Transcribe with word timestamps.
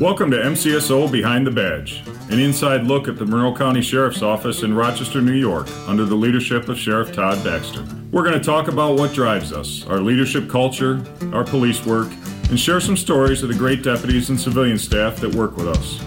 Welcome 0.00 0.30
to 0.30 0.38
MCSO 0.38 1.12
Behind 1.12 1.46
the 1.46 1.50
Badge, 1.50 2.02
an 2.30 2.38
inside 2.38 2.84
look 2.84 3.06
at 3.06 3.18
the 3.18 3.26
Monroe 3.26 3.54
County 3.54 3.82
Sheriff's 3.82 4.22
Office 4.22 4.62
in 4.62 4.72
Rochester, 4.72 5.20
New 5.20 5.34
York, 5.34 5.68
under 5.86 6.06
the 6.06 6.14
leadership 6.14 6.70
of 6.70 6.78
Sheriff 6.78 7.12
Todd 7.12 7.44
Baxter. 7.44 7.84
We're 8.10 8.22
going 8.22 8.38
to 8.38 8.42
talk 8.42 8.68
about 8.68 8.98
what 8.98 9.12
drives 9.12 9.52
us, 9.52 9.86
our 9.88 10.00
leadership 10.00 10.48
culture, 10.48 11.04
our 11.34 11.44
police 11.44 11.84
work, 11.84 12.08
and 12.48 12.58
share 12.58 12.80
some 12.80 12.96
stories 12.96 13.42
of 13.42 13.50
the 13.50 13.54
great 13.54 13.82
deputies 13.82 14.30
and 14.30 14.40
civilian 14.40 14.78
staff 14.78 15.16
that 15.16 15.34
work 15.34 15.58
with 15.58 15.68
us. 15.68 16.00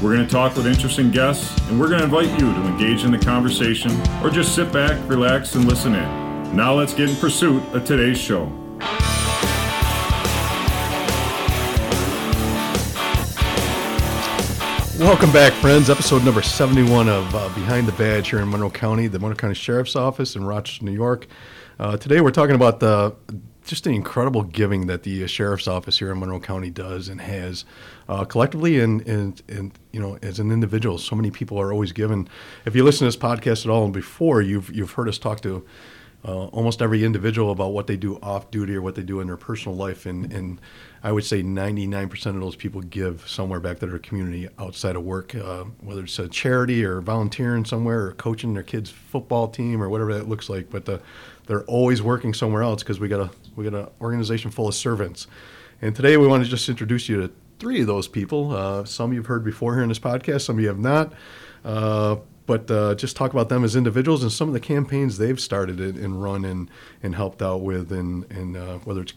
We're 0.00 0.14
going 0.14 0.28
to 0.28 0.32
talk 0.32 0.54
with 0.54 0.68
interesting 0.68 1.10
guests, 1.10 1.60
and 1.68 1.80
we're 1.80 1.88
going 1.88 1.98
to 1.98 2.04
invite 2.04 2.30
you 2.40 2.54
to 2.54 2.66
engage 2.68 3.02
in 3.02 3.10
the 3.10 3.18
conversation 3.18 3.90
or 4.22 4.30
just 4.30 4.54
sit 4.54 4.72
back, 4.72 4.96
relax, 5.08 5.56
and 5.56 5.64
listen 5.64 5.96
in. 5.96 6.56
Now 6.56 6.72
let's 6.74 6.94
get 6.94 7.10
in 7.10 7.16
pursuit 7.16 7.64
of 7.74 7.84
today's 7.84 8.16
show. 8.16 8.63
Welcome 14.98 15.32
back, 15.32 15.52
friends. 15.54 15.90
Episode 15.90 16.24
number 16.24 16.40
71 16.40 17.08
of 17.08 17.34
uh, 17.34 17.48
Behind 17.48 17.88
the 17.88 17.92
Badge 17.92 18.30
here 18.30 18.38
in 18.38 18.48
Monroe 18.48 18.70
County, 18.70 19.08
the 19.08 19.18
Monroe 19.18 19.34
County 19.34 19.54
Sheriff's 19.54 19.96
Office 19.96 20.36
in 20.36 20.44
Rochester, 20.44 20.84
New 20.84 20.92
York. 20.92 21.26
Uh, 21.80 21.96
today 21.96 22.20
we're 22.20 22.30
talking 22.30 22.54
about 22.54 22.78
the 22.78 23.12
just 23.64 23.82
the 23.82 23.90
incredible 23.90 24.44
giving 24.44 24.86
that 24.86 25.02
the 25.02 25.24
uh, 25.24 25.26
Sheriff's 25.26 25.66
Office 25.66 25.98
here 25.98 26.12
in 26.12 26.20
Monroe 26.20 26.38
County 26.38 26.70
does 26.70 27.08
and 27.08 27.20
has 27.20 27.64
uh, 28.08 28.24
collectively 28.24 28.78
and, 28.78 29.00
and, 29.08 29.42
and, 29.48 29.72
you 29.90 29.98
know, 29.98 30.16
as 30.22 30.38
an 30.38 30.52
individual. 30.52 30.98
So 30.98 31.16
many 31.16 31.32
people 31.32 31.60
are 31.60 31.72
always 31.72 31.90
given. 31.90 32.28
If 32.64 32.76
you 32.76 32.84
listen 32.84 33.00
to 33.00 33.04
this 33.06 33.16
podcast 33.16 33.64
at 33.64 33.70
all 33.70 33.84
and 33.84 33.92
before, 33.92 34.42
you've, 34.42 34.72
you've 34.74 34.92
heard 34.92 35.08
us 35.08 35.18
talk 35.18 35.40
to 35.40 35.66
uh, 36.24 36.46
almost 36.46 36.80
every 36.80 37.04
individual 37.04 37.50
about 37.50 37.72
what 37.72 37.86
they 37.86 37.96
do 37.96 38.18
off 38.22 38.50
duty 38.50 38.74
or 38.74 38.82
what 38.82 38.94
they 38.94 39.02
do 39.02 39.20
in 39.20 39.26
their 39.26 39.36
personal 39.36 39.76
life. 39.76 40.06
And, 40.06 40.32
and 40.32 40.60
I 41.02 41.12
would 41.12 41.24
say 41.24 41.42
99% 41.42 42.26
of 42.26 42.40
those 42.40 42.56
people 42.56 42.80
give 42.80 43.28
somewhere 43.28 43.60
back 43.60 43.78
to 43.80 43.86
their 43.86 43.98
community 43.98 44.48
outside 44.58 44.96
of 44.96 45.04
work, 45.04 45.34
uh, 45.34 45.64
whether 45.80 46.04
it's 46.04 46.18
a 46.18 46.28
charity 46.28 46.82
or 46.84 47.02
volunteering 47.02 47.66
somewhere 47.66 48.06
or 48.06 48.12
coaching 48.12 48.54
their 48.54 48.62
kids' 48.62 48.90
football 48.90 49.48
team 49.48 49.82
or 49.82 49.90
whatever 49.90 50.14
that 50.14 50.28
looks 50.28 50.48
like. 50.48 50.70
But 50.70 50.86
the, 50.86 51.02
they're 51.46 51.64
always 51.64 52.00
working 52.00 52.32
somewhere 52.32 52.62
else 52.62 52.82
because 52.82 52.98
we 52.98 53.08
got 53.08 53.20
a 53.20 53.30
we 53.54 53.64
got 53.64 53.74
an 53.74 53.88
organization 54.00 54.50
full 54.50 54.66
of 54.66 54.74
servants. 54.74 55.26
And 55.82 55.94
today 55.94 56.16
we 56.16 56.26
want 56.26 56.42
to 56.42 56.48
just 56.48 56.68
introduce 56.68 57.08
you 57.08 57.20
to 57.20 57.32
three 57.58 57.82
of 57.82 57.86
those 57.86 58.08
people. 58.08 58.52
Uh, 58.52 58.84
some 58.84 59.12
you've 59.12 59.26
heard 59.26 59.44
before 59.44 59.74
here 59.74 59.82
in 59.82 59.90
this 59.90 59.98
podcast, 59.98 60.42
some 60.42 60.58
you 60.58 60.68
have 60.68 60.78
not. 60.78 61.12
But 62.46 62.70
uh, 62.70 62.94
just 62.94 63.16
talk 63.16 63.32
about 63.32 63.48
them 63.48 63.64
as 63.64 63.74
individuals 63.74 64.22
and 64.22 64.30
some 64.30 64.48
of 64.48 64.54
the 64.54 64.60
campaigns 64.60 65.16
they've 65.16 65.40
started 65.40 65.80
and 65.80 66.22
run 66.22 66.44
and, 66.44 66.70
and 67.02 67.14
helped 67.14 67.40
out 67.40 67.62
with, 67.62 67.90
and, 67.90 68.30
and 68.30 68.56
uh, 68.56 68.78
whether 68.78 69.00
it's 69.00 69.14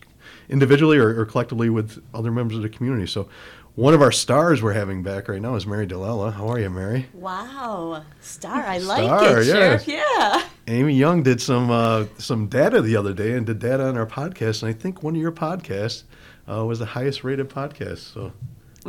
individually 0.49 0.97
or, 0.97 1.19
or, 1.19 1.25
collectively 1.25 1.69
with 1.69 2.03
other 2.13 2.31
members 2.31 2.55
of 2.57 2.63
the 2.63 2.69
community. 2.69 3.05
So, 3.07 3.27
one 3.75 3.93
of 3.93 4.01
our 4.01 4.11
stars 4.11 4.63
we're 4.63 4.73
having 4.73 5.03
back 5.03 5.27
right 5.27 5.41
now 5.41 5.55
is 5.55 5.67
Mary 5.67 5.85
Delella. 5.85 6.33
How 6.33 6.47
are 6.47 6.59
you, 6.59 6.69
Mary? 6.69 7.05
Wow, 7.13 8.03
star! 8.21 8.63
I 8.63 8.79
like 8.79 9.03
star, 9.03 9.39
it, 9.41 9.45
Sheriff. 9.45 9.87
Yeah. 9.87 10.47
Amy 10.67 10.95
Young 10.95 11.21
did 11.21 11.39
some 11.39 11.69
uh, 11.69 12.05
some 12.17 12.47
data 12.47 12.81
the 12.81 12.95
other 12.95 13.13
day 13.13 13.33
and 13.33 13.45
did 13.45 13.59
data 13.59 13.87
on 13.87 13.95
our 13.95 14.07
podcast, 14.07 14.63
and 14.63 14.69
I 14.69 14.73
think 14.73 15.03
one 15.03 15.15
of 15.15 15.21
your 15.21 15.31
podcasts 15.31 16.03
uh, 16.49 16.65
was 16.65 16.79
the 16.79 16.87
highest 16.87 17.23
rated 17.23 17.49
podcast. 17.49 17.99
So 17.99 18.33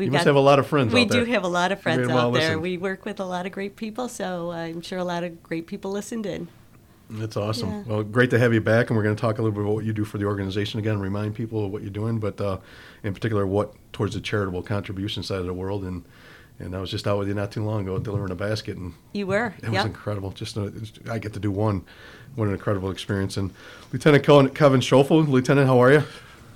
You 0.07 0.11
must 0.11 0.25
have 0.25 0.37
a 0.37 0.41
lot 0.41 0.59
of 0.59 0.67
friends. 0.67 0.95
Out 0.95 1.09
there. 1.09 1.21
We 1.21 1.27
do 1.27 1.33
have 1.33 1.45
a 1.45 1.49
lot 1.49 1.73
of 1.73 1.81
friends 1.81 2.09
out 2.09 2.33
there. 2.33 2.43
Listen. 2.43 2.61
We 2.61 2.79
work 2.79 3.05
with 3.05 3.21
a 3.21 3.25
lot 3.25 3.47
of 3.47 3.53
great 3.53 3.77
people, 3.77 4.09
so 4.09 4.53
I'm 4.53 4.81
sure 4.81 4.99
a 4.99 5.05
lot 5.05 5.25
of 5.25 5.43
great 5.43 5.67
people 5.67 5.91
listened 5.91 6.27
in. 6.27 6.49
That's 7.11 7.37
awesome. 7.37 7.71
Yeah. 7.71 7.83
Well, 7.87 8.03
great 8.03 8.31
to 8.31 8.39
have 8.39 8.53
you 8.53 8.61
back, 8.61 8.91
and 8.91 8.97
we're 8.97 9.03
going 9.03 9.17
to 9.17 9.21
talk 9.21 9.39
a 9.39 9.43
little 9.43 9.55
bit 9.55 9.63
about 9.63 9.75
what 9.75 9.85
you 9.85 9.93
do 9.93 10.05
for 10.05 10.19
the 10.19 10.27
organization 10.27 10.79
again, 10.79 10.99
remind 10.99 11.35
people 11.35 11.65
of 11.65 11.73
what 11.73 11.83
you're 11.83 11.91
doing, 11.91 12.19
but 12.19 12.39
uh, 12.41 12.59
in 13.03 13.15
particular, 13.15 13.47
what 13.47 13.75
towards 13.93 14.15
the 14.15 14.21
charitable 14.21 14.63
contribution 14.63 15.23
side 15.23 15.41
of 15.41 15.47
the 15.47 15.55
world. 15.55 15.85
And 15.85 16.05
and 16.59 16.75
I 16.75 16.81
was 16.81 16.91
just 16.91 17.07
out 17.07 17.19
with 17.19 17.29
you 17.29 17.35
not 17.35 17.53
too 17.53 17.65
long 17.65 17.83
ago 17.83 17.99
delivering 17.99 18.33
a 18.33 18.35
basket, 18.35 18.77
and 18.77 18.93
you 19.13 19.27
were. 19.27 19.55
It 19.59 19.65
yep. 19.65 19.73
was 19.73 19.85
incredible. 19.87 20.33
Just 20.33 20.57
a, 20.57 20.73
I 21.11 21.19
get 21.19 21.33
to 21.35 21.41
do 21.41 21.51
one. 21.51 21.85
What 22.35 22.49
an 22.49 22.53
incredible 22.53 22.91
experience! 22.91 23.37
And 23.37 23.53
Lieutenant 23.93 24.25
Kevin 24.25 24.81
Schoeffel, 24.81 25.27
Lieutenant, 25.29 25.67
how 25.67 25.83
are 25.83 25.93
you? 25.93 26.03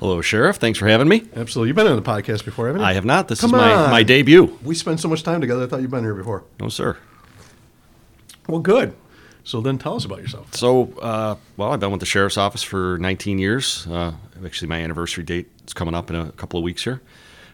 Hello, 0.02 0.20
Sheriff. 0.20 0.56
Thanks 0.56 0.80
for 0.80 0.88
having 0.88 1.06
me. 1.06 1.22
Absolutely. 1.36 1.68
You've 1.68 1.76
been 1.76 1.86
on 1.86 1.94
the 1.94 2.02
podcast 2.02 2.44
before, 2.44 2.66
haven't 2.66 2.80
you? 2.80 2.86
I 2.88 2.94
have 2.94 3.04
not. 3.04 3.28
This 3.28 3.40
Come 3.40 3.50
is 3.50 3.52
my, 3.52 3.72
on. 3.72 3.90
my 3.92 4.02
debut. 4.02 4.58
We 4.64 4.74
spent 4.74 4.98
so 4.98 5.06
much 5.06 5.22
time 5.22 5.40
together. 5.40 5.62
I 5.62 5.66
thought 5.68 5.80
you'd 5.80 5.92
been 5.92 6.02
here 6.02 6.16
before. 6.16 6.42
No, 6.58 6.68
sir. 6.68 6.96
Well, 8.48 8.58
good. 8.58 8.96
So 9.44 9.60
then 9.60 9.78
tell 9.78 9.94
us 9.94 10.04
about 10.04 10.18
yourself. 10.18 10.56
So, 10.56 10.92
uh, 11.00 11.36
well, 11.56 11.72
I've 11.72 11.78
been 11.78 11.92
with 11.92 12.00
the 12.00 12.06
Sheriff's 12.06 12.36
Office 12.36 12.64
for 12.64 12.98
19 12.98 13.38
years. 13.38 13.86
Uh, 13.86 14.14
actually, 14.44 14.66
my 14.66 14.80
anniversary 14.80 15.22
date 15.22 15.48
is 15.68 15.72
coming 15.72 15.94
up 15.94 16.10
in 16.10 16.16
a 16.16 16.32
couple 16.32 16.58
of 16.58 16.64
weeks 16.64 16.82
here. 16.82 17.00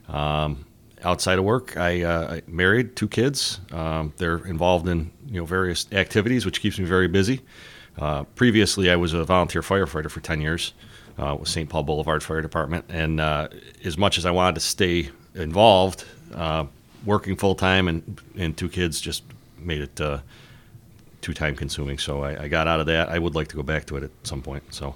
Um, 0.09 0.65
outside 1.05 1.39
of 1.39 1.45
work, 1.45 1.77
I, 1.77 2.01
uh, 2.01 2.37
I 2.37 2.43
married 2.47 2.97
two 2.97 3.09
kids. 3.09 3.61
Um, 3.73 4.15
they're 4.17 4.47
involved 4.47 4.89
in 4.89 5.11
you 5.27 5.41
know 5.41 5.45
various 5.45 5.87
activities, 5.93 6.47
which 6.47 6.63
keeps 6.63 6.79
me 6.79 6.87
very 6.87 7.09
busy. 7.09 7.43
Uh, 7.99 8.23
previously, 8.23 8.91
I 8.91 8.97
was 8.97 9.13
a 9.13 9.23
volunteer 9.25 9.61
firefighter 9.61 10.11
for 10.11 10.21
10 10.21 10.41
years 10.41 10.73
uh, 11.19 11.37
with 11.39 11.49
St. 11.49 11.69
Paul 11.69 11.83
Boulevard 11.83 12.23
Fire 12.23 12.41
Department. 12.41 12.85
And 12.89 13.21
uh, 13.21 13.49
as 13.85 13.99
much 13.99 14.19
as 14.19 14.27
I 14.27 14.31
wanted 14.31 14.55
to 14.55 14.61
stay 14.61 15.11
involved, 15.35 16.05
uh, 16.35 16.67
working 17.05 17.37
full 17.37 17.55
time 17.55 17.89
and, 17.89 18.21
and 18.37 18.57
two 18.57 18.69
kids 18.69 19.01
just 19.01 19.23
made 19.59 19.81
it 19.81 20.01
uh, 20.01 20.21
too 21.21 21.35
time 21.35 21.57
consuming. 21.57 21.99
So 21.99 22.23
I, 22.23 22.45
I, 22.45 22.49
got 22.49 22.69
out 22.69 22.81
of 22.81 22.87
that. 22.87 23.09
I 23.09 23.19
would 23.19 23.35
like 23.35 23.49
to 23.49 23.57
go 23.57 23.63
back 23.63 23.87
to 23.87 23.97
it 23.97 24.05
at 24.05 24.11
some 24.23 24.43
point. 24.43 24.63
So 24.73 24.95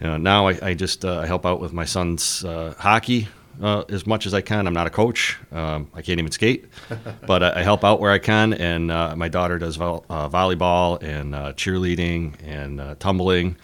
now 0.00 0.48
I, 0.48 0.58
I 0.62 0.74
just 0.74 1.04
uh, 1.04 1.22
help 1.22 1.46
out 1.46 1.60
with 1.60 1.72
my 1.72 1.84
son's 1.84 2.44
uh, 2.44 2.74
hockey. 2.78 3.28
as 3.62 4.06
much 4.06 4.26
as 4.26 4.34
I 4.34 4.40
can. 4.40 4.66
I'm 4.66 4.74
not 4.74 4.86
a 4.86 4.90
coach. 4.90 5.38
Um, 5.52 5.88
I 5.94 6.02
can't 6.02 6.18
even 6.18 6.32
skate, 6.32 6.66
but 7.26 7.42
I, 7.42 7.60
I, 7.60 7.62
help 7.62 7.84
out 7.84 8.00
where 8.00 8.10
I 8.10 8.18
can. 8.18 8.52
And 8.54 8.88
my 9.18 9.28
daughter 9.28 9.58
does 9.58 9.76
vo- 9.76 10.04
volleyball 10.08 11.02
and 11.02 11.34
cheerleading 11.56 12.34
and 12.44 12.98
tumbling 12.98 13.56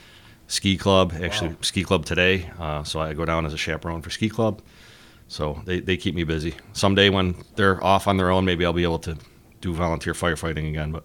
ski 0.50 0.76
club. 0.76 1.14
Actually, 1.22 1.50
wow. 1.50 1.56
ski 1.62 1.84
club 1.84 2.04
today. 2.04 2.50
Uh, 2.58 2.82
so 2.82 3.00
I 3.00 3.14
go 3.14 3.24
down 3.24 3.46
as 3.46 3.54
a 3.54 3.56
chaperone 3.56 4.02
for 4.02 4.10
ski 4.10 4.28
club. 4.28 4.60
So 5.28 5.62
they, 5.64 5.78
they 5.80 5.96
keep 5.96 6.14
me 6.14 6.24
busy. 6.24 6.54
Someday 6.72 7.08
when 7.08 7.36
they're 7.54 7.82
off 7.82 8.08
on 8.08 8.16
their 8.16 8.30
own, 8.30 8.44
maybe 8.44 8.66
I'll 8.66 8.72
be 8.72 8.82
able 8.82 8.98
to 9.00 9.16
do 9.60 9.72
volunteer 9.72 10.12
firefighting 10.12 10.68
again. 10.68 10.90
But 10.90 11.04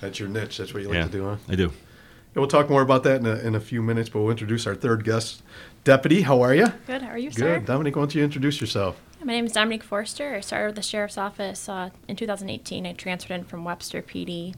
that's 0.00 0.20
your 0.20 0.28
niche. 0.28 0.58
That's 0.58 0.72
what 0.72 0.82
you 0.82 0.88
like 0.88 0.94
yeah, 0.94 1.04
to 1.04 1.10
do, 1.10 1.24
huh? 1.24 1.36
I 1.48 1.56
do. 1.56 1.64
Yeah, 1.64 2.40
we'll 2.40 2.46
talk 2.46 2.70
more 2.70 2.82
about 2.82 3.02
that 3.02 3.20
in 3.20 3.26
a, 3.26 3.34
in 3.36 3.54
a 3.56 3.60
few 3.60 3.82
minutes, 3.82 4.08
but 4.08 4.20
we'll 4.20 4.30
introduce 4.30 4.66
our 4.66 4.76
third 4.76 5.04
guest. 5.04 5.42
Deputy, 5.82 6.22
how 6.22 6.40
are 6.40 6.54
you? 6.54 6.68
Good. 6.86 7.02
How 7.02 7.10
are 7.10 7.18
you, 7.18 7.30
Good. 7.30 7.38
sir? 7.38 7.58
Dominique, 7.60 7.96
why 7.96 8.02
don't 8.02 8.14
you 8.14 8.22
introduce 8.22 8.60
yourself? 8.60 9.00
My 9.22 9.32
name 9.32 9.46
is 9.46 9.52
Dominique 9.52 9.82
Forster. 9.82 10.34
I 10.34 10.40
started 10.40 10.66
with 10.66 10.76
the 10.76 10.82
Sheriff's 10.82 11.18
Office 11.18 11.68
uh, 11.68 11.90
in 12.06 12.14
2018. 12.14 12.86
I 12.86 12.92
transferred 12.92 13.34
in 13.34 13.44
from 13.44 13.64
Webster 13.64 14.02
PD 14.02 14.54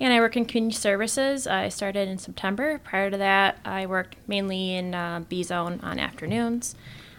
and 0.00 0.12
I 0.12 0.20
work 0.20 0.36
in 0.36 0.44
community 0.44 0.76
services. 0.76 1.46
I 1.46 1.68
started 1.68 2.08
in 2.08 2.18
September. 2.18 2.78
Prior 2.78 3.10
to 3.10 3.16
that, 3.18 3.58
I 3.64 3.86
worked 3.86 4.16
mainly 4.26 4.74
in 4.74 4.94
uh, 4.94 5.24
B 5.28 5.42
Zone 5.42 5.80
on 5.82 5.98
afternoons. 5.98 6.74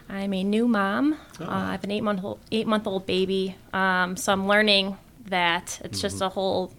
I'm 0.08 0.32
a 0.32 0.44
new 0.44 0.68
mom. 0.68 1.18
Oh. 1.40 1.44
Uh, 1.44 1.48
I 1.48 1.72
have 1.72 1.84
an 1.84 1.90
eight 1.90 2.02
month 2.02 2.22
old, 2.22 2.40
eight 2.52 2.66
month 2.66 2.86
old 2.86 3.06
baby. 3.06 3.56
Um, 3.72 4.16
so 4.16 4.32
I'm 4.32 4.46
learning 4.46 4.96
that 5.26 5.80
it's 5.82 5.98
mm-hmm. 5.98 6.02
just 6.02 6.20
a 6.20 6.28
whole 6.28 6.72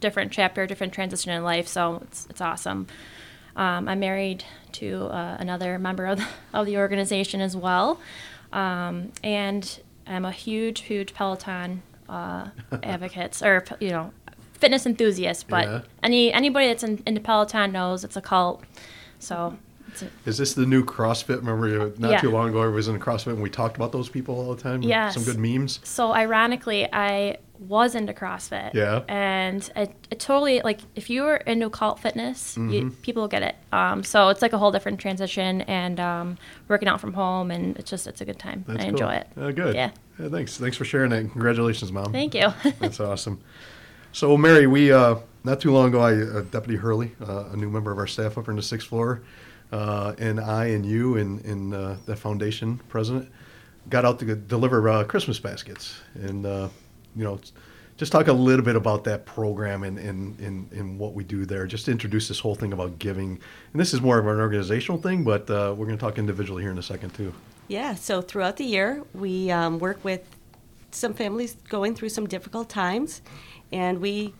different 0.00 0.32
chapter, 0.32 0.66
different 0.66 0.92
transition 0.92 1.32
in 1.32 1.42
life. 1.44 1.66
So 1.68 2.00
it's 2.02 2.26
it's 2.28 2.40
awesome. 2.40 2.86
Um, 3.56 3.88
I'm 3.88 4.00
married 4.00 4.44
to 4.72 5.04
uh, 5.04 5.36
another 5.38 5.78
member 5.78 6.06
of 6.06 6.18
the, 6.18 6.26
of 6.52 6.66
the 6.66 6.76
organization 6.76 7.40
as 7.40 7.56
well, 7.56 8.00
um, 8.52 9.12
and 9.22 9.80
I'm 10.08 10.24
a 10.24 10.32
huge, 10.32 10.80
huge 10.80 11.14
Peloton 11.14 11.82
uh, 12.08 12.48
advocates 12.82 13.42
or 13.42 13.64
you 13.80 13.90
know 13.90 14.12
fitness 14.64 14.86
enthusiast, 14.86 15.46
but 15.46 15.68
yeah. 15.68 15.80
any 16.02 16.32
anybody 16.32 16.68
that's 16.68 16.82
in, 16.82 17.02
into 17.04 17.20
Peloton 17.20 17.70
knows 17.72 18.02
it's 18.02 18.16
a 18.16 18.22
cult. 18.22 18.64
So. 19.18 19.58
A, 20.00 20.28
Is 20.28 20.38
this 20.38 20.54
the 20.54 20.64
new 20.64 20.82
CrossFit? 20.82 21.36
Remember, 21.36 21.92
not 21.98 22.10
yeah. 22.10 22.20
too 22.20 22.30
long 22.30 22.48
ago, 22.48 22.62
I 22.62 22.66
was 22.66 22.88
in 22.88 22.98
CrossFit 22.98 23.34
and 23.34 23.42
we 23.42 23.50
talked 23.50 23.76
about 23.76 23.92
those 23.92 24.08
people 24.08 24.34
all 24.34 24.54
the 24.54 24.62
time. 24.62 24.82
Yeah, 24.82 25.10
some 25.10 25.22
good 25.22 25.38
memes. 25.38 25.80
So 25.84 26.12
ironically, 26.12 26.88
I 26.92 27.36
was 27.60 27.94
into 27.94 28.12
CrossFit. 28.12 28.72
Yeah. 28.74 29.02
And 29.06 29.70
it, 29.76 29.94
it 30.10 30.18
totally 30.18 30.62
like 30.62 30.80
if 30.96 31.10
you 31.10 31.22
were 31.22 31.36
into 31.36 31.68
cult 31.70 32.00
fitness, 32.00 32.52
mm-hmm. 32.52 32.70
you, 32.70 32.90
people 33.02 33.22
will 33.22 33.28
get 33.28 33.42
it. 33.42 33.56
Um, 33.70 34.02
so 34.02 34.30
it's 34.30 34.40
like 34.42 34.54
a 34.54 34.58
whole 34.58 34.72
different 34.72 34.98
transition 34.98 35.60
and 35.62 36.00
um, 36.00 36.38
working 36.68 36.88
out 36.88 37.00
from 37.00 37.12
home, 37.12 37.50
and 37.50 37.76
it's 37.76 37.90
just 37.90 38.06
it's 38.06 38.22
a 38.22 38.24
good 38.24 38.38
time. 38.38 38.64
That's 38.66 38.84
I 38.84 38.88
enjoy 38.88 39.12
it. 39.12 39.28
Uh, 39.36 39.50
good. 39.50 39.74
Yeah. 39.74 39.90
yeah. 40.18 40.28
Thanks. 40.30 40.56
Thanks 40.56 40.76
for 40.78 40.86
sharing 40.86 41.10
that. 41.10 41.30
Congratulations, 41.30 41.92
mom. 41.92 42.10
Thank 42.10 42.34
you. 42.34 42.48
That's 42.80 42.98
awesome. 42.98 43.40
So, 44.14 44.36
Mary, 44.36 44.68
we 44.68 44.92
uh, 44.92 45.16
not 45.42 45.60
too 45.60 45.72
long 45.72 45.88
ago, 45.88 46.00
I, 46.00 46.12
uh, 46.12 46.42
Deputy 46.42 46.76
Hurley, 46.76 47.10
uh, 47.20 47.46
a 47.50 47.56
new 47.56 47.68
member 47.68 47.90
of 47.90 47.98
our 47.98 48.06
staff 48.06 48.38
up 48.38 48.48
in 48.48 48.54
the 48.54 48.62
sixth 48.62 48.86
floor, 48.86 49.22
uh, 49.72 50.14
and 50.18 50.38
I 50.38 50.66
and 50.66 50.86
you 50.86 51.16
and, 51.16 51.44
and 51.44 51.74
uh, 51.74 51.96
the 52.06 52.14
foundation 52.14 52.80
president 52.88 53.28
got 53.90 54.04
out 54.04 54.20
to 54.20 54.36
deliver 54.36 54.88
uh, 54.88 55.02
Christmas 55.02 55.40
baskets, 55.40 55.98
and 56.14 56.44
you 56.44 57.24
know, 57.24 57.40
just 57.96 58.12
talk 58.12 58.28
a 58.28 58.32
little 58.32 58.64
bit 58.64 58.76
about 58.76 59.02
that 59.02 59.26
program 59.26 59.82
and, 59.82 59.98
and, 59.98 60.38
and, 60.38 60.70
and, 60.70 60.96
what 60.96 61.14
we 61.14 61.24
do 61.24 61.44
there. 61.44 61.66
Just 61.66 61.88
introduce 61.88 62.28
this 62.28 62.38
whole 62.38 62.54
thing 62.54 62.72
about 62.72 63.00
giving, 63.00 63.40
and 63.72 63.80
this 63.80 63.92
is 63.92 64.00
more 64.00 64.20
of 64.20 64.28
an 64.28 64.38
organizational 64.38 65.00
thing, 65.02 65.24
but 65.24 65.48
we're 65.48 65.86
going 65.86 65.98
to 65.98 66.04
talk 66.04 66.18
individually 66.18 66.62
here 66.62 66.70
in 66.70 66.78
a 66.78 66.82
second 66.82 67.10
too. 67.14 67.34
Yeah. 67.66 67.96
So 67.96 68.22
throughout 68.22 68.58
the 68.58 68.64
year, 68.64 69.02
we 69.12 69.50
um, 69.50 69.80
work 69.80 70.04
with 70.04 70.24
some 70.94 71.14
families 71.14 71.56
going 71.68 71.94
through 71.94 72.10
some 72.10 72.26
difficult 72.26 72.68
times, 72.68 73.22
and 73.72 74.00
we 74.00 74.34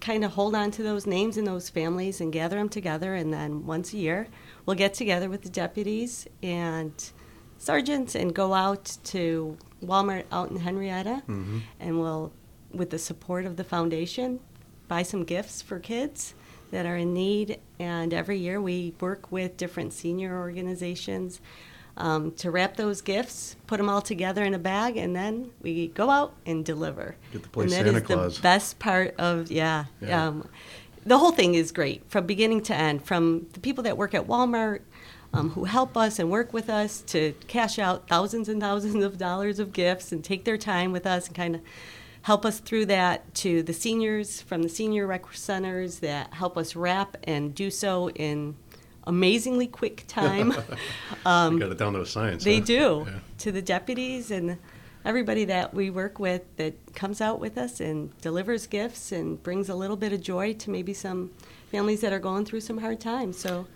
kind 0.00 0.24
of 0.24 0.32
hold 0.32 0.54
on 0.54 0.70
to 0.70 0.82
those 0.82 1.06
names 1.06 1.36
and 1.36 1.46
those 1.46 1.68
families 1.68 2.20
and 2.20 2.32
gather 2.32 2.56
them 2.56 2.68
together. 2.68 3.14
And 3.14 3.32
then 3.32 3.66
once 3.66 3.92
a 3.92 3.98
year, 3.98 4.28
we'll 4.64 4.76
get 4.76 4.94
together 4.94 5.28
with 5.28 5.42
the 5.42 5.50
deputies 5.50 6.26
and 6.42 6.92
sergeants 7.58 8.14
and 8.14 8.34
go 8.34 8.54
out 8.54 8.96
to 9.04 9.58
Walmart 9.84 10.24
out 10.32 10.50
in 10.50 10.56
Henrietta, 10.58 11.22
mm-hmm. 11.28 11.58
and 11.78 12.00
we'll, 12.00 12.32
with 12.72 12.90
the 12.90 12.98
support 12.98 13.44
of 13.46 13.56
the 13.56 13.64
foundation, 13.64 14.40
buy 14.88 15.02
some 15.02 15.24
gifts 15.24 15.62
for 15.62 15.78
kids 15.78 16.34
that 16.70 16.86
are 16.86 16.96
in 16.96 17.12
need. 17.12 17.58
And 17.78 18.14
every 18.14 18.38
year 18.38 18.60
we 18.60 18.94
work 19.00 19.30
with 19.30 19.56
different 19.56 19.92
senior 19.92 20.38
organizations 20.38 21.40
um, 22.00 22.32
to 22.32 22.50
wrap 22.50 22.76
those 22.76 23.02
gifts, 23.02 23.56
put 23.66 23.76
them 23.76 23.88
all 23.88 24.00
together 24.00 24.42
in 24.44 24.54
a 24.54 24.58
bag, 24.58 24.96
and 24.96 25.14
then 25.14 25.50
we 25.60 25.88
go 25.88 26.10
out 26.10 26.34
and 26.46 26.64
deliver. 26.64 27.14
Get 27.32 27.42
to 27.42 27.48
play 27.48 27.64
and 27.64 27.72
that 27.72 27.84
Santa 27.84 27.98
is 27.98 28.02
Claus. 28.04 28.36
the 28.36 28.42
best 28.42 28.78
part 28.78 29.14
of 29.18 29.50
yeah. 29.50 29.84
Yeah. 30.00 30.28
Um, 30.28 30.48
the 31.04 31.18
whole 31.18 31.32
thing 31.32 31.54
is 31.54 31.72
great 31.72 32.02
from 32.10 32.26
beginning 32.26 32.62
to 32.64 32.74
end. 32.74 33.04
From 33.04 33.46
the 33.52 33.60
people 33.60 33.84
that 33.84 33.96
work 33.96 34.14
at 34.14 34.26
Walmart, 34.26 34.80
um, 35.32 35.50
who 35.50 35.64
help 35.64 35.96
us 35.96 36.18
and 36.18 36.30
work 36.30 36.52
with 36.52 36.68
us 36.68 37.00
to 37.02 37.32
cash 37.46 37.78
out 37.78 38.08
thousands 38.08 38.48
and 38.48 38.60
thousands 38.60 39.04
of 39.04 39.16
dollars 39.18 39.58
of 39.58 39.72
gifts 39.72 40.12
and 40.12 40.24
take 40.24 40.44
their 40.44 40.58
time 40.58 40.92
with 40.92 41.06
us 41.06 41.26
and 41.26 41.36
kind 41.36 41.54
of 41.54 41.60
help 42.22 42.44
us 42.44 42.60
through 42.60 42.86
that 42.86 43.32
to 43.34 43.62
the 43.62 43.72
seniors 43.72 44.42
from 44.42 44.62
the 44.62 44.68
senior 44.68 45.06
rec 45.06 45.32
centers 45.32 46.00
that 46.00 46.34
help 46.34 46.58
us 46.58 46.76
wrap 46.76 47.16
and 47.24 47.54
do 47.54 47.70
so 47.70 48.10
in 48.10 48.56
amazingly 49.10 49.66
quick 49.66 50.04
time. 50.08 50.54
um, 51.26 51.58
got 51.58 51.70
it 51.70 51.78
down 51.78 51.92
to 51.92 52.00
a 52.00 52.06
science. 52.06 52.44
They 52.44 52.60
huh? 52.60 52.64
do. 52.64 53.06
Yeah. 53.06 53.18
To 53.38 53.52
the 53.52 53.60
deputies 53.62 54.30
and 54.30 54.56
everybody 55.04 55.44
that 55.46 55.74
we 55.74 55.90
work 55.90 56.18
with 56.18 56.42
that 56.56 56.74
comes 56.94 57.20
out 57.20 57.40
with 57.40 57.58
us 57.58 57.80
and 57.80 58.16
delivers 58.20 58.66
gifts 58.66 59.12
and 59.12 59.42
brings 59.42 59.68
a 59.68 59.74
little 59.74 59.96
bit 59.96 60.12
of 60.12 60.20
joy 60.20 60.52
to 60.54 60.70
maybe 60.70 60.94
some 60.94 61.30
families 61.70 62.00
that 62.00 62.12
are 62.12 62.18
going 62.18 62.44
through 62.44 62.60
some 62.60 62.78
hard 62.78 63.00
times. 63.00 63.38
So 63.38 63.66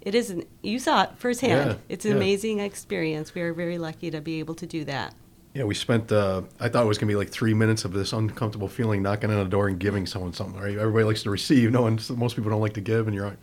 it 0.00 0.14
isn't, 0.14 0.46
you 0.62 0.78
saw 0.78 1.02
it 1.04 1.10
firsthand. 1.16 1.70
Yeah, 1.70 1.76
It's 1.88 2.04
an 2.04 2.12
yeah. 2.12 2.16
amazing 2.16 2.58
experience. 2.60 3.34
We 3.34 3.42
are 3.42 3.52
very 3.54 3.78
lucky 3.78 4.10
to 4.10 4.20
be 4.20 4.38
able 4.40 4.54
to 4.56 4.66
do 4.66 4.84
that. 4.84 5.14
Yeah, 5.52 5.64
we 5.64 5.74
spent. 5.74 6.12
Uh, 6.12 6.42
I 6.60 6.68
thought 6.68 6.84
it 6.84 6.86
was 6.86 6.96
gonna 6.96 7.10
be 7.10 7.16
like 7.16 7.30
three 7.30 7.54
minutes 7.54 7.84
of 7.84 7.92
this 7.92 8.12
uncomfortable 8.12 8.68
feeling, 8.68 9.02
knocking 9.02 9.32
on 9.32 9.38
a 9.38 9.44
door 9.44 9.66
and 9.66 9.80
giving 9.80 10.06
someone 10.06 10.32
something. 10.32 10.60
Right? 10.60 10.78
Everybody 10.78 11.02
likes 11.04 11.24
to 11.24 11.30
receive. 11.30 11.72
No 11.72 11.82
one. 11.82 11.98
Most 12.16 12.36
people 12.36 12.52
don't 12.52 12.60
like 12.60 12.74
to 12.74 12.80
give, 12.80 13.08
and 13.08 13.16
you're 13.16 13.36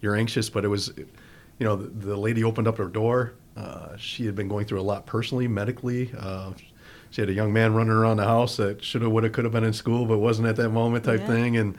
you're 0.00 0.16
anxious. 0.16 0.48
But 0.50 0.64
it 0.64 0.68
was, 0.68 0.92
you 0.96 1.06
know, 1.66 1.76
the, 1.76 1.88
the 1.88 2.16
lady 2.16 2.44
opened 2.44 2.68
up 2.68 2.78
her 2.78 2.86
door. 2.88 3.34
Uh, 3.56 3.96
she 3.96 4.24
had 4.26 4.34
been 4.34 4.48
going 4.48 4.66
through 4.66 4.80
a 4.80 4.82
lot 4.82 5.06
personally, 5.06 5.48
medically. 5.48 6.10
Uh, 6.18 6.52
she 7.10 7.20
had 7.20 7.28
a 7.28 7.32
young 7.34 7.52
man 7.52 7.74
running 7.74 7.92
around 7.92 8.18
the 8.18 8.24
house 8.24 8.56
that 8.56 8.82
should 8.82 9.02
have, 9.02 9.10
would 9.10 9.24
have, 9.24 9.32
could 9.32 9.44
have 9.44 9.52
been 9.52 9.64
in 9.64 9.72
school, 9.72 10.06
but 10.06 10.18
wasn't 10.18 10.46
at 10.46 10.56
that 10.56 10.70
moment, 10.70 11.04
type 11.04 11.20
Yeah. 11.20 11.26
thing. 11.26 11.56
And 11.56 11.76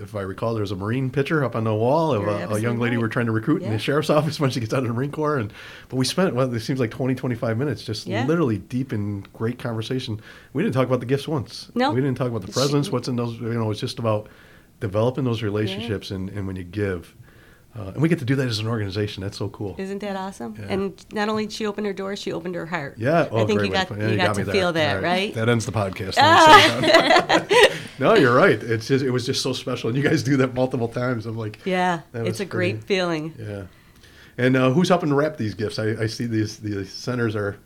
if 0.00 0.14
I 0.16 0.22
recall, 0.22 0.54
there 0.54 0.62
was 0.62 0.70
a 0.70 0.76
Marine 0.76 1.10
picture 1.10 1.44
up 1.44 1.54
on 1.54 1.64
the 1.64 1.74
wall 1.74 2.14
of 2.14 2.26
a, 2.26 2.54
a 2.54 2.58
young 2.58 2.78
lady 2.78 2.96
right. 2.96 3.02
we're 3.02 3.08
trying 3.08 3.26
to 3.26 3.32
recruit 3.32 3.62
in 3.62 3.70
the 3.70 3.78
sheriff's 3.78 4.08
office 4.18 4.40
when 4.40 4.48
she 4.50 4.58
gets 4.60 4.72
out 4.72 4.78
of 4.82 4.88
the 4.88 4.94
Marine 4.94 5.12
Corps. 5.12 5.36
And 5.36 5.52
but 5.90 5.96
we 5.96 6.06
spent 6.06 6.34
well, 6.34 6.52
it 6.52 6.60
seems 6.60 6.80
like 6.80 6.90
20, 6.90 7.14
25 7.14 7.58
minutes 7.58 7.84
just 7.84 8.06
Yeah. 8.06 8.24
literally 8.24 8.56
deep 8.56 8.94
in 8.94 9.20
great 9.34 9.58
conversation. 9.58 10.18
We 10.54 10.62
didn't 10.62 10.74
talk 10.74 10.86
about 10.86 11.00
the 11.00 11.06
gifts 11.06 11.28
once. 11.28 11.70
No. 11.74 11.90
we 11.92 12.00
didn't 12.00 12.16
talk 12.16 12.28
about 12.28 12.40
the 12.42 12.52
presents. 12.52 12.90
What's 12.90 13.08
in 13.08 13.16
those? 13.16 13.38
You 13.38 13.52
know, 13.52 13.70
it's 13.70 13.80
just 13.80 13.98
about 13.98 14.28
developing 14.80 15.24
those 15.24 15.42
relationships 15.42 16.10
and, 16.10 16.30
and 16.30 16.46
when 16.46 16.56
you 16.56 16.64
give. 16.64 17.14
Uh, 17.76 17.88
and 17.88 18.00
we 18.00 18.08
get 18.08 18.18
to 18.20 18.24
do 18.24 18.34
that 18.36 18.48
as 18.48 18.58
an 18.58 18.66
organization. 18.66 19.22
That's 19.22 19.36
so 19.36 19.48
cool. 19.50 19.74
Isn't 19.76 19.98
that 19.98 20.16
awesome? 20.16 20.56
Yeah. 20.58 20.66
And 20.70 21.06
not 21.12 21.28
only 21.28 21.44
did 21.46 21.52
she 21.52 21.66
open 21.66 21.84
her 21.84 21.92
door, 21.92 22.16
she 22.16 22.32
opened 22.32 22.54
her 22.54 22.64
heart. 22.64 22.96
Yeah, 22.96 23.28
oh, 23.30 23.42
I 23.42 23.46
think 23.46 23.60
you 23.60 23.68
got. 23.68 23.90
Yeah, 23.90 24.08
you 24.08 24.16
got, 24.16 24.36
me 24.36 24.44
to 24.44 24.52
feel 24.52 24.72
that, 24.72 25.02
right? 25.02 25.34
That 25.34 25.48
ends 25.48 25.66
the 25.66 25.72
podcast. 25.72 26.14
Thanks, 26.14 27.74
no, 27.98 28.14
you're 28.14 28.34
right. 28.34 28.60
It's 28.62 28.88
just 28.88 29.04
it 29.04 29.10
was 29.10 29.26
just 29.26 29.42
so 29.42 29.52
special, 29.52 29.90
and 29.90 29.96
you 29.98 30.02
guys 30.02 30.22
do 30.22 30.38
that 30.38 30.54
multiple 30.54 30.88
times. 30.88 31.26
I'm 31.26 31.36
like, 31.36 31.58
yeah, 31.66 32.00
it's 32.14 32.40
a 32.40 32.46
pretty- 32.46 32.72
great 32.72 32.84
feeling. 32.84 33.34
yeah. 33.38 33.64
And 34.38 34.56
uh, 34.56 34.70
who's 34.70 34.88
helping 34.88 35.12
wrap 35.14 35.36
these 35.36 35.54
gifts? 35.54 35.78
I, 35.78 36.02
I 36.02 36.06
see 36.06 36.26
these 36.26 36.58
the 36.58 36.84
centers 36.86 37.36
are. 37.36 37.58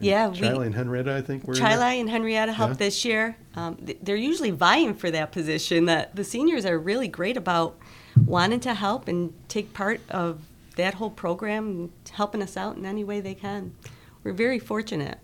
Yeah, 0.00 0.28
we- 0.28 0.40
and 0.46 0.74
Henrietta, 0.74 1.14
I 1.14 1.20
think. 1.22 1.46
Were 1.46 1.54
in 1.54 1.62
and 1.62 2.10
Henrietta 2.10 2.52
helped 2.52 2.74
Yeah. 2.74 2.86
this 2.86 3.04
year. 3.04 3.36
Um, 3.54 3.76
they're 4.02 4.16
usually 4.16 4.50
vying 4.50 4.94
for 4.94 5.10
that 5.10 5.30
position. 5.30 5.84
That 5.84 6.16
the 6.16 6.24
seniors 6.24 6.66
are 6.66 6.78
really 6.78 7.08
great 7.08 7.36
about 7.36 7.78
wanting 8.26 8.60
to 8.60 8.74
help 8.74 9.08
and 9.08 9.32
take 9.48 9.72
part 9.72 10.00
of 10.10 10.40
that 10.76 10.94
whole 10.94 11.10
program, 11.10 11.92
helping 12.10 12.42
us 12.42 12.56
out 12.56 12.76
in 12.76 12.86
any 12.86 13.04
way 13.04 13.20
they 13.20 13.34
can. 13.34 13.74
We're 14.24 14.32
very 14.32 14.58
fortunate. 14.58 15.18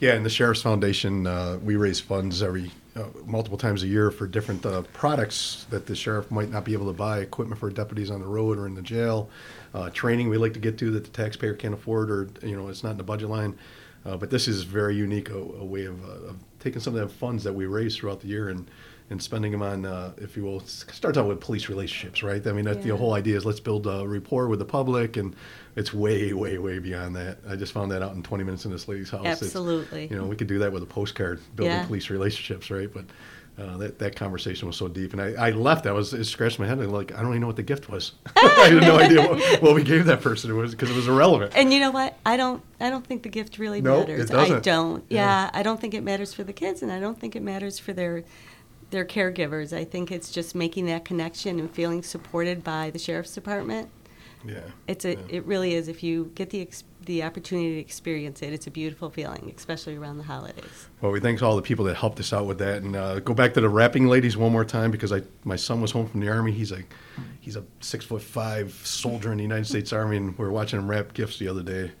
Yeah, 0.00 0.14
and 0.14 0.24
the 0.24 0.30
Sheriff's 0.30 0.62
Foundation, 0.62 1.26
uh, 1.26 1.58
we 1.62 1.76
raise 1.76 2.00
funds 2.00 2.42
every 2.42 2.70
uh, 2.96 3.04
multiple 3.24 3.58
times 3.58 3.82
a 3.82 3.86
year 3.86 4.10
for 4.10 4.26
different 4.26 4.64
uh, 4.66 4.82
products 4.92 5.66
that 5.70 5.86
the 5.86 5.96
sheriff 5.96 6.30
might 6.30 6.50
not 6.50 6.64
be 6.64 6.72
able 6.72 6.86
to 6.86 6.92
buy, 6.92 7.18
equipment 7.18 7.58
for 7.58 7.70
deputies 7.70 8.10
on 8.10 8.20
the 8.20 8.26
road 8.26 8.58
or 8.58 8.66
in 8.66 8.74
the 8.74 8.82
jail, 8.82 9.28
uh, 9.74 9.90
training 9.90 10.28
we 10.28 10.36
like 10.36 10.52
to 10.52 10.60
get 10.60 10.78
to 10.78 10.90
that 10.92 11.04
the 11.04 11.10
taxpayer 11.10 11.54
can't 11.54 11.74
afford 11.74 12.10
or 12.10 12.28
you 12.42 12.56
know 12.56 12.68
it's 12.68 12.84
not 12.84 12.92
in 12.92 12.96
the 12.96 13.04
budget 13.04 13.28
line. 13.28 13.56
Uh, 14.04 14.16
but 14.16 14.30
this 14.30 14.46
is 14.46 14.64
very 14.64 14.94
unique, 14.94 15.30
a, 15.30 15.38
a 15.38 15.64
way 15.64 15.86
of, 15.86 16.04
uh, 16.04 16.28
of 16.28 16.36
taking 16.60 16.80
some 16.80 16.94
of 16.94 17.00
the 17.00 17.08
funds 17.08 17.42
that 17.42 17.52
we 17.52 17.64
raise 17.66 17.96
throughout 17.96 18.20
the 18.20 18.28
year 18.28 18.50
and 18.50 18.68
and 19.10 19.22
spending 19.22 19.52
them 19.52 19.62
on, 19.62 19.84
uh, 19.84 20.12
if 20.16 20.36
you 20.36 20.42
will, 20.44 20.60
starts 20.60 21.18
out 21.18 21.26
with 21.28 21.40
police 21.40 21.68
relationships, 21.68 22.22
right? 22.22 22.44
I 22.46 22.52
mean, 22.52 22.64
that, 22.64 22.82
the 22.82 22.96
whole 22.96 23.12
idea 23.12 23.36
is 23.36 23.44
let's 23.44 23.60
build 23.60 23.86
a 23.86 24.06
rapport 24.08 24.48
with 24.48 24.58
the 24.60 24.64
public, 24.64 25.16
and 25.18 25.36
it's 25.76 25.92
way, 25.92 26.32
way, 26.32 26.56
way 26.58 26.78
beyond 26.78 27.14
that. 27.16 27.38
I 27.48 27.54
just 27.56 27.72
found 27.72 27.90
that 27.92 28.00
out 28.02 28.14
in 28.14 28.22
20 28.22 28.44
minutes 28.44 28.64
in 28.64 28.70
this 28.72 28.88
lady's 28.88 29.10
house. 29.10 29.20
It's- 29.20 29.42
Absolutely. 29.42 30.06
you 30.06 30.16
know, 30.16 30.24
we 30.24 30.36
could 30.36 30.46
do 30.46 30.58
that 30.60 30.72
with 30.72 30.82
a 30.82 30.86
postcard, 30.86 31.40
building 31.54 31.74
Yeah. 31.76 31.84
police 31.86 32.08
relationships, 32.08 32.70
right? 32.70 32.90
But 32.92 33.04
uh, 33.56 33.76
that 33.76 34.00
that 34.00 34.16
conversation 34.16 34.66
was 34.66 34.76
so 34.76 34.88
deep, 34.88 35.12
and 35.12 35.22
I, 35.22 35.48
I 35.48 35.50
left. 35.50 35.86
I 35.86 35.92
was 35.92 36.12
it 36.12 36.24
scratched 36.24 36.58
my 36.58 36.66
head. 36.66 36.78
and 36.78 36.90
like, 36.90 37.12
I 37.14 37.18
don't 37.20 37.28
even 37.30 37.42
know 37.42 37.46
what 37.46 37.54
the 37.54 37.62
gift 37.62 37.88
was. 37.88 38.10
I 38.36 38.68
had 38.72 38.82
no 38.82 38.98
idea 38.98 39.20
what, 39.28 39.38
what 39.62 39.74
we 39.76 39.84
gave 39.84 40.06
that 40.06 40.22
person. 40.22 40.50
It 40.50 40.54
was 40.54 40.72
because 40.72 40.90
it 40.90 40.96
was 40.96 41.06
irrelevant. 41.06 41.52
And 41.54 41.72
you 41.72 41.78
know 41.78 41.92
what? 41.92 42.18
I 42.26 42.36
don't. 42.36 42.62
I 42.80 42.90
don't 42.90 43.06
think 43.06 43.22
the 43.22 43.28
gift 43.28 43.58
really 43.58 43.80
No, 43.80 44.00
matters. 44.00 44.28
it 44.28 44.32
doesn't. 44.32 44.56
I 44.56 44.60
don't. 44.60 45.04
Yeah. 45.08 45.20
Yeah. 45.44 45.50
I 45.54 45.62
don't 45.62 45.80
think 45.80 45.94
it 45.94 46.02
matters 46.02 46.34
for 46.34 46.42
the 46.42 46.52
kids, 46.52 46.82
and 46.82 46.90
I 46.90 46.98
don't 46.98 47.20
think 47.20 47.36
it 47.36 47.42
matters 47.44 47.78
for 47.78 47.92
their 47.92 48.24
their 48.94 49.04
caregivers. 49.04 49.76
I 49.76 49.84
think 49.84 50.10
it's 50.12 50.30
just 50.30 50.54
making 50.54 50.86
that 50.86 51.04
connection 51.04 51.58
and 51.58 51.70
feeling 51.70 52.02
supported 52.02 52.62
by 52.62 52.90
the 52.90 52.98
sheriff's 52.98 53.34
department. 53.34 53.90
Yeah, 54.46 54.60
It's 54.86 55.06
a. 55.06 55.12
Yeah. 55.12 55.20
It 55.30 55.46
really 55.46 55.74
is. 55.74 55.88
If 55.88 56.02
you 56.02 56.30
get 56.34 56.50
the 56.50 56.60
ex- 56.60 56.84
the 57.06 57.22
opportunity 57.22 57.76
to 57.76 57.80
experience 57.80 58.42
it, 58.42 58.52
it's 58.52 58.66
a 58.66 58.70
beautiful 58.70 59.08
feeling, 59.08 59.52
especially 59.56 59.96
around 59.96 60.18
the 60.18 60.24
holidays. 60.24 60.88
Well, 61.00 61.12
we 61.12 61.20
thank 61.20 61.42
all 61.42 61.56
the 61.56 61.62
people 61.62 61.86
that 61.86 61.96
helped 61.96 62.20
us 62.20 62.30
out 62.30 62.44
with 62.44 62.58
that, 62.58 62.82
and 62.82 62.94
uh, 62.94 63.20
go 63.20 63.32
back 63.32 63.54
to 63.54 63.62
the 63.62 63.70
wrapping 63.70 64.06
ladies 64.06 64.36
one 64.36 64.52
more 64.52 64.64
time 64.64 64.90
because 64.90 65.12
I 65.12 65.22
my 65.44 65.56
son 65.56 65.80
was 65.80 65.92
home 65.92 66.06
from 66.06 66.20
the 66.20 66.28
army. 66.28 66.52
He's 66.52 66.72
a 66.72 66.82
he's 67.40 67.56
a 67.56 67.64
six 67.80 68.04
foot 68.04 68.20
five 68.20 68.70
soldier 68.84 69.32
in 69.32 69.38
the 69.38 69.44
United 69.44 69.66
States 69.66 69.94
Army, 69.94 70.18
and 70.18 70.38
we 70.38 70.44
were 70.44 70.52
watching 70.52 70.78
him 70.78 70.90
wrap 70.90 71.14
gifts 71.14 71.38
the 71.38 71.48
other 71.48 71.62
day. 71.62 71.92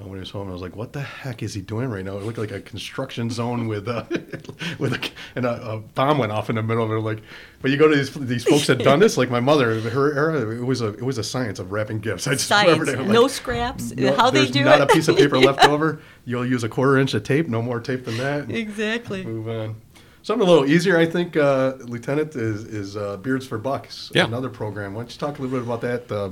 When 0.00 0.10
he 0.14 0.20
was 0.20 0.30
home, 0.30 0.48
I 0.48 0.52
was 0.52 0.62
like, 0.62 0.76
"What 0.76 0.92
the 0.92 1.00
heck 1.00 1.42
is 1.42 1.54
he 1.54 1.60
doing 1.60 1.88
right 1.90 2.04
now?" 2.04 2.18
It 2.18 2.22
looked 2.22 2.38
like 2.38 2.52
a 2.52 2.60
construction 2.60 3.30
zone 3.30 3.66
with 3.66 3.88
uh, 3.88 4.04
with 4.78 4.92
a, 4.94 5.10
and 5.34 5.44
a, 5.44 5.70
a 5.72 5.78
bomb 5.78 6.18
went 6.18 6.30
off 6.30 6.48
in 6.48 6.54
the 6.54 6.62
middle 6.62 6.84
of 6.84 6.92
it. 6.92 7.00
Like, 7.00 7.20
but 7.60 7.72
you 7.72 7.76
go 7.76 7.88
to 7.88 7.96
these 7.96 8.14
these 8.14 8.44
folks 8.44 8.68
that 8.68 8.78
done 8.78 9.00
this, 9.00 9.16
like 9.16 9.28
my 9.28 9.40
mother, 9.40 9.80
her 9.80 10.14
era, 10.14 10.40
it 10.56 10.62
was 10.64 10.82
a 10.82 10.88
it 10.90 11.02
was 11.02 11.18
a 11.18 11.24
science 11.24 11.58
of 11.58 11.72
wrapping 11.72 11.98
gifts. 11.98 12.28
I 12.28 12.34
just 12.34 12.46
Science, 12.46 12.78
remember 12.78 12.92
that, 12.92 12.98
like, 13.02 13.08
no 13.12 13.26
scraps. 13.26 13.90
no- 13.96 14.14
how 14.14 14.30
they 14.30 14.38
there's 14.40 14.52
do 14.52 14.62
not 14.62 14.80
it. 14.80 14.88
a 14.88 14.94
piece 14.94 15.08
of 15.08 15.16
paper 15.16 15.36
left 15.36 15.64
over. 15.68 16.00
You'll 16.24 16.46
use 16.46 16.62
a 16.62 16.68
quarter 16.68 16.96
inch 16.96 17.14
of 17.14 17.24
tape, 17.24 17.48
no 17.48 17.60
more 17.60 17.80
tape 17.80 18.04
than 18.04 18.18
that. 18.18 18.50
exactly. 18.52 19.24
Move 19.24 19.48
on. 19.48 19.74
Something 20.22 20.46
a 20.46 20.50
little 20.50 20.66
easier, 20.66 20.96
I 20.98 21.06
think, 21.06 21.36
uh, 21.36 21.74
Lieutenant, 21.80 22.36
is, 22.36 22.64
is 22.64 22.96
uh, 22.96 23.16
Beards 23.16 23.46
for 23.46 23.56
Bucks, 23.56 24.12
Yeah. 24.14 24.26
another 24.26 24.50
program. 24.50 24.92
Why 24.94 25.02
don't 25.02 25.12
you 25.12 25.18
talk 25.18 25.38
a 25.38 25.42
little 25.42 25.58
bit 25.58 25.66
about 25.66 25.80
that 25.80 26.12
uh, 26.12 26.30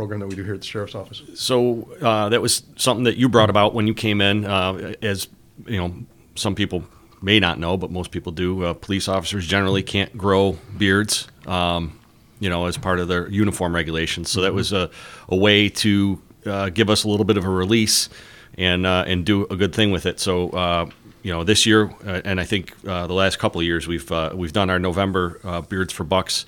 program 0.00 0.20
that 0.20 0.28
we 0.28 0.34
do 0.34 0.42
here 0.42 0.54
at 0.54 0.62
the 0.62 0.66
Sheriff's 0.66 0.94
Office? 0.94 1.20
So 1.34 1.86
uh, 2.00 2.30
that 2.30 2.40
was 2.40 2.62
something 2.76 3.04
that 3.04 3.18
you 3.18 3.28
brought 3.28 3.50
about 3.50 3.74
when 3.74 3.86
you 3.86 3.92
came 3.92 4.22
in. 4.22 4.46
Uh, 4.46 4.94
as 5.02 5.28
you 5.66 5.76
know, 5.76 5.94
some 6.36 6.54
people 6.54 6.84
may 7.20 7.38
not 7.38 7.58
know, 7.58 7.76
but 7.76 7.90
most 7.90 8.10
people 8.10 8.32
do. 8.32 8.64
Uh, 8.64 8.72
police 8.72 9.08
officers 9.08 9.46
generally 9.46 9.82
can't 9.82 10.16
grow 10.16 10.56
beards, 10.78 11.28
um, 11.46 12.00
you 12.38 12.48
know, 12.48 12.64
as 12.64 12.78
part 12.78 12.98
of 12.98 13.08
their 13.08 13.28
uniform 13.28 13.74
regulations. 13.74 14.30
So 14.30 14.40
that 14.40 14.54
was 14.54 14.72
a, 14.72 14.88
a 15.28 15.36
way 15.36 15.68
to 15.68 16.22
uh, 16.46 16.70
give 16.70 16.88
us 16.88 17.04
a 17.04 17.08
little 17.08 17.26
bit 17.26 17.36
of 17.36 17.44
a 17.44 17.50
release 17.50 18.08
and 18.56 18.86
uh, 18.86 19.04
and 19.06 19.26
do 19.26 19.44
a 19.50 19.56
good 19.56 19.74
thing 19.74 19.90
with 19.90 20.06
it. 20.06 20.18
So. 20.18 20.50
Uh, 20.50 20.90
you 21.22 21.30
know, 21.30 21.44
this 21.44 21.66
year, 21.66 21.92
uh, 22.06 22.22
and 22.24 22.40
I 22.40 22.44
think 22.44 22.74
uh, 22.86 23.06
the 23.06 23.12
last 23.12 23.38
couple 23.38 23.60
of 23.60 23.66
years, 23.66 23.86
we've 23.86 24.10
uh, 24.10 24.30
we've 24.34 24.54
done 24.54 24.70
our 24.70 24.78
November 24.78 25.38
uh, 25.44 25.60
Beards 25.60 25.92
for 25.92 26.02
Bucks 26.02 26.46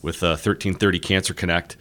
with 0.00 0.22
uh, 0.22 0.36
13thirty 0.36 0.98
Cancer 0.98 1.34
Connect. 1.34 1.76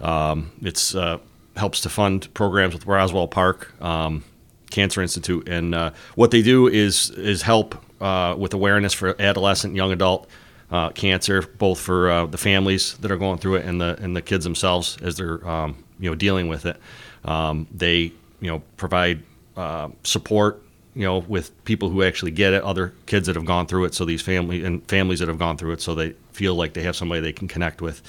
Um, 0.00 0.52
it's 0.62 0.94
uh, 0.94 1.18
helps 1.56 1.80
to 1.82 1.88
fund 1.88 2.32
programs 2.34 2.74
with 2.74 2.86
Roswell 2.86 3.28
Park 3.28 3.80
um, 3.82 4.24
Cancer 4.70 5.02
Institute, 5.02 5.48
and 5.48 5.74
uh, 5.74 5.90
what 6.14 6.30
they 6.30 6.42
do 6.42 6.68
is 6.68 7.10
is 7.10 7.42
help 7.42 7.74
uh, 8.00 8.34
with 8.36 8.54
awareness 8.54 8.92
for 8.92 9.20
adolescent, 9.20 9.74
young 9.74 9.92
adult 9.92 10.28
uh, 10.70 10.90
cancer, 10.90 11.42
both 11.42 11.80
for 11.80 12.10
uh, 12.10 12.26
the 12.26 12.38
families 12.38 12.94
that 12.98 13.10
are 13.10 13.16
going 13.16 13.38
through 13.38 13.56
it 13.56 13.64
and 13.64 13.80
the 13.80 13.98
and 14.00 14.16
the 14.16 14.22
kids 14.22 14.44
themselves 14.44 14.98
as 15.02 15.16
they're 15.16 15.46
um, 15.48 15.82
you 15.98 16.10
know 16.10 16.14
dealing 16.14 16.48
with 16.48 16.66
it. 16.66 16.76
Um, 17.24 17.66
they 17.74 18.12
you 18.40 18.50
know 18.50 18.62
provide 18.76 19.22
uh, 19.56 19.88
support 20.02 20.62
you 20.96 21.02
know, 21.02 21.18
with 21.18 21.52
people 21.64 21.90
who 21.90 22.02
actually 22.02 22.30
get 22.30 22.54
it, 22.54 22.62
other 22.62 22.94
kids 23.04 23.26
that 23.26 23.36
have 23.36 23.44
gone 23.44 23.66
through 23.66 23.84
it, 23.84 23.94
so 23.94 24.06
these 24.06 24.22
family 24.22 24.64
and 24.64 24.82
families 24.88 25.18
that 25.18 25.28
have 25.28 25.38
gone 25.38 25.58
through 25.58 25.72
it, 25.72 25.82
so 25.82 25.94
they 25.94 26.14
feel 26.32 26.54
like 26.54 26.72
they 26.72 26.82
have 26.82 26.96
somebody 26.96 27.20
they 27.20 27.34
can 27.34 27.46
connect 27.46 27.82
with, 27.82 28.00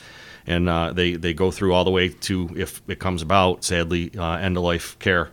and 0.48 0.70
uh, 0.70 0.94
they 0.94 1.14
they 1.16 1.34
go 1.34 1.52
through 1.52 1.74
all 1.74 1.84
the 1.84 1.92
way 1.92 2.10
to 2.10 2.50
if 2.56 2.82
it 2.88 3.00
comes 3.00 3.22
about, 3.22 3.64
sadly, 3.64 4.12
uh, 4.18 4.38
end 4.38 4.58
of 4.58 4.64
life 4.64 4.98
care. 5.00 5.30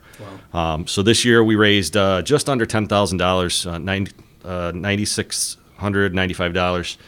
Um, 0.52 0.87
so 0.87 1.02
this 1.02 1.25
year 1.25 1.42
we 1.42 1.56
raised 1.56 1.97
uh, 1.97 2.23
just 2.23 2.49
under 2.49 2.66
ten 2.66 2.87
thousand 2.87 3.18
dollars, 3.18 3.66
uh, 3.66 3.78
ninety 3.78 5.04
six 5.04 5.56
hundred 5.76 6.14
ninety 6.14 6.35
five 6.35 6.52
dollars. 6.52 6.99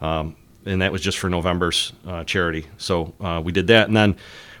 Um, 0.00 0.36
and 0.64 0.82
that 0.82 0.92
was 0.92 1.00
just 1.00 1.18
for 1.18 1.28
November's 1.28 1.92
uh, 2.06 2.24
charity. 2.24 2.66
So 2.76 3.14
uh, 3.20 3.40
we 3.44 3.52
did 3.52 3.66
that, 3.68 3.88
and 3.88 3.96
then 3.96 4.16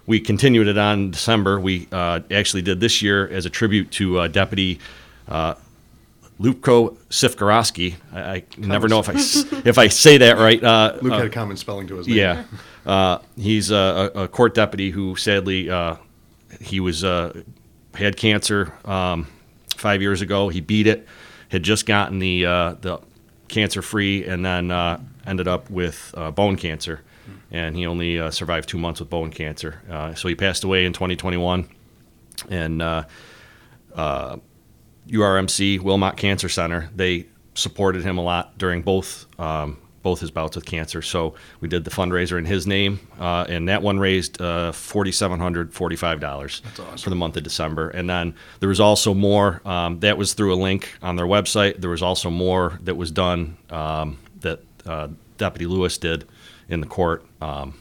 we 0.06 0.20
continued 0.20 0.66
it 0.68 0.78
on 0.78 1.10
December. 1.10 1.60
We 1.60 1.88
uh, 1.92 2.20
actually 2.30 2.62
did 2.62 2.80
this 2.80 3.02
year 3.02 3.28
as 3.28 3.46
a 3.46 3.50
tribute 3.50 3.90
to 3.92 4.20
uh, 4.20 4.28
Deputy 4.28 4.80
uh, 5.28 5.54
Lupko 6.40 6.96
Sifkarowski. 7.08 7.94
I, 8.12 8.20
I 8.20 8.44
never 8.58 8.88
know 8.88 9.00
if 9.00 9.08
I 9.08 9.14
if 9.68 9.78
I 9.78 9.88
say 9.88 10.18
that 10.18 10.38
right. 10.38 10.62
Uh, 10.62 10.98
Luke 11.00 11.12
uh, 11.12 11.18
had 11.18 11.26
a 11.26 11.30
common 11.30 11.56
spelling 11.56 11.86
to 11.88 11.96
his 11.96 12.08
name. 12.08 12.16
yeah, 12.16 12.44
uh, 12.86 13.18
he's 13.36 13.70
a, 13.70 14.10
a 14.14 14.28
court 14.28 14.54
deputy 14.54 14.90
who 14.90 15.14
sadly 15.16 15.70
uh, 15.70 15.96
he 16.60 16.80
was 16.80 17.04
uh, 17.04 17.42
had 17.94 18.16
cancer 18.16 18.72
um, 18.84 19.26
five 19.76 20.02
years 20.02 20.20
ago. 20.20 20.48
He 20.48 20.60
beat 20.60 20.86
it, 20.86 21.06
had 21.48 21.62
just 21.62 21.86
gotten 21.86 22.18
the 22.18 22.46
uh, 22.46 22.74
the 22.80 22.98
cancer 23.48 23.82
free, 23.82 24.24
and 24.24 24.44
then 24.44 24.70
uh, 24.70 25.00
ended 25.26 25.46
up 25.46 25.70
with 25.70 26.14
uh, 26.16 26.30
bone 26.30 26.56
cancer, 26.56 27.02
and 27.50 27.76
he 27.76 27.86
only 27.86 28.18
uh, 28.18 28.30
survived 28.30 28.68
two 28.68 28.78
months 28.78 29.00
with 29.00 29.10
bone 29.10 29.30
cancer. 29.30 29.80
Uh, 29.88 30.14
so 30.14 30.28
he 30.28 30.34
passed 30.34 30.64
away 30.64 30.84
in 30.86 30.92
2021, 30.92 31.68
and. 32.50 32.82
URMC 35.12 35.80
Wilmot 35.80 36.16
Cancer 36.16 36.48
Center. 36.48 36.90
They 36.94 37.26
supported 37.54 38.02
him 38.02 38.18
a 38.18 38.22
lot 38.22 38.56
during 38.58 38.82
both 38.82 39.26
um, 39.38 39.78
both 40.02 40.18
his 40.20 40.30
bouts 40.30 40.56
with 40.56 40.64
cancer. 40.64 41.00
So 41.00 41.34
we 41.60 41.68
did 41.68 41.84
the 41.84 41.90
fundraiser 41.90 42.36
in 42.36 42.44
his 42.44 42.66
name, 42.66 42.98
uh, 43.20 43.46
and 43.48 43.68
that 43.68 43.82
one 43.82 43.98
raised 43.98 44.40
uh, 44.40 44.72
forty 44.72 45.12
seven 45.12 45.38
hundred 45.38 45.72
forty 45.72 45.96
five 45.96 46.20
dollars 46.20 46.60
for 46.98 47.10
the 47.10 47.16
month 47.16 47.36
of 47.36 47.44
December. 47.44 47.90
And 47.90 48.10
then 48.10 48.34
there 48.60 48.68
was 48.68 48.80
also 48.80 49.14
more. 49.14 49.60
Um, 49.64 50.00
that 50.00 50.18
was 50.18 50.34
through 50.34 50.54
a 50.54 50.56
link 50.56 50.92
on 51.02 51.16
their 51.16 51.26
website. 51.26 51.80
There 51.80 51.90
was 51.90 52.02
also 52.02 52.30
more 52.30 52.78
that 52.82 52.96
was 52.96 53.10
done 53.10 53.56
um, 53.70 54.18
that 54.40 54.60
uh, 54.86 55.08
Deputy 55.38 55.66
Lewis 55.66 55.98
did 55.98 56.26
in 56.68 56.80
the 56.80 56.86
court. 56.86 57.24
Um, 57.40 57.78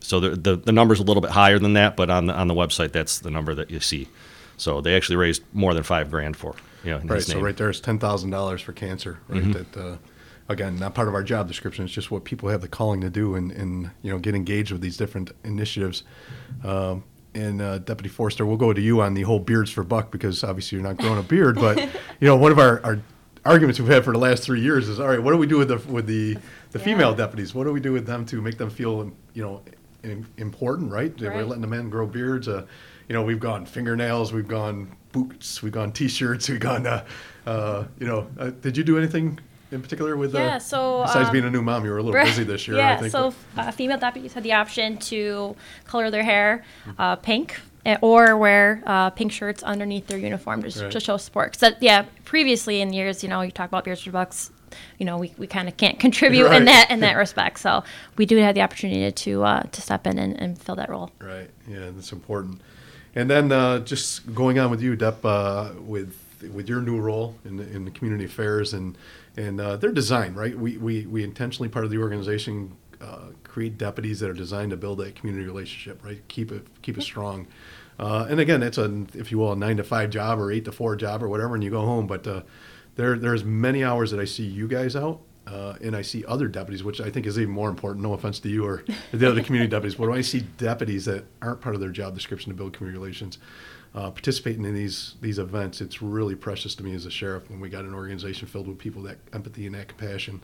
so 0.00 0.20
the, 0.20 0.30
the 0.30 0.56
the 0.56 0.72
number's 0.72 1.00
a 1.00 1.04
little 1.04 1.22
bit 1.22 1.30
higher 1.30 1.58
than 1.58 1.72
that, 1.72 1.96
but 1.96 2.10
on 2.10 2.26
the 2.26 2.34
on 2.34 2.46
the 2.46 2.54
website, 2.54 2.92
that's 2.92 3.18
the 3.18 3.30
number 3.30 3.54
that 3.54 3.70
you 3.70 3.80
see. 3.80 4.08
So 4.56 4.80
they 4.80 4.94
actually 4.94 5.16
raised 5.16 5.42
more 5.52 5.74
than 5.74 5.82
five 5.82 6.10
grand 6.10 6.36
for 6.36 6.54
you 6.84 6.90
know, 6.90 6.98
in 6.98 7.06
Right. 7.06 7.22
So 7.22 7.32
name. 7.32 7.38
Mm-hmm. 7.38 7.46
right 7.46 7.56
there 7.56 7.70
is 7.70 7.80
ten 7.80 7.98
thousand 7.98 8.30
dollars 8.30 8.60
for 8.60 8.72
cancer. 8.72 9.18
Right. 9.28 9.52
That 9.52 9.76
uh, 9.76 9.96
again, 10.48 10.78
not 10.78 10.94
part 10.94 11.08
of 11.08 11.14
our 11.14 11.22
job 11.22 11.48
description. 11.48 11.84
It's 11.84 11.94
just 11.94 12.10
what 12.10 12.24
people 12.24 12.48
have 12.48 12.60
the 12.60 12.68
calling 12.68 13.00
to 13.00 13.10
do 13.10 13.34
and, 13.34 13.50
and 13.52 13.90
you 14.02 14.10
know 14.12 14.18
get 14.18 14.34
engaged 14.34 14.72
with 14.72 14.80
these 14.80 14.96
different 14.96 15.32
initiatives. 15.44 16.04
Um, 16.62 17.04
and 17.34 17.60
uh, 17.60 17.78
Deputy 17.78 18.08
Forster, 18.08 18.46
we'll 18.46 18.56
go 18.56 18.72
to 18.72 18.80
you 18.80 19.00
on 19.00 19.14
the 19.14 19.22
whole 19.22 19.40
beards 19.40 19.70
for 19.70 19.82
buck 19.82 20.12
because 20.12 20.44
obviously 20.44 20.76
you're 20.76 20.86
not 20.86 20.98
growing 20.98 21.18
a 21.18 21.22
beard, 21.22 21.56
but 21.56 21.78
you 22.20 22.28
know 22.28 22.36
one 22.36 22.52
of 22.52 22.58
our, 22.58 22.80
our 22.84 23.00
arguments 23.44 23.80
we've 23.80 23.88
had 23.88 24.04
for 24.04 24.12
the 24.12 24.18
last 24.18 24.42
three 24.44 24.60
years 24.60 24.88
is 24.88 25.00
all 25.00 25.08
right. 25.08 25.22
What 25.22 25.32
do 25.32 25.38
we 25.38 25.46
do 25.46 25.58
with 25.58 25.68
the 25.68 25.78
with 25.90 26.06
the 26.06 26.36
the 26.70 26.78
female 26.78 27.14
deputies? 27.14 27.54
What 27.54 27.64
do 27.64 27.72
we 27.72 27.80
do 27.80 27.92
with 27.92 28.06
them 28.06 28.24
to 28.26 28.40
make 28.40 28.58
them 28.58 28.70
feel 28.70 29.10
you 29.32 29.42
know 29.42 29.62
important? 30.36 30.92
Right? 30.92 31.18
We're 31.20 31.44
letting 31.44 31.62
the 31.62 31.66
men 31.66 31.90
grow 31.90 32.06
beards. 32.06 32.46
Uh, 32.48 32.66
you 33.08 33.14
know, 33.14 33.22
we've 33.22 33.40
gone 33.40 33.66
fingernails, 33.66 34.32
we've 34.32 34.48
gone 34.48 34.96
boots, 35.18 35.62
we've 35.62 35.72
gone 35.72 35.92
t-shirts, 35.92 36.48
we've 36.50 36.60
gone. 36.60 36.86
Uh, 36.86 37.04
uh, 37.46 37.84
you 37.98 38.06
know, 38.06 38.26
uh, 38.38 38.50
did 38.60 38.76
you 38.76 38.82
do 38.84 38.98
anything 38.98 39.38
in 39.70 39.80
particular 39.80 40.16
with? 40.16 40.34
Uh, 40.34 40.38
Yeah, 40.38 40.58
so, 40.58 41.02
besides 41.06 41.28
um, 41.28 41.32
being 41.32 41.44
a 41.44 41.50
new 41.50 41.62
mom, 41.62 41.84
you 41.84 41.90
were 41.90 41.98
a 41.98 42.02
little 42.02 42.18
Right. 42.20 42.26
busy 42.26 42.42
this 42.44 42.66
year. 42.66 42.76
Yeah, 42.78 42.94
I 42.94 42.96
think. 42.98 43.12
so 43.12 43.32
uh, 43.56 43.70
female 43.70 43.98
deputies 43.98 44.32
had 44.34 44.42
the 44.42 44.52
option 44.52 44.98
to 45.10 45.54
color 45.86 46.10
their 46.10 46.24
hair 46.24 46.64
uh, 46.98 47.14
pink 47.16 47.60
eh, 47.86 47.96
or 48.00 48.36
wear 48.36 48.82
uh, 48.86 49.10
pink 49.10 49.30
shirts 49.30 49.62
underneath 49.62 50.06
their 50.08 50.18
uniform 50.18 50.62
to, 50.64 50.82
Right. 50.82 50.90
to 50.90 51.00
show 51.00 51.16
support. 51.16 51.54
that, 51.60 51.80
yeah, 51.82 52.06
previously 52.24 52.80
in 52.80 52.92
years, 52.92 53.22
you 53.22 53.28
know, 53.28 53.40
you 53.42 53.52
talk 53.52 53.68
about 53.68 53.84
beards 53.84 54.02
for 54.02 54.10
bucks. 54.10 54.50
You 54.98 55.06
know, 55.06 55.18
we, 55.18 55.32
we 55.38 55.46
kind 55.46 55.68
of 55.68 55.76
can't 55.76 56.00
contribute 56.00 56.46
Right. 56.46 56.56
in 56.56 56.64
that 56.64 56.90
in 56.90 56.98
that 57.00 57.16
respect. 57.16 57.60
So 57.60 57.84
we 58.16 58.26
do 58.26 58.36
have 58.38 58.56
the 58.56 58.62
opportunity 58.62 59.12
to 59.12 59.44
uh, 59.44 59.62
to 59.70 59.80
step 59.80 60.04
in 60.08 60.18
and, 60.18 60.34
and 60.40 60.58
fill 60.60 60.74
that 60.74 60.88
role. 60.90 61.10
Right. 61.20 61.48
Yeah, 61.68 61.90
that's 61.94 62.10
important. 62.10 62.60
And 63.14 63.30
then 63.30 63.52
uh, 63.52 63.80
just 63.80 64.34
going 64.34 64.58
on 64.58 64.70
with 64.70 64.82
you, 64.82 64.96
Dep, 64.96 65.24
uh, 65.24 65.70
with 65.78 66.16
with 66.52 66.68
your 66.68 66.82
new 66.82 67.00
role 67.00 67.36
in 67.44 67.56
the, 67.56 67.68
in 67.70 67.84
the 67.84 67.90
community 67.90 68.24
affairs 68.24 68.74
and 68.74 68.98
and 69.36 69.60
uh, 69.60 69.76
their 69.76 69.92
design, 69.92 70.34
right? 70.34 70.56
We, 70.56 70.76
we 70.76 71.06
we 71.06 71.24
intentionally 71.24 71.68
part 71.68 71.84
of 71.84 71.90
the 71.90 71.98
organization 71.98 72.76
uh, 73.00 73.30
create 73.42 73.78
deputies 73.78 74.20
that 74.20 74.30
are 74.30 74.34
designed 74.34 74.70
to 74.70 74.76
build 74.76 74.98
that 74.98 75.14
community 75.14 75.44
relationship, 75.46 76.04
right? 76.04 76.26
Keep 76.28 76.52
it 76.52 76.66
keep 76.82 76.98
it 76.98 77.02
strong. 77.02 77.46
Uh, 77.98 78.26
and 78.28 78.40
again, 78.40 78.62
it's 78.62 78.78
a 78.78 79.06
if 79.14 79.30
you 79.30 79.38
will 79.38 79.52
a 79.52 79.56
nine 79.56 79.76
to 79.76 79.84
five 79.84 80.10
job 80.10 80.38
or 80.38 80.50
eight 80.50 80.64
to 80.64 80.72
four 80.72 80.96
job 80.96 81.22
or 81.22 81.28
whatever, 81.28 81.54
and 81.54 81.62
you 81.62 81.70
go 81.70 81.82
home. 81.82 82.06
But 82.06 82.26
uh, 82.26 82.42
there 82.96 83.16
there's 83.16 83.44
many 83.44 83.84
hours 83.84 84.10
that 84.10 84.20
I 84.20 84.24
see 84.24 84.44
you 84.44 84.66
guys 84.66 84.96
out. 84.96 85.20
Uh, 85.54 85.76
and 85.80 85.94
I 85.94 86.02
see 86.02 86.24
other 86.24 86.48
deputies, 86.48 86.82
which 86.82 87.00
I 87.00 87.10
think 87.10 87.26
is 87.26 87.38
even 87.38 87.54
more 87.54 87.68
important. 87.68 88.02
No 88.02 88.12
offense 88.12 88.40
to 88.40 88.48
you 88.48 88.66
or 88.66 88.84
the 89.12 89.28
other 89.28 89.40
community 89.40 89.70
deputies, 89.76 89.94
but 89.94 90.08
when 90.08 90.18
I 90.18 90.22
see 90.22 90.40
deputies 90.40 91.04
that 91.04 91.26
aren't 91.40 91.60
part 91.60 91.76
of 91.76 91.80
their 91.80 91.90
job 91.90 92.12
description 92.12 92.50
to 92.50 92.56
build 92.56 92.72
community 92.72 92.98
relations, 92.98 93.38
uh, 93.94 94.10
participating 94.10 94.64
in 94.64 94.74
these 94.74 95.14
these 95.20 95.38
events, 95.38 95.80
it's 95.80 96.02
really 96.02 96.34
precious 96.34 96.74
to 96.74 96.82
me 96.82 96.92
as 96.92 97.06
a 97.06 97.10
sheriff 97.10 97.48
when 97.48 97.60
we 97.60 97.68
got 97.68 97.84
an 97.84 97.94
organization 97.94 98.48
filled 98.48 98.66
with 98.66 98.78
people 98.78 99.02
that 99.02 99.18
empathy 99.32 99.64
and 99.66 99.76
that 99.76 99.86
compassion, 99.86 100.42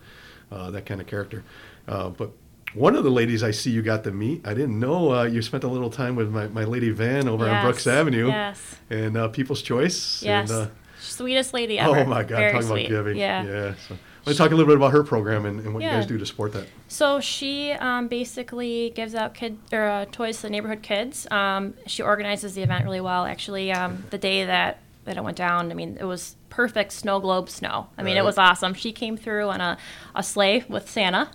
uh, 0.53 0.71
that 0.71 0.87
kind 0.87 1.01
of 1.01 1.09
character. 1.09 1.43
Uh, 1.89 2.11
but 2.11 2.31
one 2.75 2.95
of 2.95 3.03
the 3.03 3.11
ladies 3.11 3.43
I 3.43 3.51
see 3.51 3.73
you 3.73 3.83
got 3.83 4.05
to 4.05 4.13
meet, 4.13 4.47
I 4.47 4.55
didn't 4.55 4.79
know 4.79 5.13
uh, 5.13 5.25
you 5.25 5.43
spent 5.43 5.65
a 5.65 5.69
little 5.69 5.91
time 5.91 6.15
with 6.15 6.31
my, 6.31 6.47
my 6.47 6.63
lady 6.63 6.91
Van 6.91 7.27
over 7.27 7.49
on 7.49 7.65
Brooks 7.65 7.89
Avenue 7.89 8.29
yes. 8.29 8.77
and 8.91 9.17
uh, 9.17 9.27
People's 9.27 9.61
Choice. 9.61 10.23
Yes, 10.23 10.51
And, 10.51 10.69
uh, 10.69 10.71
sweetest 11.01 11.53
lady 11.53 11.81
ever. 11.81 11.99
oh 11.99 12.05
my 12.05 12.23
God, 12.23 12.37
Very 12.37 12.53
talking 12.53 12.69
sweet. 12.69 12.87
about 12.87 13.05
giving. 13.05 13.17
Yeah. 13.17 13.43
Yeah. 13.45 13.75
So, 13.89 13.97
let's 14.27 14.39
talk 14.39 14.51
a 14.51 14.55
little 14.55 14.67
bit 14.67 14.77
about 14.77 14.93
her 14.93 15.03
program 15.03 15.47
and, 15.47 15.61
and 15.61 15.75
what 15.75 15.83
you 15.83 15.89
guys 15.89 16.07
do 16.07 16.19
to 16.19 16.27
support 16.27 16.53
that. 16.53 16.67
So 16.89 17.21
she 17.21 17.73
um, 17.73 18.09
basically 18.09 18.91
gives 18.95 19.15
out 19.15 19.35
kid 19.35 19.59
or 19.73 19.85
uh, 19.85 20.05
toys 20.11 20.37
to 20.37 20.43
the 20.43 20.51
neighborhood 20.51 20.83
kids. 20.83 21.27
Um, 21.31 21.75
she 21.87 22.03
organizes 22.03 22.55
the 22.55 22.63
event 22.63 22.85
really 22.85 23.01
well. 23.01 23.25
Actually, 23.25 23.73
um, 23.73 24.05
the 24.11 24.19
day 24.19 24.45
that 24.45 24.81
that 25.05 25.17
it 25.17 25.25
went 25.25 25.37
down, 25.37 25.71
I 25.71 25.75
mean, 25.75 25.97
it 25.99 26.05
was 26.05 26.37
perfect 26.51 26.93
snow 26.93 27.21
globe 27.21 27.49
snow. 27.49 27.89
I 27.97 28.03
mean, 28.03 28.17
it 28.17 28.25
was 28.25 28.37
awesome. 28.37 28.75
She 28.75 28.93
came 28.93 29.17
through 29.17 29.49
on 29.49 29.61
a, 29.61 29.79
a 30.15 30.23
sleigh 30.23 30.65
with 30.69 30.91
Santa, 30.91 31.31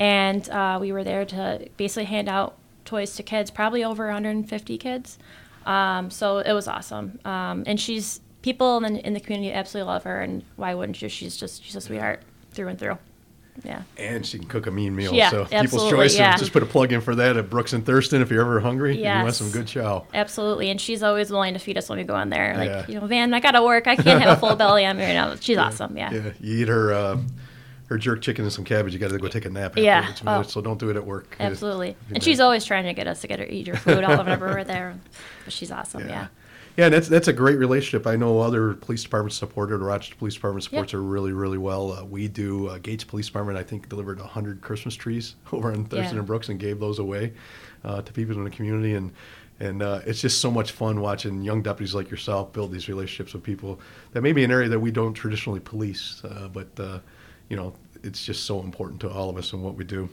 and 0.00 0.48
uh, 0.50 0.78
we 0.80 0.90
were 0.90 1.04
there 1.04 1.24
to 1.26 1.68
basically 1.76 2.04
hand 2.06 2.28
out 2.28 2.56
toys 2.84 3.14
to 3.16 3.22
kids, 3.22 3.50
probably 3.50 3.84
over 3.84 4.06
150 4.06 4.78
kids. 4.78 5.18
Um, 5.66 6.10
so 6.10 6.38
it 6.38 6.52
was 6.52 6.68
awesome. 6.68 7.18
Um, 7.24 7.64
and 7.66 7.80
she's 7.80 8.20
people 8.44 8.76
in 8.84 8.92
the, 8.92 9.06
in 9.06 9.14
the 9.14 9.20
community 9.20 9.50
absolutely 9.54 9.90
love 9.90 10.04
her, 10.04 10.20
and 10.20 10.44
why 10.56 10.74
wouldn't 10.74 11.00
you? 11.00 11.08
She's 11.08 11.34
just 11.34 11.64
she's 11.64 11.74
a 11.74 11.80
sweetheart 11.80 12.20
through 12.52 12.68
and 12.68 12.78
through. 12.78 12.98
Yeah. 13.64 13.82
And 13.96 14.26
she 14.26 14.38
can 14.38 14.48
cook 14.48 14.66
a 14.66 14.70
mean 14.70 14.94
meal. 14.94 15.14
Yeah, 15.14 15.30
so 15.30 15.44
People's 15.46 15.88
Choice, 15.88 16.18
yeah. 16.18 16.36
just 16.36 16.52
put 16.52 16.62
a 16.62 16.66
plug 16.66 16.92
in 16.92 17.00
for 17.00 17.14
that 17.14 17.36
at 17.36 17.48
Brooks 17.48 17.72
and 17.72 17.86
Thurston 17.86 18.20
if 18.20 18.30
you're 18.30 18.40
ever 18.42 18.60
hungry. 18.60 18.90
and 18.90 19.00
You 19.00 19.22
want 19.24 19.34
some 19.34 19.50
good 19.50 19.66
chow. 19.66 20.06
Absolutely, 20.12 20.70
and 20.70 20.78
she's 20.80 21.02
always 21.02 21.30
willing 21.30 21.54
to 21.54 21.60
feed 21.60 21.78
us 21.78 21.88
when 21.88 21.98
we 21.98 22.04
go 22.04 22.18
in 22.18 22.28
there. 22.28 22.54
Like, 22.58 22.68
Yeah. 22.68 22.86
you 22.86 23.00
know, 23.00 23.06
Van, 23.06 23.32
I 23.32 23.40
gotta 23.40 23.62
work. 23.62 23.86
I 23.86 23.96
can't 23.96 24.20
have 24.20 24.36
a 24.36 24.40
full 24.40 24.56
belly 24.56 24.84
on 24.84 24.98
me 24.98 25.04
right 25.04 25.14
now. 25.14 25.36
She's 25.40 25.56
awesome. 25.56 25.96
Yeah. 25.96 26.12
Yeah, 26.12 26.32
you 26.40 26.62
eat 26.62 26.68
her 26.68 26.92
uh, 26.92 27.18
her 27.86 27.96
jerk 27.96 28.20
chicken 28.22 28.44
and 28.44 28.52
some 28.52 28.64
cabbage. 28.64 28.92
You 28.92 28.98
got 28.98 29.10
to 29.10 29.18
go 29.18 29.28
take 29.28 29.44
a 29.46 29.50
nap. 29.50 29.78
Yeah. 29.78 30.12
Oh. 30.26 30.42
So 30.42 30.60
don't 30.60 30.78
do 30.78 30.90
it 30.90 30.96
at 30.96 31.06
work. 31.06 31.36
Absolutely. 31.38 31.88
Yeah. 32.08 32.14
And 32.16 32.22
she's 32.22 32.40
always 32.40 32.64
trying 32.64 32.84
to 32.84 32.92
get 32.92 33.06
us 33.06 33.20
to 33.22 33.28
get 33.28 33.38
her 33.38 33.46
eat 33.46 33.68
her 33.68 33.76
food 33.76 34.04
all 34.04 34.18
whenever 34.18 34.48
we're 34.48 34.64
there. 34.64 34.94
But 35.44 35.52
she's 35.52 35.70
awesome. 35.70 36.08
Yeah. 36.08 36.28
Yeah, 36.76 36.88
that's 36.88 37.08
that's 37.08 37.28
a 37.28 37.32
great 37.32 37.58
relationship. 37.58 38.04
I 38.06 38.16
know 38.16 38.40
other 38.40 38.74
police 38.74 39.04
departments 39.04 39.36
support 39.36 39.70
it. 39.70 39.76
Rochester 39.76 40.16
Police 40.16 40.34
Department 40.34 40.64
supports 40.64 40.92
Yeah. 40.92 40.98
her 40.98 41.02
really, 41.04 41.32
really 41.32 41.58
well. 41.58 41.92
Uh, 41.92 42.04
we 42.04 42.26
do. 42.26 42.66
Uh, 42.68 42.78
Gates 42.78 43.04
Police 43.04 43.26
Department, 43.26 43.56
I 43.56 43.62
think, 43.62 43.88
delivered 43.88 44.18
hundred 44.18 44.60
Christmas 44.60 44.96
trees 44.96 45.36
over 45.52 45.70
in 45.72 45.84
Thurston 45.84 46.14
Yeah. 46.14 46.18
and 46.18 46.26
Brooks 46.26 46.48
and 46.48 46.58
gave 46.58 46.80
those 46.80 46.98
away 46.98 47.32
uh, 47.84 48.02
to 48.02 48.12
people 48.12 48.36
in 48.36 48.44
the 48.44 48.50
community. 48.50 48.94
And 48.94 49.12
and 49.60 49.82
uh, 49.82 50.00
it's 50.04 50.20
just 50.20 50.40
so 50.40 50.50
much 50.50 50.72
fun 50.72 51.00
watching 51.00 51.42
young 51.42 51.62
deputies 51.62 51.94
like 51.94 52.10
yourself 52.10 52.52
build 52.52 52.72
these 52.72 52.88
relationships 52.88 53.34
with 53.34 53.44
people 53.44 53.78
that 54.12 54.22
may 54.22 54.32
be 54.32 54.42
an 54.42 54.50
area 54.50 54.68
that 54.68 54.80
we 54.80 54.90
don't 54.90 55.14
traditionally 55.14 55.60
police, 55.60 56.22
uh, 56.24 56.48
but 56.52 56.66
uh, 56.80 56.98
you 57.48 57.56
know, 57.56 57.72
it's 58.02 58.24
just 58.24 58.46
so 58.46 58.60
important 58.60 59.00
to 59.02 59.08
all 59.08 59.30
of 59.30 59.36
us 59.36 59.52
and 59.52 59.62
what 59.62 59.76
we 59.76 59.84
do. 59.84 60.08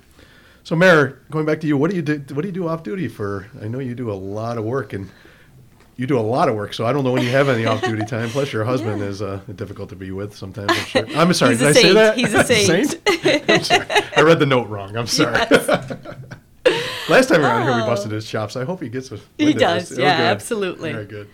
So, 0.64 0.76
Mary, 0.76 1.14
going 1.32 1.48
back 1.48 1.60
to 1.62 1.68
you, 1.68 1.76
what 1.76 1.90
do 1.90 1.96
you 1.96 2.04
do? 2.04 2.20
What 2.36 2.44
do 2.44 2.48
you 2.50 2.54
do 2.54 2.68
off 2.68 2.84
duty 2.84 3.08
for? 3.08 3.48
I 3.64 3.68
know 3.68 3.80
you 3.80 3.96
do 3.96 4.12
a 4.12 4.14
lot 4.14 4.60
of 4.60 4.64
work 4.64 4.94
and 4.94 5.10
you 5.98 6.08
do 6.08 6.18
a 6.18 6.22
lot 6.22 6.50
of 6.50 6.56
work, 6.56 6.74
so 6.74 6.86
I 6.86 6.94
don't 6.94 7.04
know 7.04 7.12
when 7.12 7.24
you 7.24 7.30
have 7.30 7.48
any 7.50 7.66
off 7.66 7.82
duty 7.82 8.06
time. 8.08 8.30
Plus, 8.30 8.52
your 8.54 8.64
husband 8.64 9.02
is 9.02 9.22
uh, 9.22 9.40
difficult 9.56 9.90
to 9.90 9.96
be 9.96 10.12
with 10.12 10.36
sometimes. 10.36 10.72
I'm, 10.72 10.86
sure. 10.86 11.06
I'm 11.16 11.34
sorry. 11.34 11.58
Did 11.58 11.68
I 11.68 11.72
say 11.74 11.94
that? 11.94 12.18
He's 12.18 12.34
a 12.34 12.44
saint. 12.46 13.00
I'm 13.50 13.64
sorry. 13.64 13.86
I 14.18 14.22
read 14.22 14.40
the 14.40 14.46
note 14.46 14.68
wrong. 14.70 14.96
I'm 14.96 15.08
sorry. 15.08 15.34
Last 17.10 17.30
time 17.30 17.42
around 17.42 17.64
here, 17.64 17.76
we 17.76 17.82
Oh. 17.82 17.86
busted 17.88 18.12
his 18.12 18.28
chops. 18.30 18.56
I 18.56 18.64
hope 18.64 18.82
he 18.82 18.90
gets 18.90 19.12
a. 19.12 19.20
He 19.38 19.54
does. 19.54 19.98
Oh, 19.98 20.02
yeah, 20.02 20.18
good. 20.18 20.24
absolutely. 20.24 20.92
Very 20.94 21.06
good. 21.06 21.30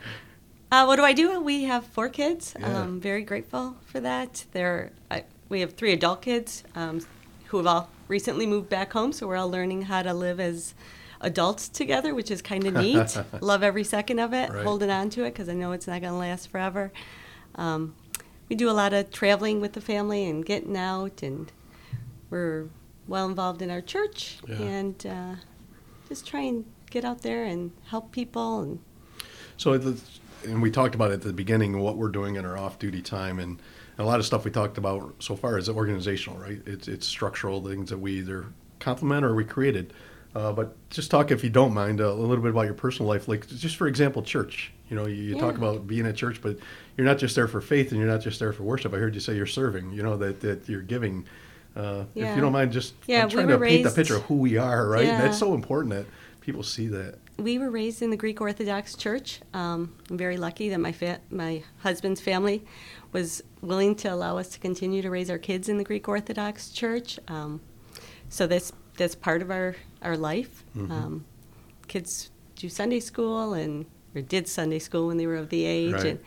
Uh, 0.72 0.86
what 0.86 0.96
do 0.98 1.04
I 1.04 1.14
do? 1.14 1.40
We 1.42 1.64
have 1.64 1.86
four 1.86 2.10
kids. 2.10 2.56
Yeah. 2.60 2.82
Um, 2.82 3.00
very 3.00 3.24
grateful 3.24 3.78
for 3.86 4.00
that. 4.00 4.46
They're, 4.54 4.92
I, 5.12 5.24
we 5.50 5.62
have 5.62 5.74
three 5.74 5.94
adult 5.94 6.22
kids 6.22 6.64
um, 6.76 7.06
who 7.48 7.58
have 7.58 7.68
all 7.68 7.90
recently 8.08 8.46
moved 8.46 8.70
back 8.70 8.92
home, 8.94 9.14
so 9.14 9.28
we're 9.28 9.38
all 9.38 9.50
learning 9.50 9.84
how 9.84 10.02
to 10.02 10.14
live 10.14 10.40
as 10.40 10.74
adults 11.22 11.70
together, 11.70 12.14
which 12.14 12.30
is 12.32 12.42
kind 12.42 12.66
of 12.66 12.74
neat. 12.84 13.18
Love 13.42 13.64
every 13.64 13.84
second 13.84 14.20
of 14.20 14.34
it, 14.34 14.50
Right. 14.50 14.64
holding 14.66 14.90
on 14.90 15.10
to 15.12 15.24
it 15.24 15.32
because 15.34 15.50
I 15.50 15.54
know 15.54 15.72
it's 15.72 15.88
not 15.88 16.02
going 16.02 16.14
to 16.14 16.20
last 16.20 16.50
forever. 16.50 16.92
Um, 17.56 17.96
we 18.50 18.56
do 18.56 18.70
a 18.70 18.72
lot 18.72 18.94
of 18.94 19.12
traveling 19.12 19.60
with 19.62 19.74
the 19.74 19.82
family 19.82 20.26
and 20.30 20.46
getting 20.46 20.78
out, 20.78 21.22
and 21.24 21.52
we're 22.30 22.68
well 23.08 23.28
involved 23.28 23.62
in 23.62 23.70
our 23.72 23.82
church 23.82 24.38
Yeah. 24.48 24.56
and 24.58 25.06
uh, 25.08 25.36
just 26.10 26.26
try 26.28 26.42
and 26.42 26.66
get 26.90 27.04
out 27.04 27.22
there 27.22 27.44
and 27.46 27.72
help 27.90 28.12
people 28.12 28.62
and 28.62 28.80
So, 29.58 29.78
the, 29.78 30.00
and 30.46 30.62
we 30.62 30.70
talked 30.72 30.96
about 30.96 31.12
at 31.12 31.22
the 31.22 31.34
beginning 31.34 31.80
what 31.80 31.98
we're 31.98 32.10
doing 32.10 32.36
in 32.36 32.46
our 32.46 32.58
off-duty 32.58 33.02
time, 33.02 33.40
and, 33.40 33.52
and 33.98 34.06
a 34.06 34.06
lot 34.06 34.20
of 34.20 34.26
stuff 34.26 34.46
we 34.46 34.52
talked 34.52 34.78
about 34.78 35.16
so 35.20 35.36
far 35.36 35.58
is 35.58 35.68
organizational, 35.68 36.38
right? 36.40 36.62
It's 36.66 36.88
it's 36.88 37.08
structural 37.08 37.62
things 37.66 37.90
that 37.90 37.98
we 37.98 38.14
either 38.20 38.46
complement 38.80 39.26
or 39.26 39.34
we 39.36 39.44
created. 39.44 39.94
Uh, 40.38 40.51
but 40.53 40.75
just 40.91 41.10
talk, 41.10 41.32
if 41.32 41.44
you 41.44 41.50
don't 41.50 41.74
mind, 41.74 42.00
a 42.00 42.13
little 42.13 42.44
bit 42.44 42.51
about 42.51 42.65
your 42.65 42.75
personal 42.75 43.10
life. 43.10 43.27
Like, 43.27 43.48
just 43.48 43.75
for 43.75 43.88
example, 43.88 44.22
church. 44.22 44.72
You 44.89 44.96
know, 44.96 45.08
you, 45.08 45.15
you 45.15 45.38
talk 45.39 45.58
about 45.58 45.88
being 45.88 46.06
at 46.06 46.15
church, 46.15 46.41
but 46.41 46.58
you're 46.96 47.08
not 47.08 47.17
just 47.17 47.36
there 47.36 47.48
for 47.48 47.60
faith, 47.60 47.91
and 47.91 48.00
you're 48.00 48.10
not 48.10 48.22
just 48.22 48.39
there 48.39 48.53
for 48.53 48.62
worship. 48.63 48.94
I 48.94 48.98
heard 48.98 49.15
you 49.15 49.20
say 49.20 49.36
you're 49.36 49.48
serving. 49.48 49.91
You 49.91 50.03
know 50.03 50.15
that 50.17 50.39
that 50.41 50.70
you're 50.70 50.84
giving. 50.84 51.25
Uh, 51.75 52.06
If 52.15 52.36
you 52.36 52.41
don't 52.41 52.51
mind, 52.53 52.72
just 52.72 52.94
Yeah, 53.08 53.24
I'm 53.24 53.29
trying 53.29 53.48
were 53.48 53.53
to 53.53 53.65
paint 53.65 53.84
the 53.84 53.91
picture 53.91 54.15
of 54.17 54.24
who 54.24 54.36
we 54.36 54.58
are, 54.58 54.88
right? 54.88 55.06
And 55.08 55.24
that's 55.24 55.39
so 55.39 55.53
important 55.56 55.94
that 55.96 56.06
people 56.41 56.63
see 56.63 56.88
that. 56.89 57.15
we 57.38 57.58
were 57.60 57.70
raised 57.70 58.01
in 58.01 58.10
the 58.12 58.17
Greek 58.17 58.39
Orthodox 58.39 58.96
Church. 58.96 59.41
Um, 59.53 59.94
I'm 60.10 60.17
very 60.17 60.38
lucky 60.38 60.70
that 60.70 60.79
my 60.79 60.91
fa- 60.91 61.22
my 61.32 61.63
husband's 61.79 62.22
family 62.22 62.63
was 63.12 63.44
willing 63.62 63.96
to 63.96 64.08
allow 64.13 64.38
us 64.38 64.50
to 64.50 64.60
continue 64.60 65.01
to 65.01 65.10
raise 65.10 65.29
our 65.29 65.38
kids 65.39 65.67
in 65.67 65.77
the 65.77 65.84
Greek 65.84 66.08
Orthodox 66.08 66.70
Church. 66.70 67.20
Um, 67.27 67.62
so 68.29 68.48
that's 68.48 68.72
that's 68.98 69.16
part 69.16 69.42
of 69.42 69.50
our 69.51 69.75
our 70.01 70.18
life. 70.18 70.63
Um, 70.75 71.25
kids 71.88 72.30
do 72.56 72.70
Sunday 72.70 73.00
school 73.00 73.54
and 73.54 73.86
or 74.16 74.22
did 74.22 74.48
Sunday 74.48 74.80
school 74.80 75.08
when 75.08 75.18
they 75.18 75.27
were 75.27 75.36
of 75.38 75.50
the 75.50 75.63
age, 75.66 75.94
Right. 75.94 76.06
and 76.06 76.20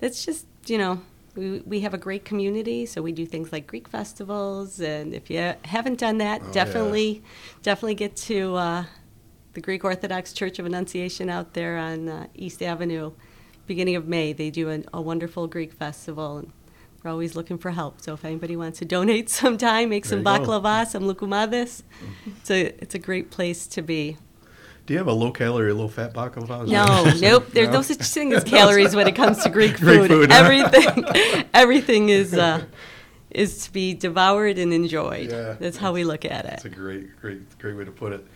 that's 0.00 0.24
just 0.24 0.46
you 0.66 0.78
know. 0.78 1.02
We, 1.36 1.60
we 1.60 1.80
have 1.82 1.94
a 1.94 1.98
great 1.98 2.24
community, 2.24 2.86
so 2.86 3.02
we 3.02 3.12
do 3.12 3.24
things 3.24 3.52
like 3.52 3.68
Greek 3.68 3.86
festivals, 3.86 4.80
and 4.80 5.14
if 5.14 5.30
you 5.30 5.54
haven't 5.64 6.00
done 6.00 6.18
that, 6.18 6.40
Oh, 6.42 6.46
yeah. 6.46 6.52
definitely, 6.52 7.22
definitely 7.62 7.94
get 7.94 8.16
to 8.16 8.56
uh, 8.56 8.84
the 9.54 9.60
Greek 9.60 9.84
Orthodox 9.84 10.32
Church 10.32 10.58
of 10.58 10.66
Annunciation 10.66 11.30
out 11.30 11.54
there 11.54 11.78
on 11.78 12.08
uh, 12.08 12.26
East 12.34 12.60
Avenue. 12.64 13.12
Beginning 13.68 13.94
of 13.94 14.08
May, 14.08 14.32
they 14.32 14.50
do 14.50 14.70
an, 14.70 14.86
a 14.92 15.00
wonderful 15.00 15.46
Greek 15.46 15.72
festival, 15.72 16.38
and 16.38 16.52
we're 17.02 17.10
always 17.10 17.34
looking 17.34 17.58
for 17.58 17.70
help. 17.70 18.00
So 18.00 18.14
if 18.14 18.24
anybody 18.24 18.56
wants 18.56 18.78
to 18.80 18.84
donate 18.84 19.28
some 19.40 19.56
time, 19.58 19.88
make 19.90 20.04
some 20.04 20.18
you 20.20 20.24
go. 20.24 20.30
baklava, 20.30 20.86
some 20.86 21.04
loukoumades, 21.04 21.82
it's 22.38 22.50
a 22.50 22.66
it's 22.82 22.94
a 22.94 22.98
great 22.98 23.30
place 23.30 23.66
to 23.68 23.82
be. 23.82 24.16
Do 24.86 24.94
you 24.94 24.98
have 24.98 25.06
a 25.08 25.12
low 25.12 25.30
calorie, 25.30 25.72
low 25.72 25.86
fat 25.88 26.12
baklava? 26.12 26.66
No, 26.66 27.12
nope. 27.20 27.48
There's 27.52 27.68
No? 27.68 27.74
no 27.74 27.82
such 27.82 27.98
thing 28.02 28.32
as 28.32 28.42
calories 28.42 28.96
when 28.96 29.06
it 29.06 29.14
comes 29.14 29.38
to 29.44 29.48
Greek 29.48 29.76
food. 29.76 29.80
Greek 29.80 30.00
food. 30.10 30.30
food, 30.30 30.32
huh? 30.32 30.42
Everything, 30.44 31.44
everything 31.54 32.08
is 32.08 32.34
uh, 32.34 32.64
is 33.30 33.64
to 33.66 33.72
be 33.72 33.94
devoured 33.94 34.58
and 34.58 34.72
enjoyed. 34.72 35.30
Yeah. 35.30 35.54
That's 35.60 35.76
how 35.76 35.92
we 35.92 36.02
look 36.02 36.24
at 36.24 36.44
it. 36.44 36.50
That's 36.50 36.64
a 36.64 36.68
great, 36.70 37.16
great, 37.20 37.58
great 37.58 37.76
way 37.76 37.84
to 37.84 37.92
put 37.92 38.12
it. 38.12 38.26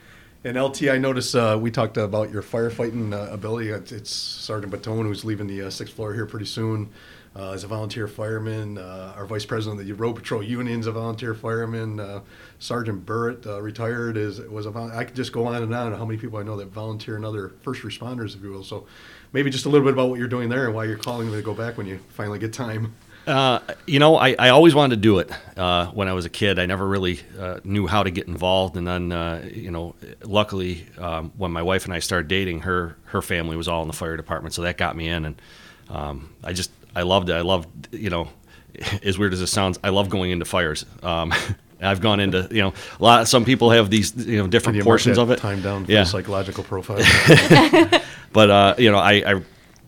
And 0.44 0.60
LT, 0.62 0.84
I 0.90 0.98
noticed 0.98 1.34
uh, 1.34 1.58
we 1.60 1.70
talked 1.70 1.96
about 1.96 2.30
your 2.30 2.42
firefighting 2.42 3.12
uh, 3.14 3.32
ability. 3.32 3.70
It's, 3.70 3.90
it's 3.92 4.10
Sergeant 4.10 4.72
Batone 4.72 5.04
who's 5.06 5.24
leaving 5.24 5.46
the 5.48 5.62
uh, 5.62 5.70
sixth 5.70 5.94
floor 5.94 6.12
here 6.14 6.26
pretty 6.26 6.46
soon. 6.46 6.90
Uh, 7.36 7.50
as 7.50 7.64
a 7.64 7.66
volunteer 7.66 8.06
fireman, 8.06 8.78
uh, 8.78 9.12
our 9.16 9.26
vice 9.26 9.44
president 9.44 9.80
of 9.80 9.84
the 9.84 9.92
Road 9.92 10.14
Patrol 10.14 10.40
Union's 10.40 10.86
a 10.86 10.92
volunteer 10.92 11.34
fireman. 11.34 11.98
Uh, 11.98 12.20
Sergeant 12.60 13.04
Burrett, 13.04 13.44
uh, 13.44 13.60
retired, 13.60 14.16
is 14.16 14.38
was 14.38 14.66
a. 14.66 14.70
Vol- 14.70 14.92
I 14.92 15.02
could 15.02 15.16
just 15.16 15.32
go 15.32 15.46
on 15.48 15.60
and 15.60 15.74
on. 15.74 15.92
How 15.94 16.04
many 16.04 16.16
people 16.16 16.38
I 16.38 16.44
know 16.44 16.56
that 16.56 16.68
volunteer 16.68 17.16
and 17.16 17.24
other 17.24 17.52
first 17.62 17.82
responders, 17.82 18.36
if 18.36 18.42
you 18.44 18.50
will. 18.50 18.62
So, 18.62 18.86
maybe 19.32 19.50
just 19.50 19.66
a 19.66 19.68
little 19.68 19.84
bit 19.84 19.94
about 19.94 20.10
what 20.10 20.20
you're 20.20 20.28
doing 20.28 20.48
there 20.48 20.66
and 20.66 20.76
why 20.76 20.84
you're 20.84 20.96
calling 20.96 21.28
me 21.28 21.34
to 21.34 21.42
go 21.42 21.54
back 21.54 21.76
when 21.76 21.88
you 21.88 21.98
finally 22.10 22.38
get 22.38 22.52
time. 22.52 22.94
Uh, 23.26 23.58
you 23.84 23.98
know, 23.98 24.16
I, 24.16 24.36
I 24.38 24.50
always 24.50 24.76
wanted 24.76 24.96
to 24.96 25.00
do 25.00 25.18
it 25.18 25.28
uh, 25.56 25.86
when 25.86 26.06
I 26.06 26.12
was 26.12 26.26
a 26.26 26.30
kid. 26.30 26.60
I 26.60 26.66
never 26.66 26.86
really 26.86 27.18
knew 27.64 27.88
how 27.88 28.04
to 28.04 28.12
get 28.12 28.28
involved, 28.28 28.76
and 28.76 28.86
then 28.86 29.10
you 29.52 29.72
know, 29.72 29.96
luckily, 30.22 30.86
um, 30.98 31.32
when 31.36 31.50
my 31.50 31.62
wife 31.62 31.84
and 31.84 31.92
I 31.92 31.98
started 31.98 32.28
dating, 32.28 32.60
her 32.60 32.96
her 33.06 33.22
family 33.22 33.56
was 33.56 33.66
all 33.66 33.82
in 33.82 33.88
the 33.88 33.92
fire 33.94 34.16
department, 34.16 34.54
so 34.54 34.62
that 34.62 34.76
got 34.76 34.94
me 34.94 35.08
in, 35.08 35.24
and 35.24 35.42
um, 35.88 36.30
I 36.44 36.52
just 36.52 36.70
I 36.94 37.02
loved 37.02 37.30
it. 37.30 37.34
I 37.34 37.40
loved 37.40 37.94
you 37.94 38.10
know, 38.10 38.28
as 39.02 39.18
weird 39.18 39.32
as 39.32 39.40
it 39.40 39.48
sounds, 39.48 39.78
I 39.82 39.90
love 39.90 40.08
going 40.08 40.30
into 40.30 40.44
fires. 40.44 40.86
Um, 41.02 41.32
I've 41.80 42.00
gone 42.00 42.18
into 42.18 42.48
you 42.50 42.62
know 42.62 42.72
a 42.98 43.02
lot. 43.02 43.28
Some 43.28 43.44
people 43.44 43.70
have 43.70 43.90
these 43.90 44.14
you 44.16 44.38
know 44.38 44.46
different 44.46 44.76
you 44.76 44.84
portions 44.84 45.18
of 45.18 45.30
it. 45.30 45.38
Time 45.38 45.60
down 45.60 45.84
for 45.84 45.92
yeah. 45.92 46.04
psychological 46.04 46.64
profile. 46.64 47.00
But 48.34 48.50
uh, 48.50 48.74
you 48.76 48.90
know, 48.90 48.98
I, 48.98 49.12
I 49.12 49.42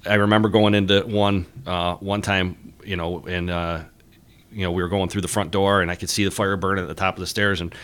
I 0.09 0.15
remember 0.15 0.49
going 0.49 0.75
into 0.75 1.03
one 1.03 1.45
uh, 1.67 1.97
one 1.97 2.23
time, 2.23 2.75
you 2.85 2.97
know, 2.97 3.27
and 3.27 3.51
uh, 3.51 3.81
you 4.53 4.63
know 4.63 4.71
we 4.71 4.83
were 4.83 4.89
going 4.89 5.11
through 5.11 5.23
the 5.23 5.29
front 5.29 5.51
door, 5.51 5.83
and 5.83 5.91
I 5.91 5.97
could 5.97 6.09
see 6.09 6.25
the 6.25 6.31
fire 6.31 6.57
burning 6.57 6.85
at 6.85 6.89
the 6.89 6.95
top 6.95 7.17
of 7.17 7.21
the 7.21 7.27
stairs, 7.27 7.61
and 7.61 7.75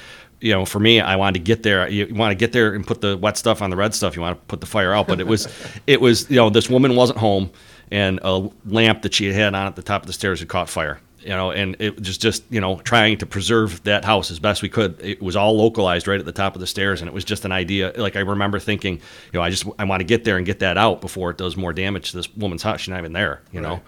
you 0.40 0.52
know, 0.52 0.64
for 0.64 0.78
me, 0.78 1.00
I 1.00 1.16
wanted 1.16 1.40
to 1.40 1.44
get 1.44 1.64
there. 1.64 1.88
You 1.88 2.14
want 2.14 2.30
to 2.30 2.36
get 2.36 2.52
there 2.52 2.74
and 2.74 2.86
put 2.86 3.00
the 3.00 3.16
wet 3.16 3.36
stuff 3.36 3.60
on 3.60 3.70
the 3.70 3.76
red 3.76 3.92
stuff. 3.92 4.14
You 4.14 4.22
want 4.22 4.38
to 4.38 4.44
put 4.46 4.60
the 4.60 4.66
fire 4.66 4.94
out, 4.94 5.08
but 5.08 5.18
it 5.18 5.26
was 5.26 5.48
it 5.88 6.00
was 6.00 6.30
you 6.30 6.36
know 6.36 6.48
this 6.48 6.70
woman 6.70 6.94
wasn't 6.94 7.18
home, 7.18 7.50
and 7.90 8.20
a 8.22 8.48
lamp 8.66 9.02
that 9.02 9.14
she 9.14 9.32
had 9.32 9.54
on 9.54 9.66
at 9.66 9.76
the 9.76 9.82
top 9.82 10.02
of 10.02 10.06
the 10.06 10.12
stairs 10.12 10.40
had 10.40 10.48
caught 10.48 10.68
fire. 10.68 11.00
You 11.20 11.28
know, 11.28 11.52
and 11.52 11.76
it 11.78 11.98
was 11.98 12.18
just 12.18 12.42
you 12.50 12.60
know 12.60 12.78
trying 12.78 13.18
to 13.18 13.26
preserve 13.26 13.84
that 13.84 14.04
house 14.04 14.30
as 14.30 14.40
best 14.40 14.60
we 14.60 14.68
could. 14.68 15.00
It 15.00 15.22
was 15.22 15.36
all 15.36 15.56
localized 15.56 16.08
right 16.08 16.18
at 16.18 16.26
the 16.26 16.32
top 16.32 16.54
of 16.56 16.60
the 16.60 16.66
stairs, 16.66 17.00
and 17.00 17.08
it 17.08 17.14
was 17.14 17.24
just 17.24 17.44
an 17.44 17.52
idea. 17.52 17.92
Like 17.96 18.16
I 18.16 18.20
remember 18.20 18.58
thinking, 18.58 18.94
you 18.94 19.00
know, 19.34 19.42
I 19.42 19.50
just 19.50 19.64
I 19.78 19.84
want 19.84 20.00
to 20.00 20.04
get 20.04 20.24
there 20.24 20.36
and 20.36 20.44
get 20.44 20.58
that 20.60 20.76
out 20.76 21.00
before 21.00 21.30
it 21.30 21.38
does 21.38 21.56
more 21.56 21.72
damage 21.72 22.10
to 22.10 22.16
this 22.16 22.34
woman's 22.34 22.64
house. 22.64 22.80
She's 22.80 22.88
not 22.88 22.98
even 22.98 23.12
there, 23.12 23.42
you 23.52 23.60
know. 23.60 23.80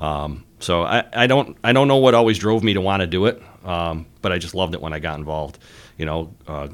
Um, 0.00 0.44
so 0.58 0.82
I, 0.82 1.04
I 1.12 1.26
don't 1.26 1.56
I 1.62 1.72
don't 1.72 1.86
know 1.86 1.98
what 1.98 2.14
always 2.14 2.38
drove 2.38 2.64
me 2.64 2.74
to 2.74 2.80
want 2.80 3.02
to 3.02 3.06
do 3.06 3.26
it, 3.26 3.40
um, 3.64 4.06
but 4.22 4.32
I 4.32 4.38
just 4.38 4.54
loved 4.54 4.74
it 4.74 4.80
when 4.80 4.92
I 4.92 4.98
got 4.98 5.18
involved. 5.18 5.58
You 5.96 6.06
know, 6.06 6.34
uh, 6.48 6.68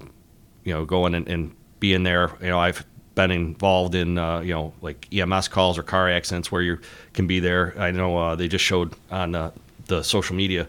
you 0.65 0.73
know, 0.73 0.85
going 0.85 1.15
and, 1.15 1.29
and 1.29 1.55
being 1.81 2.05
there. 2.05 2.33
You 2.41 2.49
know, 2.49 2.59
I've 2.59 2.87
been 3.17 3.33
involved 3.33 3.97
in 3.97 4.17
uh, 4.17 4.39
you 4.41 4.55
know 4.55 4.73
like 4.81 5.09
EMS 5.13 5.49
calls 5.49 5.77
or 5.77 5.83
car 5.83 6.09
accidents 6.09 6.53
where 6.53 6.63
you 6.63 6.79
can 7.15 7.27
be 7.27 7.41
there. 7.41 7.75
I 7.77 7.91
know 7.91 8.17
uh, 8.17 8.37
they 8.37 8.47
just 8.47 8.65
showed 8.65 8.95
on 9.11 9.35
uh, 9.35 9.51
the 9.87 10.05
social 10.05 10.37
media 10.37 10.69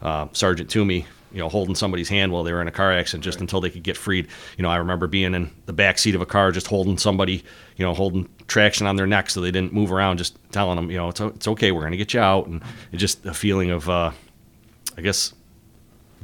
uh, 0.00 0.28
Sergeant 0.32 0.70
Toomey, 0.70 1.06
you 1.32 1.38
know, 1.38 1.48
holding 1.48 1.74
somebody's 1.74 2.08
hand 2.08 2.32
while 2.32 2.42
they 2.42 2.52
were 2.52 2.62
in 2.62 2.68
a 2.68 2.72
car 2.72 2.92
accident 2.92 3.24
just 3.24 3.40
until 3.40 3.60
they 3.60 3.70
could 3.70 3.82
get 3.82 3.96
freed. 3.96 4.28
You 4.56 4.62
know, 4.62 4.70
I 4.70 4.76
remember 4.76 5.06
being 5.06 5.34
in 5.34 5.50
the 5.66 5.72
back 5.72 5.98
seat 5.98 6.14
of 6.14 6.20
a 6.20 6.26
car, 6.26 6.52
just 6.52 6.66
holding 6.66 6.96
somebody, 6.96 7.44
you 7.76 7.84
know, 7.84 7.92
holding 7.92 8.28
traction 8.48 8.86
on 8.86 8.96
their 8.96 9.06
neck 9.06 9.30
so 9.30 9.40
they 9.40 9.50
didn't 9.50 9.72
move 9.72 9.92
around, 9.92 10.18
just 10.18 10.38
telling 10.52 10.76
them, 10.76 10.90
you 10.90 10.96
know, 10.96 11.08
it's, 11.08 11.20
it's 11.20 11.48
okay, 11.48 11.70
we're 11.72 11.82
going 11.82 11.92
to 11.92 11.98
get 11.98 12.14
you 12.14 12.20
out. 12.20 12.46
And 12.46 12.62
just 12.94 13.26
a 13.26 13.34
feeling 13.34 13.70
of, 13.70 13.88
uh, 13.88 14.10
I 14.96 15.00
guess, 15.02 15.34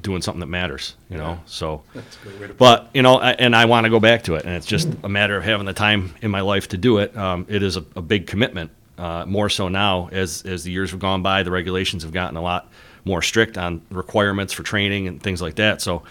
doing 0.02 0.22
something 0.22 0.40
that 0.40 0.46
matters, 0.46 0.94
you 1.08 1.16
know. 1.16 1.40
So, 1.46 1.82
That's 1.94 2.16
a 2.16 2.24
good 2.24 2.40
way 2.40 2.46
to 2.48 2.54
but 2.54 2.90
you 2.94 3.02
know, 3.02 3.16
I, 3.16 3.32
and 3.32 3.56
I 3.56 3.64
want 3.64 3.84
to 3.84 3.90
go 3.90 4.00
back 4.00 4.22
to 4.24 4.34
it, 4.34 4.44
and 4.44 4.54
it's 4.54 4.66
just 4.66 4.88
a 5.02 5.08
matter 5.08 5.36
of 5.36 5.44
having 5.44 5.66
the 5.66 5.72
time 5.72 6.14
in 6.22 6.30
my 6.30 6.40
life 6.40 6.68
to 6.68 6.76
do 6.76 6.98
it. 6.98 7.16
Um, 7.16 7.46
it 7.48 7.62
is 7.62 7.76
a, 7.76 7.84
a 7.96 8.02
big 8.02 8.26
commitment, 8.26 8.70
uh, 8.98 9.24
more 9.26 9.48
so 9.48 9.68
now 9.68 10.08
as 10.12 10.42
as 10.42 10.64
the 10.64 10.70
years 10.70 10.90
have 10.90 11.00
gone 11.00 11.22
by. 11.22 11.42
The 11.42 11.50
regulations 11.50 12.02
have 12.02 12.12
gotten 12.12 12.36
a 12.36 12.42
lot 12.42 12.70
more 13.04 13.22
strict 13.22 13.56
on 13.56 13.82
requirements 13.90 14.52
for 14.52 14.62
training 14.62 15.08
and 15.08 15.22
things 15.22 15.40
like 15.40 15.56
that. 15.56 15.80
So, 15.80 16.02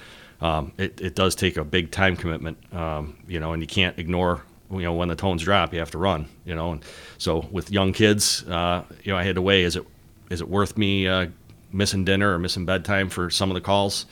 um, 0.41 0.71
it 0.78 1.00
it 1.02 1.15
does 1.15 1.36
take 1.36 1.58
a 1.58 1.63
big 1.63 1.91
time 1.91 2.15
commitment, 2.17 2.58
um, 2.74 3.17
you 3.28 3.39
know, 3.39 3.54
and 3.54 3.62
you 3.62 3.67
can't 3.67 3.98
ignore. 4.00 4.43
You 4.71 4.82
know, 4.82 4.93
when 4.93 5.10
the 5.10 5.15
tones 5.15 5.43
drop, 5.43 5.74
you 5.74 5.80
have 5.80 5.91
to 5.91 6.00
run. 6.00 6.28
You 6.43 6.56
know, 6.56 6.71
and 6.71 6.84
so 7.19 7.48
with 7.52 7.71
young 7.71 7.93
kids, 7.93 8.43
uh, 8.50 8.84
you 9.04 9.12
know, 9.12 9.17
I 9.17 9.24
had 9.24 9.36
to 9.36 9.41
weigh: 9.41 9.63
is 9.63 9.76
it 9.76 9.86
is 10.30 10.41
it 10.41 10.50
worth 10.50 10.76
me 10.76 11.08
uh, 11.08 11.28
missing 11.76 12.06
dinner 12.06 12.34
or 12.34 12.40
missing 12.40 12.66
bedtime 12.66 13.10
for 13.10 13.30
some 13.30 13.50
of 13.50 13.56
the 13.56 13.62
calls? 13.62 14.06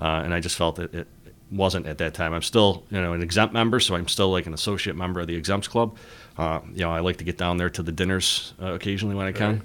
Uh, 0.00 0.22
and 0.24 0.32
I 0.32 0.40
just 0.40 0.56
felt 0.56 0.76
that 0.76 0.94
it 0.94 1.08
wasn't 1.50 1.86
at 1.86 1.98
that 1.98 2.14
time. 2.14 2.32
I'm 2.32 2.42
still, 2.42 2.84
you 2.90 3.00
know, 3.00 3.12
an 3.12 3.22
exempt 3.22 3.52
member, 3.52 3.80
so 3.80 3.94
I'm 3.94 4.08
still 4.08 4.30
like 4.30 4.46
an 4.46 4.54
associate 4.54 4.96
member 4.96 5.20
of 5.20 5.26
the 5.26 5.34
exempts 5.34 5.68
club. 5.68 5.96
Uh, 6.36 6.60
you 6.72 6.80
know, 6.80 6.90
I 6.90 7.00
like 7.00 7.16
to 7.16 7.24
get 7.24 7.36
down 7.36 7.56
there 7.56 7.70
to 7.70 7.82
the 7.82 7.92
dinners 7.92 8.54
uh, 8.62 8.74
occasionally 8.74 9.16
when 9.16 9.26
I 9.26 9.32
can. 9.32 9.52
Right. 9.54 9.62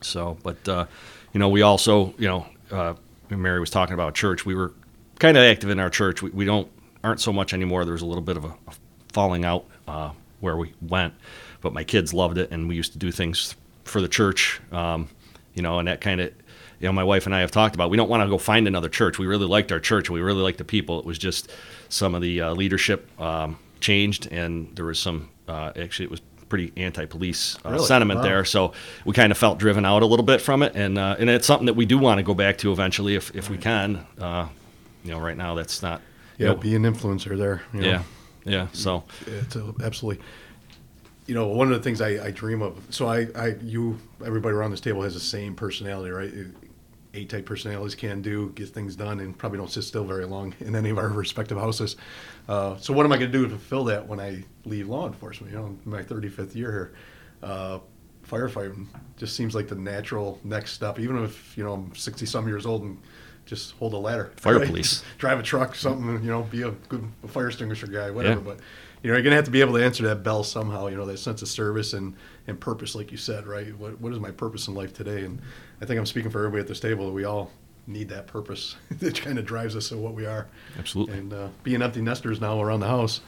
So, 0.00 0.38
but 0.42 0.68
uh, 0.68 0.86
you 1.32 1.40
know, 1.40 1.48
we 1.48 1.62
also, 1.62 2.14
you 2.18 2.28
know, 2.28 2.46
uh, 2.70 2.94
Mary 3.28 3.60
was 3.60 3.70
talking 3.70 3.94
about 3.94 4.14
church. 4.14 4.46
We 4.46 4.54
were 4.54 4.72
kind 5.18 5.36
of 5.36 5.44
active 5.44 5.70
in 5.70 5.78
our 5.78 5.90
church. 5.90 6.22
We, 6.22 6.30
we 6.30 6.44
don't 6.44 6.68
aren't 7.04 7.20
so 7.20 7.32
much 7.32 7.52
anymore. 7.52 7.84
There 7.84 7.92
was 7.92 8.02
a 8.02 8.06
little 8.06 8.22
bit 8.22 8.36
of 8.36 8.44
a, 8.44 8.48
a 8.48 8.72
falling 9.12 9.44
out 9.44 9.66
uh, 9.86 10.10
where 10.40 10.56
we 10.56 10.72
went, 10.80 11.14
but 11.60 11.72
my 11.72 11.84
kids 11.84 12.14
loved 12.14 12.38
it, 12.38 12.50
and 12.50 12.68
we 12.68 12.76
used 12.76 12.92
to 12.92 12.98
do 12.98 13.10
things 13.10 13.54
for 13.84 14.00
the 14.00 14.08
church. 14.08 14.60
Um, 14.72 15.08
you 15.54 15.62
know, 15.62 15.78
and 15.78 15.88
that 15.88 16.00
kind 16.00 16.20
of, 16.20 16.32
you 16.80 16.86
know, 16.88 16.92
my 16.92 17.04
wife 17.04 17.26
and 17.26 17.34
I 17.34 17.40
have 17.40 17.50
talked 17.50 17.74
about. 17.74 17.90
We 17.90 17.96
don't 17.96 18.08
want 18.08 18.22
to 18.22 18.28
go 18.28 18.38
find 18.38 18.66
another 18.66 18.88
church. 18.88 19.18
We 19.18 19.26
really 19.26 19.46
liked 19.46 19.70
our 19.70 19.80
church. 19.80 20.10
We 20.10 20.20
really 20.20 20.42
liked 20.42 20.58
the 20.58 20.64
people. 20.64 20.98
It 20.98 21.04
was 21.04 21.18
just 21.18 21.50
some 21.88 22.14
of 22.14 22.22
the 22.22 22.40
uh, 22.40 22.54
leadership 22.54 23.08
um, 23.20 23.58
changed, 23.80 24.26
and 24.32 24.74
there 24.76 24.84
was 24.86 24.98
some. 24.98 25.28
Uh, 25.46 25.72
actually, 25.76 26.06
it 26.06 26.10
was 26.10 26.20
pretty 26.48 26.72
anti-police 26.76 27.56
uh, 27.64 27.70
Really? 27.70 27.86
sentiment 27.86 28.18
Wow. 28.18 28.24
there. 28.24 28.44
So 28.44 28.72
we 29.04 29.12
kind 29.14 29.30
of 29.30 29.38
felt 29.38 29.58
driven 29.58 29.84
out 29.84 30.02
a 30.02 30.06
little 30.06 30.24
bit 30.24 30.40
from 30.40 30.62
it, 30.62 30.74
and 30.74 30.98
uh, 30.98 31.16
and 31.18 31.28
it's 31.30 31.46
something 31.46 31.66
that 31.66 31.74
we 31.74 31.86
do 31.86 31.98
want 31.98 32.18
to 32.18 32.22
go 32.22 32.34
back 32.34 32.58
to 32.58 32.72
eventually 32.72 33.14
if 33.14 33.34
if 33.36 33.48
we 33.50 33.56
can. 33.58 34.06
Uh, 34.18 34.48
you 35.04 35.12
know, 35.12 35.20
right 35.20 35.36
now 35.36 35.54
that's 35.54 35.82
not. 35.82 36.00
you 36.38 36.46
Yeah, 36.46 36.52
know, 36.52 36.58
be 36.58 36.74
an 36.74 36.82
influencer 36.84 37.36
there. 37.36 37.62
you 37.74 37.80
know. 37.82 37.88
yeah, 37.88 38.02
yeah. 38.44 38.66
So 38.72 39.04
It's 39.26 39.56
a, 39.56 39.72
absolutely. 39.82 40.22
You 41.26 41.34
know, 41.36 41.46
one 41.46 41.70
of 41.70 41.78
the 41.78 41.82
things 41.84 42.00
I, 42.00 42.26
I 42.26 42.30
dream 42.32 42.60
of. 42.60 42.76
So 42.90 43.06
I, 43.06 43.28
I, 43.36 43.46
you, 43.62 43.98
everybody 44.24 44.52
around 44.54 44.72
this 44.72 44.80
table 44.80 45.02
has 45.02 45.14
the 45.14 45.20
same 45.20 45.54
personality, 45.54 46.10
right? 46.10 46.32
Type 47.12 47.44
personalities 47.46 47.94
can 47.94 48.22
do, 48.22 48.50
get 48.50 48.68
things 48.68 48.96
done, 48.96 49.20
and 49.20 49.36
probably 49.36 49.58
don't 49.58 49.70
sit 49.70 49.82
still 49.82 50.04
very 50.04 50.24
long 50.24 50.54
in 50.60 50.76
any 50.76 50.90
of 50.90 50.98
our 50.98 51.08
respective 51.08 51.58
houses. 51.58 51.96
Uh, 52.48 52.76
so 52.76 52.92
what 52.92 53.04
am 53.04 53.12
I 53.12 53.18
going 53.18 53.32
to 53.32 53.38
do 53.38 53.44
to 53.44 53.50
fulfill 53.50 53.84
that 53.84 54.06
when 54.06 54.20
I 54.20 54.44
leave 54.64 54.88
law 54.88 55.06
enforcement? 55.06 55.52
You 55.52 55.58
know, 55.58 55.78
my 55.84 56.02
35th 56.02 56.54
year 56.54 56.70
here, 56.72 56.92
uh, 57.42 57.78
firefighting 58.28 58.86
just 59.16 59.34
seems 59.34 59.54
like 59.54 59.68
the 59.68 59.74
natural 59.74 60.38
next 60.44 60.72
step. 60.72 60.98
Even 61.00 61.22
if 61.24 61.56
you 61.58 61.64
know 61.64 61.72
I'm 61.74 61.94
60 61.94 62.26
some 62.26 62.46
years 62.46 62.64
old 62.66 62.82
and 62.82 62.98
just 63.46 63.72
hold 63.72 63.94
a 63.94 63.96
ladder, 63.98 64.30
Fire 64.36 64.60
police. 64.66 65.02
drive 65.18 65.40
a 65.40 65.42
truck, 65.42 65.74
something, 65.74 66.22
you 66.22 66.30
know, 66.30 66.42
be 66.42 66.62
a 66.62 66.70
good 66.88 67.04
fire 67.26 67.48
extinguisher 67.48 67.88
guy, 67.88 68.10
whatever. 68.10 68.40
Yeah. 68.40 68.44
But 68.46 68.60
you 69.02 69.10
know, 69.10 69.16
you're 69.16 69.22
gonna 69.22 69.36
have 69.36 69.46
to 69.46 69.50
be 69.50 69.60
able 69.60 69.74
to 69.74 69.84
answer 69.84 70.02
that 70.04 70.22
bell 70.22 70.44
somehow. 70.44 70.88
You 70.88 70.96
know, 70.96 71.06
that 71.06 71.18
sense 71.18 71.42
of 71.42 71.48
service 71.48 71.92
and 71.92 72.14
and 72.46 72.60
purpose, 72.60 72.94
like 72.94 73.10
you 73.10 73.16
said, 73.16 73.46
right? 73.46 73.76
What 73.78 74.00
what 74.00 74.12
is 74.12 74.20
my 74.20 74.30
purpose 74.30 74.68
in 74.68 74.74
life 74.74 74.92
today? 74.92 75.24
And 75.24 75.40
I 75.80 75.86
think 75.86 75.98
I'm 75.98 76.06
speaking 76.06 76.30
for 76.30 76.38
everybody 76.38 76.60
at 76.60 76.68
this 76.68 76.80
table 76.80 77.06
that 77.06 77.12
we 77.12 77.24
all 77.24 77.50
need 77.86 78.08
that 78.10 78.26
purpose 78.26 78.76
that 78.98 79.20
kind 79.20 79.38
of 79.38 79.46
drives 79.46 79.74
us 79.74 79.88
to 79.88 79.96
what 79.96 80.14
we 80.14 80.26
are. 80.26 80.46
Absolutely. 80.78 81.18
And 81.18 81.32
uh, 81.32 81.48
being 81.62 81.82
empty 81.82 82.02
nesters 82.02 82.40
now 82.40 82.60
around 82.60 82.80
the 82.80 82.88
house. 82.88 83.20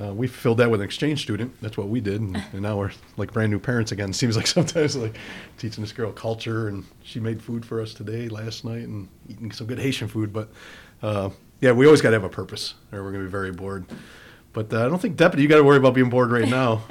Uh, 0.00 0.14
we 0.14 0.28
filled 0.28 0.58
that 0.58 0.70
with 0.70 0.80
an 0.80 0.84
exchange 0.84 1.20
student. 1.20 1.52
That's 1.60 1.76
what 1.76 1.88
we 1.88 2.00
did, 2.00 2.20
and, 2.20 2.36
and 2.52 2.62
now 2.62 2.78
we're 2.78 2.92
like 3.16 3.32
brand 3.32 3.50
new 3.50 3.58
parents 3.58 3.90
again. 3.90 4.12
Seems 4.12 4.36
like 4.36 4.46
sometimes 4.46 4.94
like 4.96 5.18
teaching 5.58 5.82
this 5.82 5.92
girl 5.92 6.12
culture, 6.12 6.68
and 6.68 6.84
she 7.02 7.18
made 7.18 7.42
food 7.42 7.66
for 7.66 7.80
us 7.80 7.92
today, 7.92 8.28
last 8.28 8.64
night, 8.64 8.86
and 8.86 9.08
eating 9.28 9.50
some 9.50 9.66
good 9.66 9.80
Haitian 9.80 10.06
food. 10.06 10.32
But 10.32 10.48
uh, 11.02 11.30
yeah, 11.60 11.72
we 11.72 11.86
always 11.86 12.00
got 12.00 12.10
to 12.10 12.14
have 12.14 12.24
a 12.24 12.28
purpose, 12.28 12.74
or 12.92 13.02
we're 13.02 13.10
gonna 13.10 13.24
be 13.24 13.30
very 13.30 13.50
bored. 13.50 13.84
But 14.52 14.72
uh, 14.74 14.84
I 14.84 14.88
don't 14.88 15.00
think 15.00 15.16
deputy, 15.16 15.44
you 15.44 15.48
got 15.48 15.58
to 15.58 15.64
worry 15.64 15.76
about 15.76 15.94
being 15.94 16.10
bored 16.10 16.32
right 16.32 16.48
now. 16.60 16.82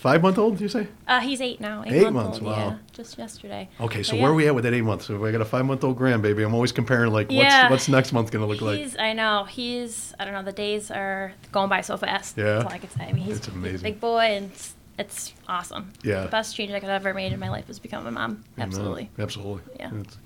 Five 0.00 0.22
month 0.22 0.38
old, 0.38 0.60
you 0.60 0.68
say? 0.68 0.88
Uh, 1.06 1.20
he's 1.20 1.40
eight 1.40 1.60
now. 1.60 1.84
Eight, 1.86 1.92
Eight 1.92 2.12
months 2.12 2.38
old, 2.38 2.46
wow. 2.46 2.56
Yeah, 2.56 2.76
just 2.92 3.16
yesterday. 3.16 3.68
Okay, 3.80 4.02
so 4.02 4.12
But 4.12 4.16
where 4.16 4.22
yeah. 4.22 4.32
are 4.32 4.34
we 4.34 4.46
at 4.48 4.54
with 4.56 4.64
that 4.64 4.74
eight 4.74 4.82
months? 4.82 5.06
So 5.06 5.24
I 5.24 5.30
got 5.30 5.40
a 5.40 5.44
five 5.44 5.64
month 5.66 5.84
old 5.84 5.96
grandbaby, 5.98 6.44
I'm 6.44 6.52
always 6.54 6.72
comparing 6.72 7.12
like 7.12 7.30
Yeah. 7.30 7.64
what's 7.64 7.70
what's 7.70 7.88
next 7.88 8.12
month 8.12 8.32
gonna 8.32 8.46
look 8.46 8.60
like. 8.60 8.98
I 8.98 9.12
know. 9.12 9.44
He's, 9.44 10.14
I 10.18 10.24
don't 10.24 10.34
know, 10.34 10.42
the 10.42 10.52
days 10.52 10.90
are 10.90 11.32
going 11.52 11.68
by 11.68 11.80
so 11.82 11.96
fast. 11.96 12.36
Yeah. 12.36 12.44
That's 12.44 12.64
all 12.64 12.72
I 12.72 12.78
can 12.78 12.90
say. 12.90 13.04
I 13.04 13.12
mean, 13.12 13.24
he's, 13.24 13.36
It's 13.36 13.46
he's 13.46 13.80
a 13.80 13.84
big 13.84 14.00
boy 14.00 14.18
and 14.36 14.50
it's, 14.50 14.74
it's 14.98 15.32
awesome. 15.46 15.92
Yeah. 16.02 16.22
The 16.24 16.28
best 16.28 16.56
change 16.56 16.72
I 16.72 16.80
could 16.80 16.88
have 16.88 17.02
ever 17.06 17.14
made 17.14 17.32
in 17.32 17.38
my 17.38 17.50
life 17.50 17.68
was 17.68 17.78
become 17.78 18.04
a 18.06 18.10
mom. 18.10 18.44
Amen. 18.56 18.66
Absolutely. 18.66 19.10
Absolutely. 19.18 19.62
Yeah. 19.78 19.90
That's, 19.92 20.18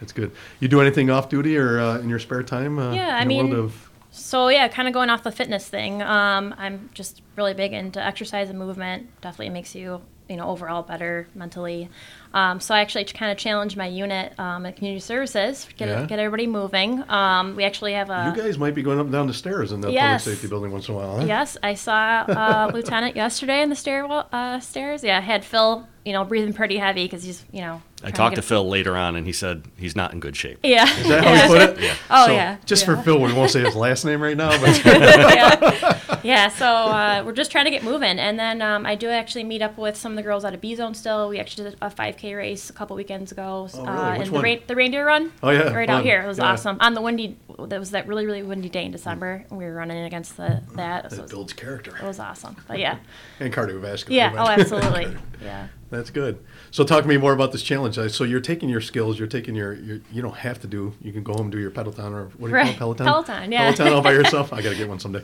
that's 0.00 0.12
good. 0.12 0.32
You 0.60 0.68
do 0.68 0.80
anything 0.82 1.08
off 1.08 1.28
duty 1.30 1.56
or 1.56 1.80
uh, 1.80 1.98
in 1.98 2.08
your 2.10 2.18
spare 2.18 2.42
time? 2.42 2.78
Uh, 2.78 2.92
Yeah, 2.92 3.16
I 3.16 3.22
in 3.22 3.28
the 3.28 3.36
world 3.36 3.50
mean, 3.50 3.58
of 3.58 3.87
So 4.18 4.48
yeah, 4.48 4.68
kind 4.68 4.88
of 4.88 4.94
going 4.94 5.10
off 5.10 5.22
the 5.22 5.32
fitness 5.32 5.68
thing. 5.68 6.02
Um, 6.02 6.54
I'm 6.58 6.90
just 6.94 7.22
really 7.36 7.54
big 7.54 7.72
into 7.72 8.04
exercise 8.04 8.50
and 8.50 8.58
movement. 8.58 9.08
Definitely 9.20 9.50
makes 9.50 9.74
you, 9.74 10.00
you 10.28 10.36
know, 10.36 10.48
overall 10.48 10.82
better 10.82 11.28
mentally. 11.34 11.88
Um, 12.34 12.60
so 12.60 12.74
I 12.74 12.80
actually 12.80 13.04
kind 13.06 13.32
of 13.32 13.38
challenged 13.38 13.76
my 13.76 13.86
unit 13.86 14.38
um, 14.38 14.66
at 14.66 14.76
community 14.76 15.00
services, 15.00 15.66
get 15.76 15.88
Yeah. 15.88 16.04
get 16.04 16.18
everybody 16.18 16.46
moving. 16.46 17.02
Um, 17.10 17.56
we 17.56 17.64
actually 17.64 17.94
have 17.94 18.10
a. 18.10 18.32
you 18.34 18.42
guys 18.42 18.58
might 18.58 18.74
be 18.74 18.82
going 18.82 18.98
up 18.98 19.04
and 19.06 19.12
down 19.12 19.26
the 19.26 19.32
stairs 19.34 19.72
in 19.72 19.80
the 19.80 19.90
Yes. 19.90 20.24
public 20.24 20.36
safety 20.36 20.48
building 20.48 20.70
once 20.72 20.88
in 20.88 20.94
a 20.94 20.98
while. 20.98 21.20
Huh? 21.20 21.24
Yes, 21.26 21.56
I 21.62 21.74
saw 21.74 22.24
uh, 22.28 22.70
Lieutenant 22.74 23.16
yesterday 23.16 23.62
in 23.62 23.70
the 23.70 23.76
stairwell 23.76 24.28
uh, 24.32 24.60
stairs. 24.60 25.02
Yeah, 25.02 25.16
I 25.18 25.20
had 25.22 25.44
Phil, 25.44 25.86
you 26.04 26.12
know, 26.12 26.24
breathing 26.24 26.52
pretty 26.52 26.76
heavy 26.76 27.04
because 27.06 27.22
he's, 27.22 27.44
you 27.50 27.60
know. 27.62 27.80
I 28.04 28.10
talked 28.12 28.36
to 28.36 28.40
get- 28.40 28.46
Phil 28.48 28.68
later 28.68 28.96
on, 28.96 29.16
and 29.16 29.26
he 29.26 29.32
said 29.32 29.64
he's 29.76 29.96
not 29.96 30.12
in 30.12 30.20
good 30.20 30.36
shape. 30.36 30.58
Yeah. 30.62 30.84
Is 30.98 31.08
that 31.08 31.24
how 31.24 31.34
you 31.34 31.48
put 31.48 31.62
it? 31.78 31.82
Yeah. 31.82 31.94
Oh 32.10 32.26
So, 32.26 32.32
yeah. 32.32 32.56
Just 32.64 32.86
yeah. 32.86 32.94
for 32.96 33.02
Phil, 33.02 33.20
we 33.20 33.32
won't 33.32 33.50
say 33.50 33.60
his 33.64 33.74
last 33.74 34.04
name 34.04 34.20
right 34.22 34.36
now, 34.36 34.50
but 34.60 34.84
yeah. 34.84 36.20
yeah, 36.22 36.48
so 36.48 36.66
uh, 36.66 37.22
we're 37.26 37.32
just 37.32 37.50
trying 37.50 37.64
to 37.64 37.70
get 37.70 37.82
moving. 37.82 38.18
And 38.18 38.38
then 38.38 38.62
um, 38.62 38.86
I 38.86 38.94
do 38.94 39.08
actually 39.08 39.44
meet 39.44 39.62
up 39.62 39.76
with 39.78 39.96
some 39.96 40.12
of 40.12 40.16
the 40.16 40.22
girls 40.22 40.44
out 40.44 40.54
of 40.54 40.60
B 40.60 40.74
Zone 40.74 40.94
still. 40.94 41.28
We 41.28 41.38
actually 41.40 41.70
did 41.70 41.78
a 41.82 41.90
5K 41.90 42.36
race 42.36 42.70
a 42.70 42.72
couple 42.72 42.94
weekends 42.96 43.32
ago. 43.32 43.68
Oh, 43.74 43.84
really? 43.84 43.88
uh, 43.98 44.18
Which 44.18 44.28
in 44.28 44.34
one? 44.34 44.44
the, 44.44 44.54
ra- 44.56 44.62
the 44.66 44.76
reindeer 44.76 45.04
run. 45.06 45.32
Oh, 45.42 45.50
yeah, 45.50 45.72
Right 45.72 45.88
fun. 45.88 45.98
out 45.98 46.04
here. 46.04 46.22
It 46.22 46.26
was 46.28 46.38
Yeah. 46.38 46.52
awesome. 46.52 46.76
On 46.80 46.94
the 46.94 47.00
windy, 47.02 47.36
that 47.58 47.80
was 47.80 47.90
that 47.90 48.06
really, 48.06 48.26
really 48.26 48.42
windy 48.42 48.68
day 48.68 48.84
in 48.84 48.92
December. 48.92 49.44
We 49.50 49.64
were 49.64 49.74
running 49.74 50.04
against 50.04 50.36
the, 50.36 50.62
that. 50.76 51.10
So 51.10 51.14
it 51.14 51.16
that 51.16 51.22
was, 51.22 51.30
builds 51.32 51.52
character 51.52 51.96
it 51.96 52.04
was 52.06 52.20
awesome. 52.20 52.56
But 52.68 52.78
yeah. 52.78 52.98
and 53.40 53.52
cardiovascular. 53.52 54.10
Yeah. 54.10 54.30
but- 54.30 54.38
Oh, 54.38 54.50
absolutely. 54.50 55.16
Yeah. 55.42 55.68
That's 55.90 56.10
good. 56.10 56.38
So 56.70 56.84
talk 56.84 57.02
to 57.02 57.08
me 57.08 57.16
more 57.16 57.32
about 57.32 57.52
this 57.52 57.62
challenge. 57.62 57.98
So 58.12 58.24
you're 58.24 58.40
taking 58.40 58.68
your 58.68 58.80
skills, 58.82 59.18
you're 59.18 59.28
taking 59.28 59.54
your, 59.54 59.72
your 59.74 60.00
you 60.12 60.20
don't 60.20 60.36
have 60.36 60.60
to 60.60 60.66
do, 60.66 60.92
you 61.00 61.12
can 61.12 61.22
go 61.22 61.32
home 61.32 61.42
and 61.46 61.52
do 61.52 61.58
your 61.58 61.70
Peloton 61.70 62.12
or 62.12 62.24
what 62.36 62.48
do 62.48 62.48
you 62.48 62.54
Right. 62.54 62.76
call 62.78 62.92
it? 62.92 62.98
Peloton? 62.98 63.06
Peloton, 63.26 63.52
yeah. 63.52 63.72
Peloton 63.72 63.92
all 63.94 64.02
by 64.02 64.12
yourself. 64.20 64.52
I 64.52 64.60
got 64.60 64.70
to 64.70 64.76
get 64.76 64.88
one 64.88 64.98
someday. 65.00 65.22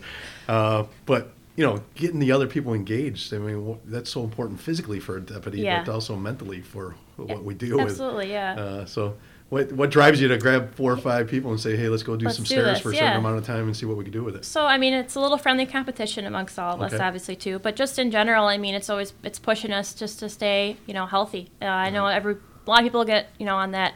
Uh, 0.49 0.85
but, 1.05 1.33
you 1.57 1.65
know, 1.67 1.83
getting 1.95 2.19
the 2.19 2.33
other 2.33 2.47
people 2.47 2.73
engaged, 2.73 3.33
I 3.35 3.39
mean, 3.39 3.79
that's 3.85 4.09
so 4.11 4.25
important 4.25 4.59
physically 4.61 5.01
for 5.01 5.19
a 5.19 5.21
deputy, 5.21 5.61
Yeah. 5.61 5.85
but 5.85 5.93
also 5.93 6.17
mentally 6.17 6.63
for 6.63 6.95
what 7.17 7.45
we 7.45 7.55
deal 7.55 7.77
with. 7.77 7.89
Absolutely, 7.89 8.31
yeah. 8.31 8.55
Uh, 8.55 8.85
so 8.87 9.17
what, 9.55 9.71
what 9.73 9.91
drives 9.91 10.21
you 10.21 10.27
to 10.27 10.37
grab 10.37 10.75
four 10.75 10.91
or 10.91 10.97
five 10.97 11.29
people 11.29 11.53
and 11.53 11.61
say, 11.61 11.77
hey, 11.77 11.89
let's 11.89 12.03
go 12.03 12.17
do 12.17 12.25
Let's 12.25 12.39
some 12.39 12.45
do 12.45 12.49
stairs 12.49 12.67
this, 12.67 12.81
for 12.81 12.91
a 12.91 12.95
certain 12.95 13.13
yeah. 13.13 13.19
amount 13.19 13.39
of 13.39 13.47
time 13.47 13.67
and 13.67 13.77
see 13.77 13.87
what 13.87 13.97
we 13.97 14.03
can 14.03 14.13
do 14.13 14.25
with 14.25 14.35
it? 14.35 14.45
So 14.45 14.67
I 14.67 14.79
mean, 14.79 14.93
it's 14.93 15.15
a 15.15 15.21
little 15.21 15.39
friendly 15.39 15.65
competition 15.65 16.27
amongst 16.27 16.59
all 16.59 16.75
of 16.75 16.83
us, 16.83 16.99
obviously 16.99 17.37
too. 17.37 17.61
But 17.61 17.77
just 17.77 17.97
in 17.97 18.11
general, 18.11 18.47
I 18.47 18.59
mean, 18.59 18.75
it's 18.75 18.91
always 18.91 19.15
it's 19.23 19.39
pushing 19.39 19.73
us 19.73 19.95
just 19.95 20.19
to 20.19 20.29
stay, 20.29 20.77
you 20.87 20.95
know, 20.95 21.07
healthy. 21.07 21.51
Uh, 21.63 21.67
I 21.67 21.91
know 21.91 22.03
Mm-hmm. 22.05 22.17
every 22.17 22.37
a 22.67 22.71
lot 22.71 22.81
of 22.81 22.85
people 22.85 23.05
get 23.05 23.29
you 23.39 23.47
know 23.47 23.57
on 23.57 23.71
that 23.71 23.95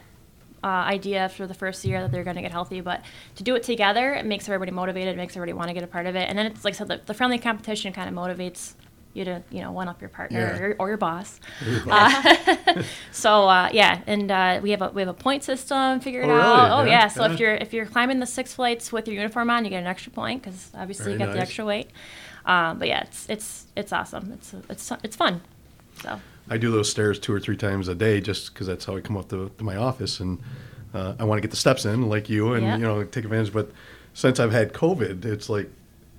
uh, 0.63 0.67
idea 0.67 1.19
after 1.19 1.45
the 1.45 1.53
first 1.53 1.83
year 1.83 2.01
that 2.01 2.11
they're 2.11 2.23
going 2.23 2.37
to 2.37 2.41
get 2.41 2.51
healthy, 2.51 2.79
but 2.79 3.01
to 3.35 3.43
do 3.43 3.55
it 3.55 3.63
together, 3.63 4.13
it 4.13 4.25
makes 4.25 4.47
everybody 4.47 4.71
motivated, 4.71 5.13
it 5.13 5.17
makes 5.17 5.35
everybody 5.35 5.53
want 5.53 5.67
to 5.67 5.73
get 5.73 5.83
a 5.83 5.87
part 5.87 6.05
of 6.05 6.15
it, 6.15 6.29
and 6.29 6.37
then 6.37 6.45
it's 6.45 6.63
like 6.63 6.75
I 6.75 6.77
said, 6.77 6.87
the, 6.87 7.01
the 7.05 7.13
friendly 7.13 7.37
competition 7.37 7.91
kind 7.91 8.07
of 8.07 8.15
motivates 8.15 8.75
you 9.13 9.25
to 9.25 9.41
you 9.49 9.61
know 9.61 9.71
one 9.71 9.87
up 9.87 10.01
your 10.01 10.09
partner 10.09 10.39
Yeah. 10.39 10.57
or, 10.57 10.67
your, 10.67 10.75
or 10.79 10.87
your 10.89 10.97
boss. 10.97 11.39
Uh, 11.89 12.83
so 13.11 13.47
uh, 13.47 13.69
yeah, 13.73 14.01
and 14.07 14.29
uh, 14.31 14.59
we 14.61 14.71
have 14.71 14.81
a 14.81 14.89
we 14.89 15.01
have 15.01 15.09
a 15.09 15.13
point 15.13 15.43
system 15.43 15.99
figured 15.99 16.25
Oh, 16.25 16.27
really? 16.29 16.39
out. 16.41 16.79
Oh 16.79 16.83
Yeah, 16.85 16.91
yeah, 16.91 17.07
so 17.07 17.25
yeah. 17.25 17.33
if 17.33 17.39
you're 17.39 17.55
if 17.55 17.73
you're 17.73 17.85
climbing 17.85 18.19
the 18.19 18.25
six 18.27 18.53
flights 18.53 18.91
with 18.91 19.07
your 19.07 19.15
uniform 19.17 19.49
on, 19.49 19.63
you 19.65 19.69
get 19.71 19.79
an 19.81 19.87
extra 19.87 20.11
point 20.11 20.43
because 20.43 20.69
obviously 20.75 21.05
Very 21.05 21.19
you 21.19 21.25
got 21.25 21.33
the 21.33 21.39
extra 21.39 21.65
weight. 21.65 21.89
Um, 22.45 22.79
but 22.79 22.87
yeah, 22.87 23.01
it's 23.01 23.27
it's 23.29 23.67
it's 23.75 23.91
awesome. 23.93 24.31
It's 24.33 24.53
it's 24.69 24.91
it's 25.03 25.15
fun. 25.15 25.41
So 26.01 26.19
I 26.49 26.57
do 26.57 26.71
those 26.71 26.89
stairs 26.89 27.19
two 27.19 27.33
or 27.33 27.39
three 27.39 27.57
times 27.57 27.87
a 27.87 27.95
day 27.95 28.21
just 28.21 28.53
because 28.53 28.67
that's 28.67 28.85
how 28.85 28.95
I 28.95 29.01
come 29.01 29.17
up 29.17 29.29
to, 29.29 29.51
to 29.57 29.63
my 29.63 29.75
office, 29.75 30.19
and 30.19 30.39
uh, 30.93 31.15
I 31.19 31.23
want 31.25 31.37
to 31.37 31.41
get 31.41 31.51
the 31.51 31.57
steps 31.57 31.85
in 31.85 32.07
like 32.09 32.29
you, 32.29 32.53
and 32.53 32.65
you 32.79 32.85
know 32.87 33.03
take 33.03 33.25
advantage. 33.25 33.51
But 33.53 33.71
since 34.13 34.39
I've 34.39 34.51
had 34.51 34.73
COVID, 34.73 35.25
it's 35.25 35.49
like 35.49 35.69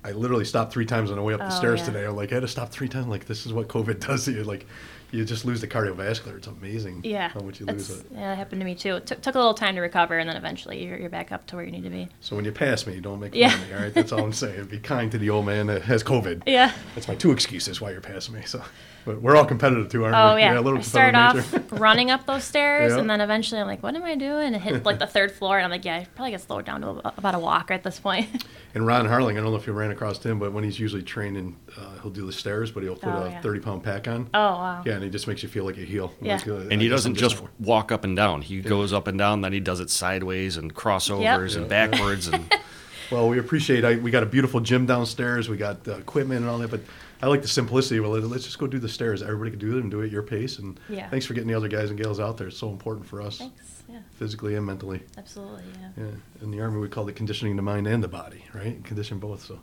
I 0.03 0.11
literally 0.13 0.45
stopped 0.45 0.73
three 0.73 0.85
times 0.85 1.11
on 1.11 1.17
the 1.17 1.23
way 1.23 1.33
up 1.33 1.39
the 1.39 1.47
Oh, 1.47 1.49
stairs 1.49 1.79
yeah. 1.81 1.85
today. 1.85 2.05
I'm 2.05 2.15
like, 2.15 2.31
I 2.31 2.35
had 2.35 2.41
to 2.41 2.47
stop 2.47 2.69
three 2.71 2.89
times. 2.89 3.07
Like 3.07 3.25
this 3.25 3.45
is 3.45 3.53
what 3.53 3.67
COVID 3.67 3.99
does 4.07 4.25
to 4.25 4.31
you. 4.31 4.43
Like 4.43 4.65
you 5.11 5.25
just 5.25 5.45
lose 5.45 5.61
the 5.61 5.67
cardiovascular. 5.67 6.37
It's 6.37 6.47
amazing. 6.47 7.01
yeah, 7.03 7.29
how 7.29 7.41
much 7.41 7.59
you 7.59 7.65
lose 7.65 7.89
it. 7.89 8.05
Yeah, 8.11 8.29
that 8.29 8.37
happened 8.37 8.61
to 8.61 8.65
me 8.65 8.75
too. 8.75 8.95
It 8.95 9.05
took, 9.07 9.21
took 9.21 9.35
a 9.35 9.37
little 9.37 9.53
time 9.53 9.75
to 9.75 9.81
recover, 9.81 10.17
and 10.17 10.29
then 10.29 10.37
eventually 10.37 10.85
you're, 10.85 10.97
you're 10.97 11.09
back 11.09 11.31
up 11.31 11.45
to 11.47 11.55
where 11.55 11.65
you 11.65 11.71
need 11.71 11.83
to 11.83 11.89
be. 11.89 12.07
So 12.21 12.35
when 12.35 12.45
you 12.45 12.51
pass 12.51 12.87
me, 12.87 12.95
you 12.95 13.01
don't 13.01 13.19
make 13.19 13.31
fun 13.33 13.39
Yeah. 13.39 13.53
of 13.61 13.67
me. 13.69 13.73
All 13.75 13.81
right, 13.81 13.93
that's 13.93 14.11
all 14.11 14.23
I'm 14.23 14.33
saying. 14.33 14.65
Be 14.65 14.79
kind 14.79 15.11
to 15.11 15.17
the 15.17 15.29
old 15.29 15.45
man 15.45 15.67
that 15.67 15.81
has 15.83 16.03
COVID. 16.03 16.43
Yeah. 16.45 16.71
That's 16.95 17.07
my 17.07 17.15
two 17.15 17.31
excuses 17.31 17.81
why 17.81 17.91
you're 17.91 18.01
passing 18.01 18.35
me. 18.35 18.41
So, 18.45 18.63
but 19.05 19.21
we're 19.21 19.35
all 19.35 19.45
competitive 19.45 19.89
too, 19.89 20.03
aren't 20.05 20.15
Oh 20.15 20.35
we? 20.35 20.41
yeah, 20.41 20.57
a 20.57 20.61
little 20.61 20.79
I 20.79 20.81
start 20.83 21.15
off 21.15 21.53
running 21.71 22.11
up 22.11 22.25
those 22.25 22.43
stairs, 22.43 22.93
Yeah. 22.93 22.99
and 22.99 23.09
then 23.09 23.19
eventually 23.19 23.59
I'm 23.59 23.67
like, 23.67 23.81
"What 23.83 23.95
am 23.95 24.03
I 24.03 24.15
doing?" 24.15 24.53
And 24.53 24.61
hit 24.63 24.85
like 24.85 24.99
the 24.99 25.07
third 25.07 25.31
floor, 25.31 25.57
and 25.57 25.65
I'm 25.65 25.71
like, 25.71 25.83
"Yeah, 25.85 25.95
I 25.97 26.07
probably 26.15 26.31
get 26.31 26.41
slowed 26.41 26.65
down 26.65 26.81
to 26.81 26.89
about 27.17 27.33
a 27.35 27.39
walk 27.39 27.71
at 27.71 27.83
this 27.83 27.99
point." 27.99 28.45
And 28.73 28.87
Ron 28.87 29.05
Harling, 29.05 29.31
I 29.31 29.41
don't 29.41 29.51
know 29.51 29.57
if 29.57 29.67
you 29.67 29.73
ran 29.73 29.91
across 29.91 30.23
him, 30.23 30.39
but 30.39 30.53
when 30.53 30.63
he's 30.63 30.79
usually 30.79 31.03
training, 31.03 31.57
uh, 31.77 31.99
he'll 32.01 32.09
do 32.09 32.25
the 32.25 32.31
stairs, 32.31 32.71
but 32.71 32.83
he'll 32.83 32.95
put 32.95 33.09
Oh, 33.13 33.23
a 33.23 33.29
yeah. 33.31 33.41
30 33.41 33.59
pound 33.59 33.83
pack 33.83 34.07
on. 34.07 34.29
oh 34.33 34.39
wow. 34.39 34.81
Yeah, 34.85 34.97
and 35.01 35.09
he 35.09 35.11
just 35.11 35.27
makes 35.27 35.41
you 35.41 35.49
feel 35.49 35.65
like 35.65 35.77
a 35.77 35.81
heel. 35.81 36.13
Yeah. 36.21 36.35
Like, 36.35 36.47
uh, 36.47 36.55
And 36.55 36.73
I 36.73 36.75
he 36.75 36.81
guess 36.83 36.91
doesn't 36.97 37.11
I'm 37.13 37.15
just 37.17 37.41
not- 37.41 37.49
walk 37.59 37.91
up 37.91 38.03
and 38.03 38.15
down. 38.15 38.43
He 38.43 38.61
goes 38.61 38.93
up 38.93 39.07
and 39.07 39.17
down, 39.17 39.41
then 39.41 39.51
he 39.51 39.59
does 39.59 39.79
it 39.79 39.89
sideways 39.89 40.57
and 40.57 40.73
crossovers 40.73 41.21
Yep. 41.55 41.61
and 41.61 41.71
Yeah. 41.71 41.87
backwards. 41.87 42.27
And 42.27 42.45
Well, 43.11 43.27
we 43.27 43.39
appreciate. 43.39 43.83
I, 43.83 43.95
we 43.95 44.09
got 44.11 44.23
a 44.23 44.27
beautiful 44.27 44.59
gym 44.61 44.85
downstairs. 44.85 45.49
We 45.49 45.57
got 45.57 45.85
uh, 45.87 45.97
equipment 45.97 46.41
and 46.41 46.49
all 46.49 46.59
that, 46.59 46.71
but 46.71 46.79
I 47.21 47.27
like 47.27 47.41
the 47.41 47.47
simplicity. 47.49 47.99
Well, 47.99 48.11
let's 48.11 48.45
just 48.45 48.57
go 48.59 48.67
do 48.67 48.79
the 48.79 48.87
stairs. 48.87 49.21
Everybody 49.21 49.51
can 49.51 49.59
do 49.59 49.77
it 49.77 49.81
and 49.81 49.91
do 49.91 49.99
it 50.01 50.05
at 50.05 50.11
your 50.11 50.23
pace. 50.23 50.59
And 50.59 50.79
Yeah. 50.87 51.09
thanks 51.09 51.25
for 51.25 51.33
getting 51.33 51.49
the 51.49 51.55
other 51.55 51.67
guys 51.67 51.89
and 51.89 51.99
gals 51.99 52.19
out 52.21 52.37
there. 52.37 52.47
It's 52.47 52.57
so 52.57 52.69
important 52.69 53.05
for 53.07 53.21
us, 53.21 53.39
Thanks. 53.39 53.83
Yeah, 53.89 53.99
physically 54.13 54.55
and 54.55 54.65
mentally. 54.65 55.01
absolutely. 55.17 55.63
Yeah. 55.97 56.05
Yeah. 56.05 56.43
In 56.43 56.51
the 56.51 56.61
army, 56.61 56.79
we 56.79 56.87
call 56.87 57.07
it 57.09 57.15
conditioning 57.17 57.57
the 57.57 57.61
mind 57.61 57.85
and 57.87 58.01
the 58.01 58.07
body, 58.07 58.45
right? 58.53 58.81
Condition 58.85 59.19
both. 59.19 59.43
So 59.45 59.59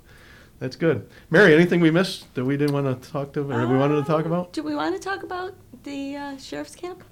that's 0.58 0.76
good. 0.76 1.08
Mary, 1.30 1.54
anything 1.54 1.80
we 1.80 1.90
missed 1.90 2.32
that 2.34 2.44
we 2.44 2.56
didn't 2.56 2.74
want 2.74 3.02
to 3.02 3.10
talk 3.10 3.32
to 3.34 3.40
or 3.50 3.66
we 3.66 3.76
wanted 3.76 3.96
to 3.96 4.04
talk 4.04 4.24
Um, 4.24 4.32
about? 4.32 4.52
Do 4.52 4.62
we 4.62 4.74
want 4.74 4.94
to 4.94 5.00
talk 5.00 5.22
about 5.22 5.54
the 5.84 6.16
uh, 6.16 6.36
sheriff's 6.38 6.74
camp? 6.74 7.04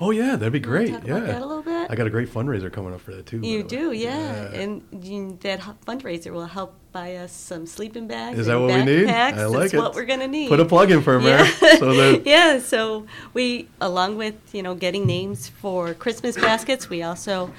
Oh 0.00 0.12
yeah, 0.12 0.36
that'd 0.36 0.52
be 0.52 0.60
great. 0.60 0.90
About 0.90 1.04
that 1.06 1.22
a 1.24 1.26
Yeah. 1.26 1.38
little 1.40 1.60
bit. 1.62 1.90
I 1.90 1.96
got 1.96 2.06
a 2.06 2.10
great 2.10 2.28
fundraiser 2.32 2.72
coming 2.72 2.94
up 2.94 3.00
for 3.00 3.10
that 3.16 3.26
too. 3.26 3.40
You 3.42 3.64
do, 3.64 3.90
way. 3.90 3.96
yeah. 3.96 4.52
And 4.52 4.82
you, 5.02 5.36
that 5.40 5.60
fundraiser 5.84 6.30
will 6.32 6.46
help 6.46 6.74
buy 6.92 7.16
us 7.16 7.32
some 7.32 7.66
sleeping 7.66 8.06
bags. 8.06 8.38
Is 8.38 8.46
that 8.46 8.58
and 8.58 8.66
what 8.66 8.74
we 8.76 8.84
need? 8.84 9.08
I 9.08 9.46
like 9.46 9.60
That's 9.62 9.74
it. 9.74 9.78
What 9.78 9.96
we're 9.96 10.04
gonna 10.04 10.28
need. 10.28 10.50
Put 10.50 10.60
a 10.60 10.64
plug 10.64 10.92
in 10.92 11.02
for 11.02 11.16
him, 11.16 11.22
yeah. 11.22 11.38
Mary. 11.60 11.76
So 11.78 11.94
that 11.94 12.22
yeah. 12.26 12.60
So 12.60 13.06
we, 13.34 13.68
along 13.80 14.18
with 14.18 14.36
you 14.54 14.62
know 14.62 14.76
getting 14.76 15.04
names 15.04 15.48
for 15.48 15.94
Christmas 15.94 16.36
baskets, 16.36 16.88
we 16.88 17.02
also 17.02 17.52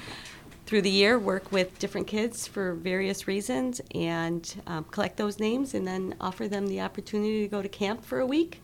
through 0.70 0.82
the 0.82 0.88
year 0.88 1.18
work 1.18 1.50
with 1.50 1.76
different 1.80 2.06
kids 2.06 2.46
for 2.46 2.74
various 2.74 3.26
reasons 3.26 3.80
and 3.92 4.62
um, 4.68 4.84
collect 4.84 5.16
those 5.16 5.40
names 5.40 5.74
and 5.74 5.84
then 5.84 6.14
offer 6.20 6.46
them 6.46 6.68
the 6.68 6.80
opportunity 6.80 7.42
to 7.42 7.48
go 7.48 7.60
to 7.60 7.68
camp 7.68 8.04
for 8.04 8.20
a 8.20 8.26
week. 8.26 8.62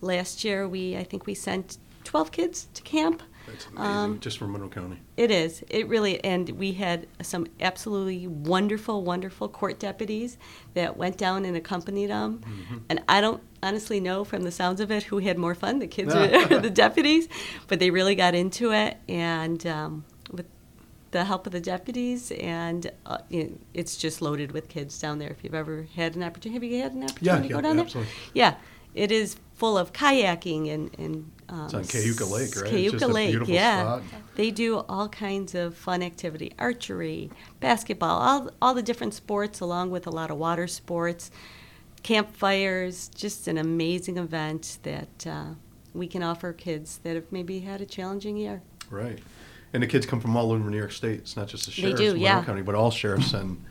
Last 0.00 0.44
year, 0.44 0.68
we 0.68 0.96
I 0.96 1.02
think 1.02 1.26
we 1.26 1.34
sent 1.34 1.78
12 2.04 2.30
kids 2.30 2.68
to 2.74 2.82
camp. 2.82 3.24
that's 3.48 3.66
amazing. 3.66 3.84
Um, 3.84 4.20
just 4.20 4.38
from 4.38 4.52
Monroe 4.52 4.68
County. 4.68 5.00
It 5.16 5.32
is. 5.32 5.64
It 5.68 5.88
really, 5.88 6.22
and 6.22 6.48
we 6.50 6.74
had 6.74 7.08
some 7.22 7.48
absolutely 7.60 8.28
wonderful, 8.28 9.02
wonderful 9.02 9.48
court 9.48 9.80
deputies 9.80 10.38
that 10.74 10.96
went 10.96 11.18
down 11.18 11.44
and 11.44 11.56
accompanied 11.56 12.10
them. 12.10 12.38
Mm-hmm. 12.38 12.76
And 12.88 13.02
I 13.08 13.20
don't 13.20 13.42
honestly 13.64 13.98
know 13.98 14.22
from 14.22 14.44
the 14.44 14.52
sounds 14.52 14.80
of 14.80 14.92
it 14.92 15.02
who 15.02 15.18
had 15.18 15.36
more 15.36 15.56
fun, 15.56 15.80
the 15.80 15.88
kids 15.88 16.14
or 16.50 16.60
the 16.60 16.70
deputies, 16.70 17.26
but 17.66 17.80
they 17.80 17.90
really 17.90 18.14
got 18.14 18.36
into 18.36 18.72
it. 18.72 18.96
And 19.08 19.66
um, 19.66 20.04
the 21.10 21.24
help 21.24 21.46
of 21.46 21.52
the 21.52 21.60
deputies, 21.60 22.30
and 22.32 22.90
uh, 23.06 23.18
you 23.28 23.44
know, 23.44 23.58
it's 23.74 23.96
just 23.96 24.20
loaded 24.20 24.52
with 24.52 24.68
kids 24.68 24.98
down 25.00 25.18
there. 25.18 25.30
If 25.30 25.42
you've 25.42 25.54
ever 25.54 25.86
had 25.96 26.16
an 26.16 26.22
opportunity, 26.22 26.54
have 26.54 26.64
you 26.64 26.82
had 26.82 26.92
an 26.92 27.04
opportunity 27.04 27.48
to 27.48 27.54
yeah, 27.54 27.60
go 27.60 27.60
down 27.60 27.78
absolutely. 27.80 28.12
there? 28.12 28.30
Yeah, 28.34 28.54
it 28.94 29.10
is 29.10 29.36
full 29.54 29.78
of 29.78 29.92
kayaking 29.92 30.70
and 30.72 30.90
and. 30.98 31.30
Um, 31.50 31.64
It's 31.64 31.74
on 31.74 31.84
Cayuga 31.84 32.26
Lake, 32.26 32.54
right? 32.56 32.64
It's 32.64 32.70
Cayuga 32.70 32.98
just 32.98 33.04
a 33.04 33.08
Lake, 33.08 33.30
beautiful 33.30 33.54
yeah. 33.54 33.80
spot. 33.80 34.02
They 34.34 34.50
do 34.50 34.84
all 34.86 35.08
kinds 35.08 35.54
of 35.54 35.74
fun 35.74 36.02
activity, 36.02 36.52
archery, 36.58 37.30
basketball, 37.58 38.18
all 38.18 38.50
all 38.60 38.74
the 38.74 38.82
different 38.82 39.14
sports, 39.14 39.60
along 39.60 39.90
with 39.90 40.06
a 40.06 40.10
lot 40.10 40.30
of 40.30 40.36
water 40.36 40.66
sports, 40.66 41.30
campfires. 42.02 43.08
Just 43.14 43.48
an 43.48 43.56
amazing 43.56 44.18
event 44.18 44.78
that 44.82 45.26
uh, 45.26 45.54
we 45.94 46.06
can 46.06 46.22
offer 46.22 46.52
kids 46.52 46.98
that 47.02 47.14
have 47.14 47.32
maybe 47.32 47.60
had 47.60 47.80
a 47.80 47.86
challenging 47.86 48.36
year. 48.36 48.60
Right. 48.90 49.18
And 49.72 49.82
the 49.82 49.86
kids 49.86 50.06
come 50.06 50.20
from 50.20 50.36
all 50.36 50.50
over 50.52 50.70
New 50.70 50.78
York 50.78 50.92
State. 50.92 51.20
It's 51.20 51.36
not 51.36 51.48
just 51.48 51.66
the 51.66 51.70
sheriffs 51.72 52.00
do, 52.00 52.14
in 52.14 52.20
yeah. 52.20 52.42
County, 52.44 52.62
but 52.62 52.74
all 52.74 52.90
sheriffs 52.90 53.30
send 53.30 53.62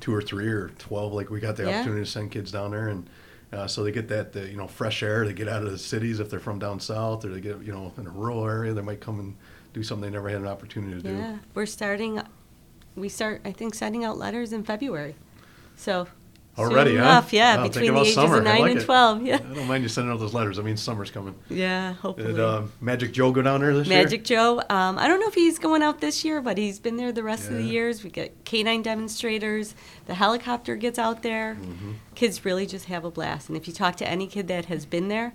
two 0.00 0.14
or 0.14 0.22
three 0.22 0.48
or 0.48 0.68
twelve. 0.78 1.12
Like 1.12 1.30
we 1.30 1.40
got 1.40 1.56
the 1.56 1.64
Yeah. 1.64 1.76
opportunity 1.76 2.04
to 2.04 2.10
send 2.10 2.30
kids 2.30 2.50
down 2.50 2.70
there, 2.70 2.88
and 2.88 3.08
uh, 3.52 3.66
so 3.66 3.84
they 3.84 3.92
get 3.92 4.08
that 4.08 4.32
the, 4.32 4.48
you 4.48 4.56
know 4.56 4.66
fresh 4.66 5.02
air. 5.02 5.26
They 5.26 5.34
get 5.34 5.48
out 5.48 5.62
of 5.62 5.70
the 5.70 5.78
cities 5.78 6.20
if 6.20 6.30
they're 6.30 6.40
from 6.40 6.58
down 6.58 6.80
south, 6.80 7.24
or 7.24 7.28
they 7.28 7.40
get 7.40 7.62
you 7.62 7.72
know 7.72 7.92
in 7.98 8.06
a 8.06 8.10
rural 8.10 8.46
area. 8.46 8.72
They 8.72 8.82
might 8.82 9.00
come 9.00 9.20
and 9.20 9.36
do 9.74 9.82
something 9.82 10.10
they 10.10 10.14
never 10.14 10.28
had 10.28 10.40
an 10.40 10.46
opportunity 10.46 10.94
to 10.94 11.02
do. 11.02 11.14
Yeah, 11.14 11.38
we're 11.54 11.66
starting. 11.66 12.20
We 12.94 13.08
start, 13.08 13.40
I 13.44 13.52
think, 13.52 13.74
sending 13.74 14.04
out 14.04 14.18
letters 14.18 14.52
in 14.52 14.64
February. 14.64 15.14
So 15.76 16.08
Already, 16.58 16.90
soon 16.90 16.98
huh? 16.98 17.04
enough, 17.04 17.32
yeah, 17.32 17.56
Wow, 17.56 17.62
between 17.68 17.94
the 17.94 18.00
ages 18.00 18.14
summer. 18.14 18.38
of 18.38 18.44
nine 18.44 18.60
like 18.60 18.70
and 18.72 18.80
it. 18.80 18.84
twelve. 18.84 19.22
Yeah, 19.22 19.36
I 19.36 19.38
don't 19.54 19.66
mind 19.66 19.82
you 19.82 19.88
sending 19.88 20.12
out 20.12 20.18
those 20.20 20.34
letters. 20.34 20.58
I 20.58 20.62
mean, 20.62 20.76
summer's 20.76 21.10
coming. 21.10 21.34
yeah. 21.48 21.94
Hopefully. 21.94 22.28
Did 22.32 22.40
uh, 22.40 22.62
Magic 22.80 23.12
Joe 23.12 23.32
go 23.32 23.40
down 23.40 23.60
there 23.60 23.72
this 23.74 23.88
year? 23.88 24.02
Magic 24.02 24.22
Joe. 24.24 24.60
Um, 24.68 24.98
I 24.98 25.08
don't 25.08 25.18
know 25.18 25.28
if 25.28 25.34
he's 25.34 25.58
going 25.58 25.82
out 25.82 26.00
this 26.02 26.24
year, 26.26 26.42
but 26.42 26.58
he's 26.58 26.78
been 26.78 26.96
there 26.98 27.10
the 27.10 27.22
rest 27.22 27.48
of 27.48 27.54
the 27.54 27.62
years. 27.62 28.04
We 28.04 28.10
get 28.10 28.44
canine 28.44 28.82
demonstrators. 28.82 29.74
The 30.06 30.14
helicopter 30.14 30.76
gets 30.76 30.98
out 30.98 31.22
there. 31.22 31.56
Mm-hmm. 31.60 31.92
Kids 32.14 32.44
really 32.44 32.66
just 32.66 32.84
have 32.86 33.04
a 33.04 33.10
blast. 33.10 33.48
And 33.48 33.56
if 33.56 33.66
you 33.66 33.72
talk 33.72 33.96
to 33.96 34.06
any 34.08 34.26
kid 34.26 34.48
that 34.48 34.66
has 34.66 34.84
been 34.84 35.08
there 35.08 35.32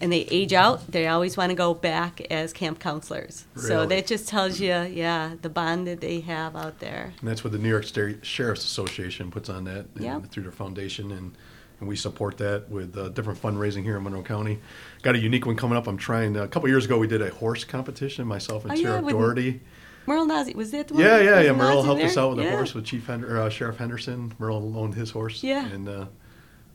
and 0.00 0.10
they 0.12 0.20
age 0.30 0.52
out, 0.52 0.90
they 0.90 1.06
always 1.08 1.36
want 1.36 1.50
to 1.50 1.54
go 1.56 1.74
back 1.74 2.20
as 2.30 2.52
camp 2.52 2.78
counselors. 2.78 3.44
Really? 3.54 3.68
So 3.68 3.86
that 3.86 4.06
just 4.06 4.28
tells 4.28 4.58
you, 4.60 4.68
yeah, 4.72 5.34
the 5.42 5.48
bond 5.50 5.86
that 5.86 6.00
they 6.00 6.20
have 6.20 6.56
out 6.56 6.78
there. 6.80 7.12
And 7.20 7.28
that's 7.28 7.44
what 7.44 7.52
the 7.52 7.58
New 7.58 7.68
York 7.68 7.84
State 7.84 8.24
Sheriff's 8.24 8.64
Association 8.64 9.30
puts 9.30 9.48
on 9.48 9.64
that 9.64 9.86
Yep. 9.98 10.26
through 10.30 10.44
their 10.44 10.52
foundation, 10.52 11.10
and, 11.12 11.36
and 11.80 11.88
we 11.88 11.96
support 11.96 12.38
that 12.38 12.68
with 12.70 12.96
uh, 12.96 13.08
different 13.10 13.40
fundraising 13.40 13.82
here 13.82 13.96
in 13.96 14.02
Monroe 14.02 14.22
County. 14.22 14.58
Got 15.02 15.14
a 15.14 15.18
unique 15.18 15.46
one 15.46 15.56
coming 15.56 15.76
up. 15.76 15.86
I'm 15.86 15.96
trying. 15.98 16.34
To, 16.34 16.42
a 16.42 16.48
couple 16.48 16.68
years 16.68 16.84
ago, 16.86 16.98
we 16.98 17.06
did 17.06 17.22
a 17.22 17.30
horse 17.30 17.64
competition. 17.64 18.26
Myself 18.26 18.64
and 18.64 18.72
Oh, 18.72 18.76
Sheriff 18.76 19.04
with- 19.04 19.14
Dougherty. 19.14 19.60
Merle 20.06 20.24
Nazi, 20.26 20.54
was 20.54 20.70
that 20.72 20.88
the 20.88 20.94
one? 20.94 21.02
Yeah, 21.04 21.20
yeah, 21.20 21.40
yeah. 21.40 21.52
Merle 21.52 21.82
helped 21.82 22.02
us 22.02 22.16
out 22.16 22.30
with 22.30 22.38
Yeah. 22.44 22.50
the 22.52 22.56
horse 22.56 22.74
with 22.74 22.84
Chief 22.86 23.06
Hen- 23.06 23.22
or, 23.22 23.38
uh, 23.38 23.50
Sheriff 23.50 23.76
Henderson. 23.76 24.32
Merle 24.38 24.76
owned 24.76 24.94
his 24.94 25.10
horse. 25.10 25.42
Yeah. 25.44 25.66
and 25.66 25.88
uh, 25.88 26.06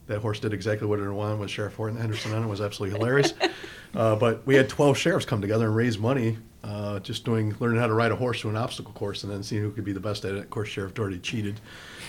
that 0.08 0.20
horse 0.20 0.40
did 0.40 0.54
exactly 0.54 0.88
what 0.88 1.00
it 1.00 1.10
wanted 1.10 1.40
with 1.40 1.50
Sheriff 1.50 1.76
Horton 1.76 1.98
Henderson 1.98 2.34
on 2.34 2.44
it. 2.44 2.46
It 2.46 2.50
was 2.50 2.62
absolutely 2.62 2.98
hilarious. 2.98 3.34
uh, 3.96 4.16
but 4.16 4.46
we 4.46 4.56
had 4.56 4.70
12 4.70 4.98
sheriffs 4.98 5.26
come 5.26 5.42
together 5.42 5.66
and 5.68 5.76
raise 5.76 5.98
money, 5.98 6.38
uh, 6.64 7.00
just 7.00 7.26
doing 7.26 7.56
learning 7.60 7.80
how 7.80 7.88
to 7.88 7.94
ride 7.94 8.12
a 8.12 8.16
horse 8.16 8.42
to 8.42 8.50
an 8.50 8.56
obstacle 8.56 8.94
course, 8.94 9.24
and 9.24 9.32
then 9.32 9.42
seeing 9.44 9.62
who 9.62 9.72
could 9.72 9.84
be 9.84 9.94
the 9.94 10.00
best 10.00 10.26
at 10.26 10.34
it. 10.36 10.38
Of 10.40 10.50
course, 10.50 10.70
Sheriff 10.70 10.94
Dougherty 10.94 11.20
cheated. 11.20 11.60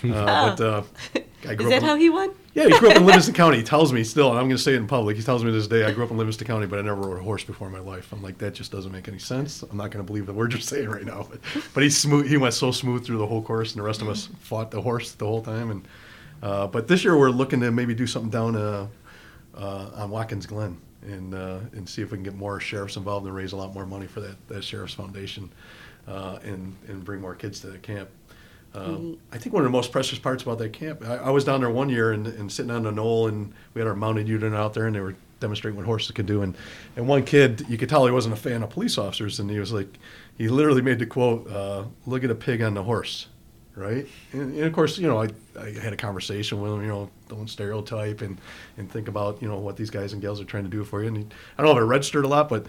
Uh, 0.03 0.55
but 0.55 0.61
uh, 0.61 0.83
I 1.47 1.55
grew 1.55 1.67
Is 1.67 1.73
up 1.73 1.81
that 1.81 1.83
in- 1.83 1.83
how 1.83 1.95
he 1.95 2.09
won? 2.09 2.31
yeah, 2.53 2.65
he 2.65 2.77
grew 2.77 2.89
up 2.89 2.97
in 2.97 3.05
Livingston 3.07 3.33
County. 3.35 3.57
He 3.57 3.63
tells 3.63 3.93
me 3.93 4.03
still, 4.03 4.29
and 4.29 4.37
I'm 4.39 4.45
going 4.45 4.57
to 4.57 4.61
say 4.61 4.73
it 4.73 4.77
in 4.77 4.87
public. 4.87 5.15
He 5.17 5.23
tells 5.23 5.43
me 5.43 5.51
to 5.51 5.57
this 5.57 5.67
day, 5.67 5.85
I 5.85 5.91
grew 5.91 6.03
up 6.03 6.11
in 6.11 6.17
Livingston 6.17 6.47
County, 6.47 6.65
but 6.67 6.77
I 6.79 6.81
never 6.83 7.01
rode 7.01 7.19
a 7.19 7.23
horse 7.23 7.43
before 7.43 7.67
in 7.67 7.73
my 7.73 7.79
life. 7.79 8.11
I'm 8.11 8.21
like, 8.23 8.37
that 8.39 8.53
just 8.53 8.71
doesn't 8.71 8.91
make 8.91 9.07
any 9.07 9.19
sense. 9.19 9.63
I'm 9.63 9.77
not 9.77 9.91
going 9.91 10.03
to 10.03 10.07
believe 10.07 10.25
the 10.25 10.33
words 10.33 10.53
you're 10.53 10.61
saying 10.61 10.89
right 10.89 11.05
now. 11.05 11.27
But, 11.29 11.39
but 11.73 11.83
he's 11.83 11.97
smooth. 11.97 12.27
He 12.27 12.37
went 12.37 12.53
so 12.53 12.71
smooth 12.71 13.05
through 13.05 13.17
the 13.19 13.27
whole 13.27 13.41
course, 13.43 13.73
and 13.73 13.79
the 13.79 13.85
rest 13.85 14.01
of 14.01 14.09
us 14.09 14.29
fought 14.39 14.71
the 14.71 14.81
horse 14.81 15.11
the 15.13 15.25
whole 15.25 15.41
time. 15.43 15.69
And 15.71 15.87
uh, 16.41 16.67
but 16.67 16.87
this 16.87 17.03
year 17.03 17.17
we're 17.17 17.29
looking 17.29 17.59
to 17.61 17.71
maybe 17.71 17.93
do 17.95 18.07
something 18.07 18.29
down 18.29 18.55
uh, 18.55 18.87
uh, 19.55 19.89
on 19.95 20.09
Watkins 20.09 20.45
Glen 20.45 20.77
and 21.03 21.33
uh, 21.33 21.59
and 21.73 21.87
see 21.87 22.01
if 22.01 22.11
we 22.11 22.17
can 22.17 22.23
get 22.23 22.35
more 22.35 22.59
sheriffs 22.59 22.97
involved 22.97 23.25
and 23.25 23.35
raise 23.35 23.53
a 23.53 23.57
lot 23.57 23.73
more 23.73 23.85
money 23.85 24.07
for 24.07 24.21
that 24.21 24.47
that 24.47 24.63
sheriff's 24.63 24.93
foundation, 24.93 25.49
uh, 26.07 26.39
and 26.43 26.75
and 26.87 27.03
bring 27.03 27.21
more 27.21 27.35
kids 27.35 27.59
to 27.61 27.67
the 27.67 27.77
camp. 27.77 28.09
Um, 28.75 29.17
I 29.31 29.37
think 29.37 29.53
one 29.53 29.63
of 29.63 29.71
the 29.71 29.75
most 29.75 29.91
precious 29.91 30.19
parts 30.19 30.43
about 30.43 30.59
that 30.59 30.73
camp, 30.73 31.03
I, 31.03 31.15
I 31.15 31.29
was 31.31 31.43
down 31.43 31.61
there 31.61 31.69
one 31.69 31.89
year 31.89 32.11
and, 32.11 32.27
and 32.27 32.51
sitting 32.51 32.69
on 32.69 32.83
the 32.83 32.91
knoll, 32.91 33.27
and 33.27 33.53
we 33.73 33.81
had 33.81 33.87
our 33.87 33.95
mounted 33.95 34.27
unit 34.27 34.53
out 34.53 34.73
there, 34.73 34.85
and 34.85 34.95
they 34.95 34.99
were 34.99 35.15
demonstrating 35.39 35.77
what 35.77 35.85
horses 35.85 36.11
could 36.11 36.25
do. 36.25 36.41
And, 36.43 36.55
and 36.95 37.07
one 37.07 37.23
kid, 37.23 37.65
you 37.69 37.77
could 37.77 37.89
tell 37.89 38.05
he 38.05 38.11
wasn't 38.11 38.33
a 38.33 38.37
fan 38.37 38.61
of 38.61 38.69
police 38.69 38.97
officers, 38.97 39.39
and 39.39 39.49
he 39.49 39.59
was 39.59 39.71
like, 39.71 39.97
he 40.37 40.47
literally 40.47 40.81
made 40.81 40.99
the 40.99 41.05
quote, 41.07 41.49
uh, 41.49 41.85
"Look 42.05 42.23
at 42.23 42.29
a 42.29 42.35
pig 42.35 42.61
on 42.61 42.75
the 42.75 42.83
horse." 42.83 43.27
Right, 43.77 44.07
and, 44.33 44.55
and 44.55 44.63
of 44.63 44.73
course, 44.73 44.97
you 44.97 45.07
know, 45.07 45.21
I, 45.21 45.27
I 45.59 45.69
had 45.69 45.93
a 45.93 45.97
conversation 45.97 46.59
with 46.59 46.71
him. 46.71 46.81
You 46.81 46.87
know, 46.87 47.11
don't 47.29 47.47
stereotype 47.47 48.21
and, 48.21 48.41
and 48.77 48.91
think 48.91 49.07
about 49.07 49.39
you 49.39 49.47
know 49.47 49.59
what 49.59 49.77
these 49.77 49.91
guys 49.91 50.13
and 50.13 50.21
gals 50.21 50.41
are 50.41 50.45
trying 50.45 50.63
to 50.63 50.69
do 50.69 50.83
for 50.83 51.03
you. 51.03 51.09
And 51.09 51.17
he, 51.17 51.23
I 51.57 51.61
don't 51.61 51.71
know 51.71 51.79
if 51.79 51.83
it 51.83 51.85
registered 51.85 52.25
a 52.25 52.27
lot, 52.27 52.49
but 52.49 52.65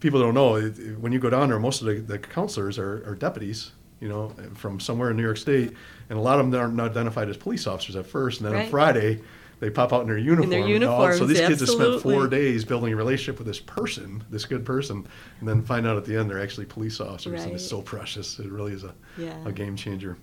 people 0.00 0.18
don't 0.18 0.32
know 0.32 0.56
it, 0.56 0.98
when 0.98 1.12
you 1.12 1.18
go 1.18 1.28
down 1.28 1.50
there, 1.50 1.58
most 1.58 1.82
of 1.82 1.88
the, 1.88 1.96
the 1.96 2.18
counselors 2.18 2.78
are, 2.78 3.06
are 3.06 3.14
deputies, 3.14 3.72
you 4.00 4.08
know, 4.08 4.32
from 4.54 4.80
somewhere 4.80 5.10
in 5.10 5.18
New 5.18 5.22
York 5.22 5.36
State, 5.36 5.74
and 6.08 6.18
a 6.18 6.22
lot 6.22 6.40
of 6.40 6.50
them 6.50 6.58
aren't 6.58 6.80
identified 6.80 7.28
as 7.28 7.36
police 7.36 7.66
officers 7.66 7.94
at 7.94 8.06
first, 8.06 8.40
and 8.40 8.48
then 8.48 8.62
on 8.64 8.70
Friday 8.70 9.20
they 9.60 9.70
pop 9.70 9.92
out 9.92 10.02
in 10.02 10.06
their 10.08 10.18
uniform. 10.18 10.44
In 10.44 10.50
their 10.50 10.60
all- 10.60 10.66
so 10.66 10.72
uniforms, 10.72 11.20
these 11.28 11.40
kids 11.40 11.60
have 11.60 11.68
spent 11.70 12.02
four 12.02 12.26
days 12.28 12.64
building 12.64 12.92
a 12.92 12.96
relationship 12.96 13.38
with 13.38 13.46
this 13.46 13.60
person, 13.60 14.22
this 14.30 14.44
good 14.44 14.64
person, 14.64 15.06
and 15.40 15.48
then 15.48 15.62
find 15.62 15.86
out 15.86 15.96
at 15.96 16.04
the 16.04 16.16
end 16.16 16.28
they're 16.30 16.42
actually 16.42 16.66
police 16.66 17.00
officers, 17.00 17.42
and 17.44 17.52
it's 17.54 17.62
Right. 17.64 17.70
so 17.70 17.80
precious. 17.82 18.38
It 18.38 18.50
really 18.50 18.72
is 18.72 18.84
a, 18.84 18.92
Yeah. 19.18 19.34
a 19.46 19.52
game 19.52 19.76
changer. 19.76 20.16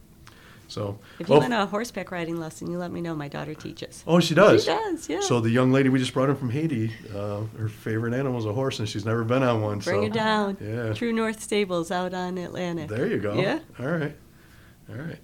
So, 0.69 0.97
If 1.19 1.27
you 1.27 1.33
well, 1.33 1.41
want 1.41 1.53
a 1.53 1.65
horseback 1.67 2.09
riding 2.09 2.37
lesson, 2.39 2.71
you 2.71 2.79
let 2.79 2.91
me 2.91 2.99
know. 3.01 3.13
My 3.13 3.27
daughter 3.27 3.53
teaches. 3.53 4.03
Oh, 4.07 4.19
she 4.19 4.33
does. 4.33 4.63
She 4.63 4.71
does, 4.71 5.07
yeah. 5.09 5.19
So 5.19 5.39
the 5.39 5.49
young 5.51 5.71
lady 5.71 5.89
we 5.89 5.99
just 5.99 6.13
brought 6.13 6.29
in 6.29 6.35
from 6.35 6.49
Haiti, 6.49 6.91
uh, 7.13 7.41
her 7.59 7.67
favorite 7.67 8.13
animal 8.15 8.39
is 8.39 8.45
a 8.45 8.53
horse, 8.53 8.79
and 8.79 8.89
she's 8.89 9.05
never 9.05 9.23
been 9.23 9.43
on 9.43 9.61
one. 9.61 9.79
Bring 9.79 10.01
so 10.01 10.07
her 10.07 10.09
down. 10.09 10.57
Yeah. 10.59 10.93
True 10.93 11.13
North 11.13 11.43
Stables 11.43 11.91
out 11.91 12.13
on 12.15 12.37
Atlantic. 12.39 12.87
There 12.89 13.05
you 13.05 13.19
go. 13.19 13.35
Yeah. 13.35 13.59
All 13.79 13.85
right. 13.87 14.15
All 14.89 14.95
right. 14.95 15.19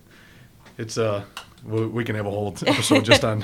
It's 0.78 0.98
uh, 1.00 1.24
we, 1.66 1.86
we 1.88 2.04
can 2.04 2.16
have 2.16 2.28
a 2.28 2.30
whole 2.30 2.54
episode 2.68 3.06
just 3.06 3.24
on 3.24 3.44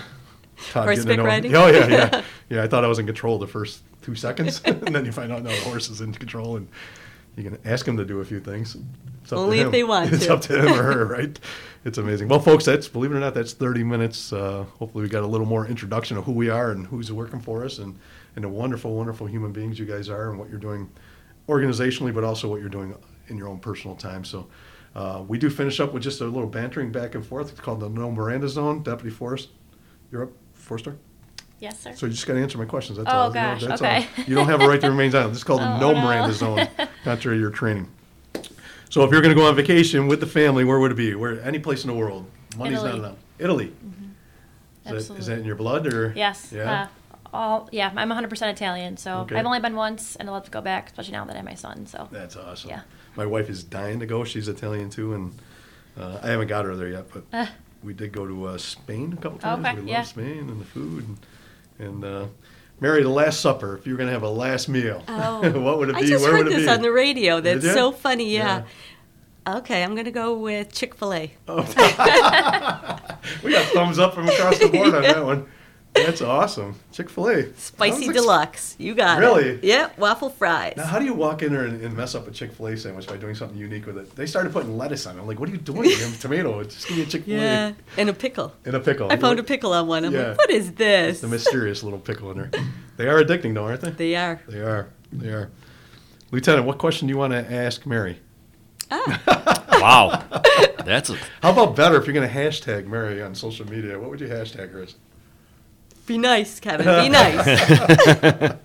Todd 0.71 0.85
Horseback 0.85 1.07
getting 1.07 1.25
riding? 1.25 1.55
Oh 1.55 1.67
yeah, 1.67 1.87
yeah, 1.87 2.23
yeah. 2.49 2.63
I 2.63 2.67
thought 2.67 2.83
I 2.83 2.87
was 2.87 2.99
in 2.99 3.05
control 3.05 3.37
the 3.39 3.47
first 3.47 3.81
two 4.01 4.15
seconds, 4.15 4.61
and 4.65 4.93
then 4.95 5.05
you 5.05 5.11
find 5.11 5.31
out 5.31 5.43
no, 5.43 5.49
the 5.49 5.61
horse 5.61 5.89
is 5.89 6.01
in 6.01 6.13
control, 6.13 6.57
and 6.57 6.67
you 7.35 7.43
can 7.43 7.59
ask 7.65 7.87
him 7.87 7.97
to 7.97 8.05
do 8.05 8.19
a 8.21 8.25
few 8.25 8.39
things. 8.39 8.75
It's 9.23 9.31
up 9.33 9.37
to 9.39 9.43
Only 9.43 9.59
if 9.59 9.71
they 9.71 9.83
want 9.83 10.13
It's 10.13 10.27
to. 10.27 10.33
up 10.33 10.41
to 10.41 10.59
him 10.59 10.79
or 10.79 10.83
her, 10.83 11.05
right? 11.05 11.37
It's 11.83 11.97
amazing. 11.97 12.27
Well, 12.27 12.39
folks, 12.39 12.65
that's 12.65 12.87
believe 12.87 13.11
it 13.11 13.15
or 13.15 13.19
not, 13.19 13.33
that's 13.33 13.53
30 13.53 13.83
minutes. 13.83 14.31
Uh, 14.31 14.65
hopefully, 14.79 15.03
we 15.03 15.09
got 15.09 15.23
a 15.23 15.27
little 15.27 15.47
more 15.47 15.67
introduction 15.67 16.17
of 16.17 16.23
who 16.25 16.31
we 16.31 16.49
are 16.49 16.71
and 16.71 16.85
who's 16.87 17.11
working 17.11 17.39
for 17.39 17.65
us, 17.65 17.79
and 17.79 17.97
and 18.35 18.43
the 18.43 18.49
wonderful, 18.49 18.95
wonderful 18.95 19.27
human 19.27 19.51
beings 19.51 19.79
you 19.79 19.85
guys 19.85 20.09
are, 20.09 20.29
and 20.29 20.39
what 20.39 20.49
you're 20.49 20.59
doing 20.59 20.89
organizationally, 21.47 22.13
but 22.13 22.23
also 22.23 22.47
what 22.49 22.59
you're 22.59 22.69
doing 22.69 22.95
in 23.27 23.37
your 23.37 23.47
own 23.47 23.59
personal 23.59 23.95
time. 23.95 24.23
So. 24.23 24.47
Uh, 24.95 25.21
we 25.27 25.37
do 25.37 25.49
finish 25.49 25.81
up 25.81 25.91
with 25.93 26.01
just 26.01 26.21
a 26.21 26.23
little 26.23 26.47
bantering 26.47 26.89
back 26.89 27.15
and 27.15 27.25
forth. 27.25 27.51
It's 27.51 27.59
called 27.59 27.81
the 27.81 27.89
No 27.89 28.09
Miranda 28.09 28.47
Zone. 28.47 28.81
Deputy 28.81 29.09
Forrest, 29.13 29.49
you're 30.09 30.23
up, 30.23 30.29
Forrester. 30.65 30.97
Yes, 31.59 31.79
sir. 31.79 31.93
So 31.95 32.05
you 32.05 32.11
just 32.11 32.27
got 32.27 32.33
to 32.33 32.41
answer 32.41 32.57
my 32.57 32.65
questions. 32.65 32.97
That's 32.97 33.09
Oh, 33.09 33.13
all. 33.13 33.27
You 33.29 33.33
know, 33.35 33.57
that's 33.67 33.81
okay. 33.81 34.07
all. 34.17 34.23
You 34.25 34.35
don't 34.35 34.47
have 34.47 34.61
a 34.61 34.67
right 34.67 34.81
to 34.81 34.89
remain 34.89 35.11
silent. 35.11 35.31
This 35.31 35.37
is 35.39 35.43
called 35.45 35.61
the 35.61 35.69
Oh, 35.75 35.79
No 35.79 35.91
no. 35.93 36.01
Miranda 36.01 36.33
Zone, 36.33 36.67
contrary 37.03 37.37
to 37.37 37.41
your 37.41 37.49
training. 37.51 37.89
So 38.89 39.03
if 39.03 39.11
you're 39.11 39.21
going 39.21 39.33
to 39.35 39.39
go 39.41 39.47
on 39.47 39.55
vacation 39.55 40.07
with 40.07 40.19
the 40.19 40.27
family, 40.27 40.63
where 40.63 40.79
would 40.79 40.91
it 40.91 40.95
be? 40.95 41.15
Where 41.15 41.41
any 41.41 41.59
place 41.59 41.83
in 41.83 41.89
the 41.89 41.95
world? 41.95 42.25
Money's 42.57 42.75
not 42.83 42.87
Italy. 42.87 42.99
enough. 42.99 43.17
Italy. 43.39 43.73
Is 44.85 45.07
that, 45.07 45.17
is 45.17 45.25
that 45.27 45.39
in 45.39 45.45
your 45.45 45.55
blood 45.55 45.91
or? 45.91 46.13
Yes. 46.15 46.51
Yeah. 46.53 46.83
Uh, 46.83 46.87
all 47.33 47.69
yeah, 47.71 47.91
I'm 47.95 48.09
100% 48.09 48.51
Italian, 48.51 48.95
so 48.97 49.19
Okay. 49.21 49.35
I've 49.35 49.45
only 49.45 49.59
been 49.59 49.75
once, 49.75 50.15
and 50.15 50.29
I'd 50.29 50.31
love 50.31 50.45
to 50.45 50.51
go 50.51 50.61
back, 50.61 50.87
especially 50.87 51.13
now 51.13 51.25
that 51.25 51.33
I 51.33 51.37
have 51.37 51.45
my 51.45 51.55
son. 51.55 51.85
So 51.87 52.07
That's 52.11 52.35
awesome. 52.37 52.69
Yeah. 52.69 52.81
My 53.15 53.25
wife 53.25 53.49
is 53.49 53.63
dying 53.63 53.99
to 54.01 54.05
go. 54.05 54.23
She's 54.23 54.47
Italian 54.47 54.89
too, 54.89 55.13
and 55.13 55.33
uh, 55.97 56.19
I 56.21 56.27
haven't 56.27 56.47
got 56.47 56.65
her 56.65 56.75
there 56.75 56.87
yet, 56.89 57.05
but 57.11 57.49
we 57.83 57.93
did 57.93 58.11
go 58.11 58.25
to 58.27 58.45
uh, 58.47 58.57
Spain 58.57 59.13
a 59.13 59.21
couple 59.21 59.39
times. 59.39 59.65
Okay, 59.65 59.79
we 59.81 59.89
yeah. 59.91 59.97
love 59.99 60.07
Spain 60.07 60.49
and 60.49 60.59
the 60.61 60.65
food. 60.65 61.05
And, 61.07 61.87
and 61.87 62.03
uh, 62.05 62.25
Mary, 62.79 63.03
the 63.03 63.09
Last 63.09 63.41
Supper. 63.41 63.77
If 63.77 63.85
you 63.85 63.93
were 63.93 63.97
going 63.97 64.07
to 64.07 64.13
have 64.13 64.23
a 64.23 64.29
last 64.29 64.67
meal, 64.69 65.03
Oh. 65.07 65.49
what 65.59 65.77
would 65.77 65.89
it 65.89 65.95
be? 65.95 66.01
I 66.03 66.05
just 66.07 66.23
Where 66.23 66.33
heard 66.37 66.45
would 66.45 66.53
this 66.55 66.65
be? 66.65 66.69
on 66.69 66.81
the 66.81 66.91
radio. 66.91 67.39
That's 67.41 67.65
so 67.65 67.91
funny. 67.91 68.33
Yeah. 68.33 68.63
Okay, 69.47 69.83
I'm 69.83 69.93
gonna 69.95 70.09
go 70.09 70.35
with 70.39 70.73
Chick 70.73 70.95
Fil 70.95 71.13
A. 71.13 71.31
We 73.43 73.51
got 73.51 73.65
thumbs 73.73 73.99
up 73.99 74.15
from 74.15 74.27
across 74.27 74.57
the 74.57 74.69
board 74.69 74.95
on 74.95 75.01
that 75.03 75.23
one. 75.23 75.45
That's 75.95 76.21
awesome. 76.21 76.75
Chick 76.91 77.09
Fil 77.09 77.29
A. 77.29 77.53
Spicy 77.55 78.09
deluxe. 78.09 78.75
You 78.77 78.93
got 78.95 79.19
Really? 79.19 79.43
it. 79.43 79.45
Really? 79.55 79.67
Yep. 79.69 79.97
Waffle 79.97 80.29
fries. 80.29 80.73
Now, 80.77 80.85
how 80.85 80.99
do 80.99 81.05
you 81.05 81.13
walk 81.13 81.41
in 81.41 81.53
there 81.53 81.63
and, 81.65 81.81
and 81.81 81.95
mess 81.95 82.15
up 82.15 82.27
a 82.27 82.31
Chick 82.31 82.51
Fil 82.51 82.67
A 82.67 82.77
sandwich 82.77 83.07
by 83.07 83.15
doing 83.17 83.33
something 83.33 83.57
unique 83.57 83.85
with 83.85 83.97
it? 83.97 84.15
They 84.15 84.25
started 84.25 84.51
putting 84.51 84.77
lettuce 84.77 85.05
on 85.07 85.17
it. 85.17 85.21
I'm 85.21 85.27
like, 85.27 85.39
what 85.39 85.47
are 85.49 85.51
you 85.53 85.57
doing? 85.57 85.89
You 85.89 85.95
have 85.97 86.19
tomato. 86.19 86.63
Just 86.63 86.87
give 86.87 86.97
me 86.97 87.03
a 87.03 87.05
Chick 87.05 87.23
Fil 87.23 87.35
A 87.35 87.41
yeah. 87.41 87.73
And 87.97 88.09
a 88.09 88.13
pickle. 88.13 88.53
and 88.65 88.75
a 88.75 88.79
pickle. 88.79 89.11
I 89.11 89.15
found 89.15 89.39
a 89.39 89.43
pickle 89.43 89.73
on 89.73 89.87
one. 89.87 90.03
I'm 90.05 90.13
Yeah. 90.13 90.29
like, 90.29 90.37
what 90.37 90.49
is 90.51 90.73
this? 90.73 91.21
The 91.21 91.27
mysterious 91.27 91.81
little 91.81 91.99
pickle 91.99 92.29
in 92.31 92.37
there. 92.37 92.51
They 92.97 93.07
are 93.07 93.23
addicting, 93.23 93.53
though, 93.53 93.65
aren't 93.65 93.81
they? 93.81 93.91
They 93.91 94.15
are. 94.15 94.41
They 94.47 94.59
are. 94.59 94.87
They 95.13 95.29
are. 95.29 95.49
Lieutenant, 96.31 96.65
what 96.65 96.77
question 96.77 97.07
do 97.07 97.13
you 97.13 97.17
want 97.17 97.31
to 97.33 97.51
ask 97.53 97.85
Mary? 97.85 98.19
Ah. 98.91 99.61
Wow, 99.75 100.23
that's 100.83 101.11
a, 101.11 101.17
How 101.43 101.51
about 101.51 101.75
better 101.75 101.97
if 101.97 102.07
you're 102.07 102.13
going 102.15 102.27
to 102.27 102.33
hashtag 102.33 102.87
Mary 102.87 103.21
on 103.21 103.35
social 103.35 103.69
media? 103.69 103.99
What 103.99 104.09
would 104.09 104.19
you 104.21 104.27
hashtag 104.27 104.71
her 104.71 104.81
as? 104.81 104.95
Be 106.05 106.17
nice, 106.17 106.59
Kevin. 106.59 106.85
Be 106.85 107.09
nice. 107.09 107.47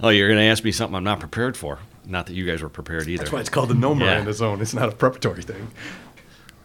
oh, 0.00 0.08
you're 0.10 0.28
going 0.28 0.38
to 0.40 0.44
ask 0.46 0.62
me 0.64 0.72
something 0.72 0.94
I'm 0.96 1.04
not 1.04 1.20
prepared 1.20 1.56
for. 1.56 1.78
Not 2.06 2.26
that 2.26 2.34
you 2.34 2.46
guys 2.46 2.62
were 2.62 2.68
prepared 2.68 3.08
either. 3.08 3.18
That's 3.24 3.32
why 3.32 3.40
it's 3.40 3.48
called 3.48 3.68
the 3.70 3.74
No 3.74 3.90
Yeah. 3.92 3.98
Miranda 3.98 4.32
Zone. 4.32 4.60
It's 4.60 4.74
not 4.74 4.88
a 4.88 4.92
preparatory 4.92 5.42
thing. 5.42 5.70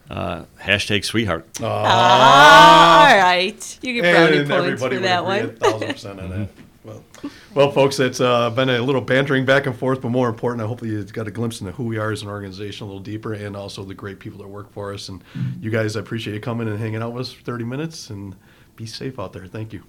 Uh, 0.10 0.46
hashtag 0.62 1.04
sweetheart. 1.06 1.46
Ah, 1.62 3.10
all 3.12 3.18
right. 3.18 3.80
You 3.82 3.94
get 4.02 4.14
brownie 4.14 4.38
and 4.38 4.50
points 4.50 4.66
everybody 4.66 4.96
for 4.98 5.02
that 5.04 5.26
one. 5.26 5.56
thousand 5.58 5.88
percent 5.90 6.20
on 6.20 6.30
that. 6.30 6.50
Well, 6.88 7.04
well, 7.54 7.72
folks, 7.72 8.00
it's 8.00 8.22
uh, 8.22 8.50
been 8.52 8.70
a 8.70 8.80
little 8.80 9.02
bantering 9.02 9.44
back 9.44 9.66
and 9.66 9.76
forth, 9.76 10.00
but 10.02 10.08
more 10.08 10.30
important, 10.30 10.64
I 10.64 10.68
hope 10.68 10.82
you 10.82 11.04
got 11.04 11.28
a 11.28 11.32
glimpse 11.32 11.60
into 11.60 11.74
who 11.74 11.84
we 11.84 11.98
are 11.98 12.14
as 12.14 12.22
an 12.22 12.30
organization 12.30 12.86
a 12.86 12.88
little 12.88 13.04
deeper, 13.04 13.34
and 13.34 13.58
also 13.58 13.84
the 13.84 13.94
great 13.94 14.20
people 14.20 14.40
that 14.40 14.48
work 14.48 14.72
for 14.72 14.94
us. 14.94 15.10
And 15.10 15.22
you 15.60 15.70
guys, 15.70 15.98
I 15.98 16.00
appreciate 16.00 16.36
you 16.36 16.40
coming 16.40 16.70
and 16.70 16.80
hanging 16.80 17.02
out 17.02 17.12
with 17.12 17.28
us 17.28 17.34
for 17.34 17.44
30 17.44 17.66
minutes. 17.66 18.10
And 18.10 18.38
be 18.78 18.86
safe 18.86 19.20
out 19.20 19.34
there. 19.34 19.48
Thank 19.48 19.74
you. 19.74 19.84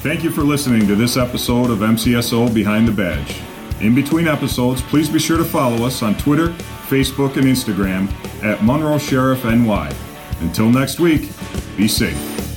Thank 0.00 0.24
you 0.24 0.30
for 0.30 0.42
listening 0.42 0.86
to 0.88 0.96
this 0.96 1.16
episode 1.16 1.70
of 1.70 1.80
MCSO 1.80 2.52
Behind 2.52 2.88
the 2.88 2.92
Badge. 2.92 3.40
In 3.82 3.94
between 3.94 4.26
episodes, 4.26 4.80
please 4.82 5.08
be 5.08 5.18
sure 5.18 5.36
to 5.36 5.44
follow 5.44 5.86
us 5.86 6.02
on 6.02 6.16
Twitter, 6.16 6.48
Facebook, 6.88 7.36
and 7.36 7.46
Instagram 7.46 8.10
at 8.42 8.64
Monroe 8.64 8.98
Sheriff 8.98 9.44
NY. 9.44 9.94
Until 10.40 10.70
next 10.70 11.00
week, 11.00 11.30
be 11.76 11.86
safe. 11.86 12.49